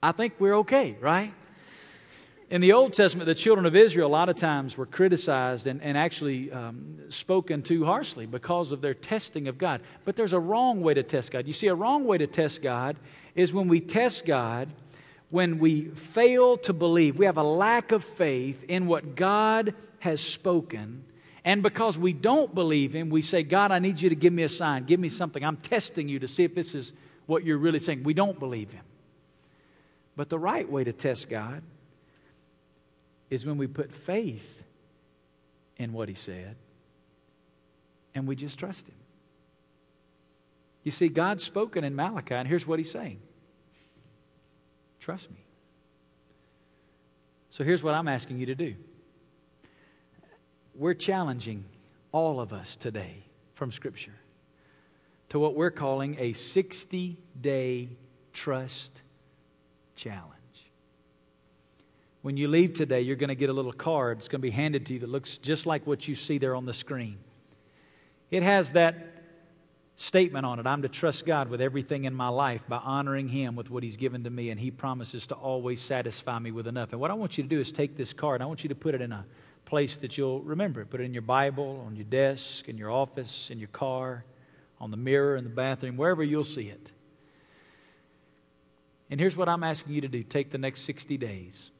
I 0.00 0.12
think 0.12 0.34
we're 0.38 0.58
okay, 0.58 0.96
right? 1.00 1.34
In 2.48 2.60
the 2.60 2.72
Old 2.72 2.94
Testament, 2.94 3.26
the 3.26 3.34
children 3.34 3.66
of 3.66 3.74
Israel 3.74 4.08
a 4.08 4.12
lot 4.12 4.28
of 4.28 4.36
times 4.36 4.76
were 4.76 4.86
criticized 4.86 5.66
and, 5.66 5.82
and 5.82 5.98
actually 5.98 6.52
um, 6.52 6.98
spoken 7.08 7.62
to 7.62 7.84
harshly 7.84 8.24
because 8.24 8.70
of 8.70 8.80
their 8.80 8.94
testing 8.94 9.48
of 9.48 9.58
God. 9.58 9.80
But 10.04 10.14
there's 10.14 10.32
a 10.32 10.38
wrong 10.38 10.80
way 10.80 10.94
to 10.94 11.02
test 11.02 11.32
God. 11.32 11.48
You 11.48 11.52
see, 11.52 11.66
a 11.66 11.74
wrong 11.74 12.04
way 12.04 12.18
to 12.18 12.26
test 12.28 12.62
God 12.62 12.96
is 13.34 13.52
when 13.52 13.66
we 13.66 13.80
test 13.80 14.24
God 14.24 14.68
when 15.30 15.58
we 15.58 15.86
fail 15.86 16.56
to 16.58 16.72
believe, 16.72 17.18
we 17.18 17.26
have 17.26 17.36
a 17.36 17.42
lack 17.42 17.92
of 17.92 18.04
faith 18.04 18.64
in 18.68 18.86
what 18.86 19.16
God 19.16 19.74
has 19.98 20.20
spoken. 20.20 21.04
And 21.44 21.62
because 21.62 21.98
we 21.98 22.12
don't 22.12 22.54
believe 22.54 22.94
Him, 22.94 23.10
we 23.10 23.22
say, 23.22 23.42
God, 23.42 23.72
I 23.72 23.78
need 23.78 24.00
you 24.00 24.08
to 24.08 24.14
give 24.14 24.32
me 24.32 24.44
a 24.44 24.48
sign. 24.48 24.84
Give 24.84 25.00
me 25.00 25.08
something. 25.08 25.44
I'm 25.44 25.56
testing 25.56 26.08
you 26.08 26.18
to 26.20 26.28
see 26.28 26.44
if 26.44 26.54
this 26.54 26.74
is 26.74 26.92
what 27.26 27.44
you're 27.44 27.58
really 27.58 27.78
saying. 27.78 28.04
We 28.04 28.14
don't 28.14 28.38
believe 28.38 28.72
Him. 28.72 28.84
But 30.16 30.28
the 30.28 30.38
right 30.38 30.70
way 30.70 30.84
to 30.84 30.92
test 30.92 31.28
God 31.28 31.62
is 33.30 33.44
when 33.44 33.58
we 33.58 33.66
put 33.66 33.92
faith 33.92 34.62
in 35.76 35.92
what 35.92 36.08
He 36.08 36.14
said 36.14 36.56
and 38.14 38.26
we 38.26 38.36
just 38.36 38.58
trust 38.58 38.86
Him. 38.86 38.94
You 40.82 40.92
see, 40.92 41.08
God's 41.08 41.42
spoken 41.42 41.82
in 41.84 41.96
Malachi, 41.96 42.34
and 42.34 42.46
here's 42.46 42.66
what 42.66 42.78
He's 42.78 42.90
saying 42.90 43.20
Trust 45.00 45.30
me. 45.30 45.44
So 47.50 47.64
here's 47.64 47.82
what 47.82 47.94
I'm 47.94 48.08
asking 48.08 48.38
you 48.38 48.46
to 48.46 48.54
do. 48.54 48.74
We're 50.74 50.94
challenging 50.94 51.64
all 52.12 52.40
of 52.40 52.52
us 52.52 52.76
today 52.76 53.22
from 53.54 53.72
Scripture 53.72 54.14
to 55.30 55.38
what 55.38 55.54
we're 55.54 55.70
calling 55.70 56.16
a 56.18 56.32
60 56.32 57.16
day 57.40 57.88
trust 58.32 59.00
challenge. 59.94 60.32
When 62.26 62.36
you 62.36 62.48
leave 62.48 62.74
today, 62.74 63.02
you're 63.02 63.14
going 63.14 63.28
to 63.28 63.36
get 63.36 63.50
a 63.50 63.52
little 63.52 63.72
card. 63.72 64.18
It's 64.18 64.26
going 64.26 64.40
to 64.40 64.42
be 64.42 64.50
handed 64.50 64.86
to 64.86 64.94
you 64.94 64.98
that 64.98 65.08
looks 65.08 65.38
just 65.38 65.64
like 65.64 65.86
what 65.86 66.08
you 66.08 66.16
see 66.16 66.38
there 66.38 66.56
on 66.56 66.64
the 66.64 66.74
screen. 66.74 67.18
It 68.32 68.42
has 68.42 68.72
that 68.72 68.96
statement 69.94 70.44
on 70.44 70.58
it. 70.58 70.66
I'm 70.66 70.82
to 70.82 70.88
trust 70.88 71.24
God 71.24 71.48
with 71.48 71.60
everything 71.60 72.02
in 72.02 72.12
my 72.12 72.26
life 72.26 72.62
by 72.68 72.78
honoring 72.78 73.28
Him 73.28 73.54
with 73.54 73.70
what 73.70 73.84
He's 73.84 73.96
given 73.96 74.24
to 74.24 74.30
me, 74.30 74.50
and 74.50 74.58
He 74.58 74.72
promises 74.72 75.28
to 75.28 75.36
always 75.36 75.80
satisfy 75.80 76.40
me 76.40 76.50
with 76.50 76.66
enough. 76.66 76.90
And 76.90 77.00
what 77.00 77.12
I 77.12 77.14
want 77.14 77.38
you 77.38 77.44
to 77.44 77.48
do 77.48 77.60
is 77.60 77.70
take 77.70 77.96
this 77.96 78.12
card, 78.12 78.42
I 78.42 78.46
want 78.46 78.64
you 78.64 78.70
to 78.70 78.74
put 78.74 78.96
it 78.96 79.00
in 79.00 79.12
a 79.12 79.24
place 79.64 79.96
that 79.98 80.18
you'll 80.18 80.42
remember 80.42 80.80
it. 80.80 80.90
Put 80.90 81.00
it 81.00 81.04
in 81.04 81.12
your 81.12 81.22
Bible, 81.22 81.84
on 81.86 81.94
your 81.94 82.06
desk, 82.06 82.68
in 82.68 82.76
your 82.76 82.90
office, 82.90 83.50
in 83.52 83.60
your 83.60 83.68
car, 83.68 84.24
on 84.80 84.90
the 84.90 84.96
mirror, 84.96 85.36
in 85.36 85.44
the 85.44 85.50
bathroom, 85.50 85.96
wherever 85.96 86.24
you'll 86.24 86.42
see 86.42 86.70
it. 86.70 86.90
And 89.12 89.20
here's 89.20 89.36
what 89.36 89.48
I'm 89.48 89.62
asking 89.62 89.92
you 89.92 90.00
to 90.00 90.08
do 90.08 90.24
take 90.24 90.50
the 90.50 90.58
next 90.58 90.80
60 90.80 91.16
days. 91.18 91.70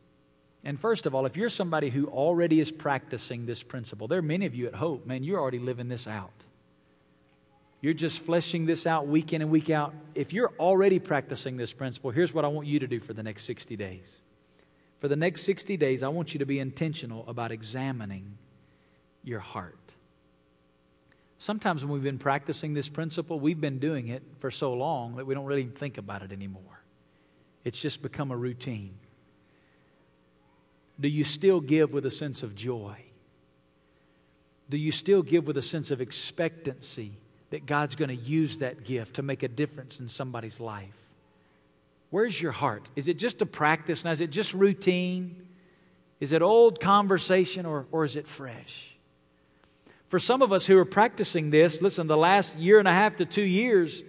And 0.67 0.81
first 0.81 1.07
of 1.07 1.15
all, 1.15 1.27
if 1.27 1.37
you're 1.37 1.49
somebody 1.49 1.91
who 1.91 2.09
already 2.09 2.59
is 2.59 2.73
practicing 2.73 3.47
this 3.47 3.63
principle, 3.63 4.09
there 4.09 4.19
are 4.19 4.23
many 4.23 4.47
of 4.47 4.55
you 4.57 4.67
at 4.67 4.75
Hope, 4.75 5.07
man, 5.07 5.23
you're 5.23 5.39
already 5.39 5.61
living 5.61 5.87
this 5.87 6.09
out. 6.09 6.33
You're 7.81 7.95
just 7.95 8.19
fleshing 8.19 8.67
this 8.67 8.85
out 8.85 9.07
week 9.07 9.33
in 9.33 9.43
and 9.43 9.51
week 9.53 9.71
out. 9.71 9.95
If 10.17 10.33
you're 10.33 10.53
already 10.59 10.99
practicing 10.99 11.57
this 11.57 11.73
principle, 11.73 12.11
here's 12.11 12.35
what 12.35 12.45
I 12.45 12.49
want 12.49 12.67
you 12.67 12.81
to 12.81 12.89
do 12.89 12.99
for 12.99 13.13
the 13.13 13.23
next 13.23 13.45
60 13.45 13.77
days. 13.77 14.19
For 14.99 15.07
the 15.07 15.15
next 15.15 15.43
60 15.43 15.77
days, 15.77 16.03
I 16.03 16.09
want 16.09 16.35
you 16.35 16.41
to 16.41 16.47
be 16.47 16.59
intentional 16.59 17.25
about 17.29 17.53
examining 17.53 18.37
your 19.23 19.39
heart. 19.39 19.79
Sometimes 21.39 21.85
when 21.85 21.93
we've 21.93 22.03
been 22.03 22.19
practicing 22.19 22.75
this 22.75 22.89
principle, 22.89 23.39
we've 23.39 23.61
been 23.61 23.79
doing 23.79 24.09
it 24.09 24.25
for 24.41 24.51
so 24.51 24.73
long 24.73 25.15
that 25.15 25.27
we 25.27 25.35
don't 25.35 25.47
really 25.47 25.67
think 25.67 25.97
about 25.97 26.23
it 26.23 26.33
anymore. 26.33 26.83
It's 27.63 27.81
just 27.81 28.03
become 28.03 28.33
a 28.33 28.37
routine. 28.37 28.99
Do 30.99 31.09
you 31.09 31.25
still 31.25 31.61
give 31.61 31.93
with 31.93 32.07
a 32.07 32.11
sense 32.11 32.43
of 32.43 32.55
joy? 32.55 32.97
Do 34.69 34.77
you 34.77 34.93
still 34.93 35.23
give 35.23 35.47
with 35.47 35.57
a 35.57 35.63
sense 35.63 35.91
of 35.91 36.01
expectancy 36.01 37.13
that 37.51 37.67
God's 37.67 37.95
going 37.95 38.09
to 38.09 38.15
use 38.15 38.59
that 38.59 38.85
gift 38.85 39.17
to 39.17 39.23
make 39.23 39.43
a 39.43 39.49
difference 39.49 40.01
in 40.01 40.09
somebody's 40.09 40.59
life? 40.59 40.95
Where's 42.11 42.41
your 42.41 42.53
heart? 42.53 42.89
Is 42.97 43.09
it 43.09 43.19
just 43.19 43.43
a 43.43 43.47
practice? 43.47 44.05
Now, 44.05 44.13
is 44.13 44.21
it 44.21 44.31
just 44.31 44.55
routine? 44.55 45.47
Is 46.19 46.33
it 46.33 46.43
old 46.43 46.81
conversation 46.81 47.67
or, 47.67 47.87
or 47.93 48.05
is 48.05 48.17
it 48.17 48.27
fresh? 48.27 48.97
For 50.09 50.19
some 50.19 50.41
of 50.41 50.53
us 50.53 50.67
who 50.67 50.79
are 50.79 50.85
practicing 50.85 51.51
this, 51.51 51.83
listen, 51.83 52.07
the 52.07 52.17
last 52.17 52.57
year 52.57 52.79
and 52.79 52.89
a 52.89 52.93
half 52.93 53.17
to 53.17 53.27
two 53.27 53.43
years 53.43 54.03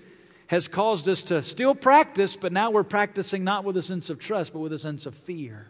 has 0.48 0.68
caused 0.68 1.10
us 1.10 1.24
to 1.24 1.44
still 1.44 1.76
practice, 1.76 2.36
but 2.36 2.54
now 2.54 2.72
we're 2.72 2.84
practicing 2.84 3.44
not 3.44 3.66
with 3.66 3.76
a 3.78 3.82
sense 3.82 4.10
of 4.10 4.20
trust, 4.20 4.54
but 4.54 4.60
with 4.60 4.72
a 4.74 4.80
sense 4.80 5.06
of 5.06 5.14
fear. 5.14 5.68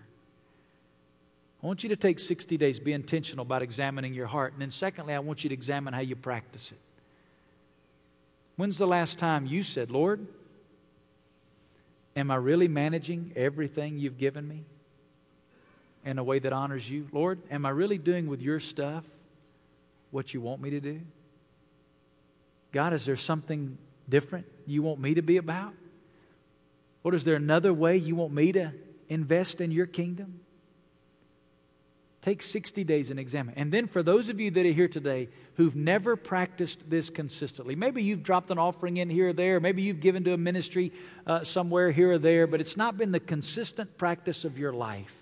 I 1.67 1.69
want 1.69 1.83
you 1.83 1.89
to 1.89 1.97
take 1.97 2.17
60 2.19 2.55
days, 2.55 2.79
be 2.79 2.93
intentional 2.93 3.41
about 3.41 3.61
examining 3.61 4.13
your 4.13 4.25
heart. 4.25 4.53
And 4.53 4.61
then, 4.61 4.71
secondly, 4.71 5.13
I 5.13 5.19
want 5.19 5.43
you 5.43 5.49
to 5.49 5.53
examine 5.53 5.93
how 5.93 5.99
you 5.99 6.15
practice 6.15 6.71
it. 6.71 6.77
When's 8.55 8.77
the 8.77 8.87
last 8.87 9.19
time 9.19 9.45
you 9.45 9.63
said, 9.63 9.91
Lord, 9.91 10.25
am 12.15 12.31
I 12.31 12.35
really 12.35 12.69
managing 12.69 13.33
everything 13.35 13.99
you've 13.99 14.17
given 14.17 14.47
me 14.47 14.63
in 16.05 16.17
a 16.17 16.23
way 16.23 16.39
that 16.39 16.53
honors 16.53 16.89
you? 16.89 17.09
Lord, 17.11 17.41
am 17.51 17.65
I 17.65 17.71
really 17.71 17.97
doing 17.97 18.27
with 18.27 18.41
your 18.41 18.61
stuff 18.61 19.03
what 20.11 20.33
you 20.33 20.39
want 20.39 20.61
me 20.61 20.69
to 20.69 20.79
do? 20.79 21.01
God, 22.71 22.93
is 22.93 23.03
there 23.03 23.17
something 23.17 23.77
different 24.07 24.45
you 24.65 24.83
want 24.83 25.01
me 25.01 25.15
to 25.15 25.21
be 25.21 25.35
about? 25.35 25.73
Or 27.03 27.13
is 27.13 27.25
there 27.25 27.35
another 27.35 27.73
way 27.73 27.97
you 27.97 28.15
want 28.15 28.31
me 28.31 28.53
to 28.53 28.71
invest 29.09 29.59
in 29.59 29.73
your 29.73 29.85
kingdom? 29.85 30.39
Take 32.21 32.41
60 32.41 32.83
days 32.83 33.09
and 33.09 33.19
examine. 33.19 33.53
And 33.57 33.71
then 33.71 33.87
for 33.87 34.01
those 34.01 34.27
of 34.27 34.39
you 34.39 34.49
that 34.51 34.65
are 34.65 34.71
here 34.71 34.87
today 34.87 35.29
who've 35.55 35.75
never 35.75 36.15
practiced 36.15 36.89
this 36.89 37.09
consistently, 37.09 37.75
maybe 37.75 38.03
you've 38.03 38.23
dropped 38.23 38.49
an 38.51 38.57
offering 38.57 38.97
in 38.97 39.09
here 39.09 39.29
or 39.29 39.33
there, 39.33 39.59
maybe 39.59 39.83
you've 39.83 39.99
given 39.99 40.23
to 40.23 40.33
a 40.33 40.37
ministry 40.37 40.91
uh, 41.25 41.43
somewhere 41.43 41.91
here 41.91 42.13
or 42.13 42.17
there, 42.17 42.47
but 42.47 42.59
it's 42.59 42.75
not 42.75 42.97
been 42.97 43.11
the 43.11 43.19
consistent 43.19 43.97
practice 43.97 44.43
of 44.43 44.57
your 44.57 44.73
life 44.73 45.13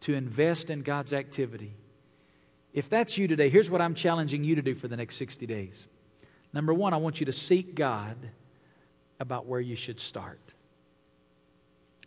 to 0.00 0.14
invest 0.14 0.68
in 0.68 0.82
God's 0.82 1.12
activity. 1.12 1.74
If 2.72 2.88
that's 2.88 3.16
you 3.16 3.26
today, 3.26 3.48
here's 3.48 3.70
what 3.70 3.80
I'm 3.80 3.94
challenging 3.94 4.44
you 4.44 4.54
to 4.56 4.62
do 4.62 4.74
for 4.74 4.88
the 4.88 4.96
next 4.96 5.16
60 5.16 5.46
days. 5.46 5.86
Number 6.52 6.74
one, 6.74 6.92
I 6.92 6.98
want 6.98 7.18
you 7.20 7.26
to 7.26 7.32
seek 7.32 7.74
God 7.74 8.16
about 9.20 9.46
where 9.46 9.60
you 9.60 9.76
should 9.76 10.00
start. 10.00 10.40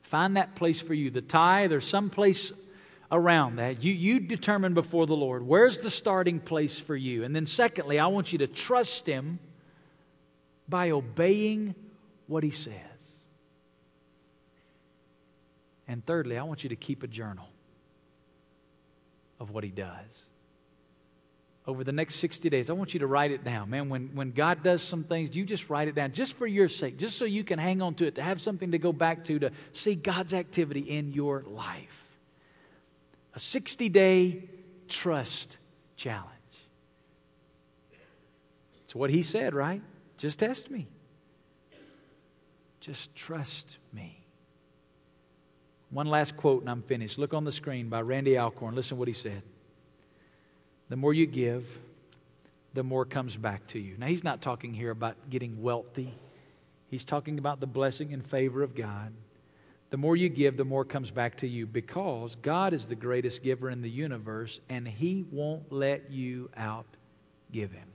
Find 0.03 0.37
that 0.37 0.55
place 0.55 0.81
for 0.81 0.93
you, 0.93 1.09
the 1.09 1.21
tithe 1.21 1.71
or 1.71 1.81
some 1.81 2.09
place 2.09 2.51
around 3.15 3.57
that. 3.57 3.83
You, 3.83 3.93
you 3.93 4.19
determine 4.19 4.73
before 4.73 5.07
the 5.07 5.15
Lord 5.15 5.45
where's 5.45 5.79
the 5.79 5.89
starting 5.89 6.39
place 6.39 6.79
for 6.79 6.95
you. 6.95 7.23
And 7.23 7.35
then, 7.35 7.45
secondly, 7.45 7.99
I 7.99 8.07
want 8.07 8.31
you 8.31 8.39
to 8.39 8.47
trust 8.47 9.07
Him 9.07 9.39
by 10.67 10.91
obeying 10.91 11.75
what 12.27 12.43
He 12.43 12.51
says. 12.51 12.73
And 15.87 16.05
thirdly, 16.05 16.37
I 16.37 16.43
want 16.43 16.63
you 16.63 16.69
to 16.69 16.75
keep 16.75 17.03
a 17.03 17.07
journal 17.07 17.47
of 19.39 19.51
what 19.51 19.63
He 19.63 19.69
does 19.69 20.25
over 21.67 21.83
the 21.83 21.91
next 21.91 22.15
60 22.15 22.49
days, 22.49 22.69
I 22.69 22.73
want 22.73 22.93
you 22.93 22.99
to 22.99 23.07
write 23.07 23.31
it 23.31 23.43
down. 23.43 23.69
Man, 23.69 23.89
when, 23.89 24.11
when 24.13 24.31
God 24.31 24.61
does 24.61 24.83
some 24.83 25.03
things, 25.03 25.35
you 25.35 25.45
just 25.45 25.69
write 25.69 25.87
it 25.87 25.95
down 25.95 26.11
just 26.11 26.35
for 26.35 26.45
your 26.45 26.69
sake, 26.69 26.97
just 26.97 27.17
so 27.17 27.25
you 27.25 27.43
can 27.43 27.57
hang 27.57 27.81
on 27.81 27.95
to 27.95 28.05
it, 28.05 28.15
to 28.15 28.23
have 28.23 28.39
something 28.39 28.71
to 28.71 28.77
go 28.77 28.93
back 28.93 29.25
to, 29.25 29.39
to 29.39 29.51
see 29.73 29.95
God's 29.95 30.33
activity 30.33 30.81
in 30.81 31.13
your 31.13 31.43
life. 31.47 32.04
A 33.35 33.39
60 33.39 33.89
day 33.89 34.49
trust 34.87 35.57
challenge. 35.95 36.31
It's 38.83 38.95
what 38.95 39.09
he 39.09 39.23
said, 39.23 39.53
right? 39.53 39.81
Just 40.17 40.39
test 40.39 40.71
me. 40.71 40.87
Just 42.79 43.13
trust 43.15 43.77
me. 43.91 44.25
One 45.89 46.07
last 46.07 46.37
quote 46.37 46.61
and 46.61 46.69
I'm 46.69 46.81
finished. 46.81 47.17
Look 47.17 47.33
on 47.33 47.43
the 47.43 47.51
screen 47.51 47.89
by 47.89 48.01
Randy 48.01 48.37
Alcorn. 48.37 48.75
Listen 48.75 48.97
what 48.97 49.07
he 49.07 49.13
said. 49.13 49.41
The 50.89 50.95
more 50.95 51.13
you 51.13 51.25
give, 51.25 51.79
the 52.73 52.83
more 52.83 53.05
comes 53.05 53.37
back 53.37 53.65
to 53.67 53.79
you. 53.79 53.95
Now, 53.97 54.07
he's 54.07 54.23
not 54.23 54.41
talking 54.41 54.73
here 54.73 54.91
about 54.91 55.15
getting 55.29 55.61
wealthy, 55.61 56.13
he's 56.87 57.05
talking 57.05 57.39
about 57.39 57.59
the 57.59 57.67
blessing 57.67 58.13
and 58.13 58.23
favor 58.23 58.61
of 58.61 58.75
God. 58.75 59.13
The 59.95 59.99
more 59.99 60.17
you 60.17 60.27
give, 60.27 60.57
the 60.57 60.65
more 60.65 60.83
comes 60.83 61.09
back 61.09 61.37
to 61.37 61.47
you 61.47 61.65
because 61.65 62.35
God 62.35 62.73
is 62.73 62.85
the 62.85 62.95
greatest 62.95 63.41
giver 63.41 63.69
in 63.69 63.81
the 63.81 63.89
universe 63.89 64.59
and 64.67 64.85
He 64.85 65.23
won't 65.31 65.71
let 65.71 66.11
you 66.11 66.49
out 66.57 66.85
give 67.53 67.71
Him. 67.71 67.87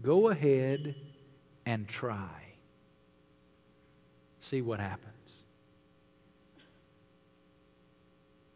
Go 0.00 0.30
ahead 0.30 0.94
and 1.66 1.86
try. 1.86 2.54
See 4.40 4.62
what 4.62 4.80
happens. 4.80 5.12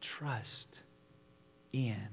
Trust 0.01 0.79
in. 1.75 2.09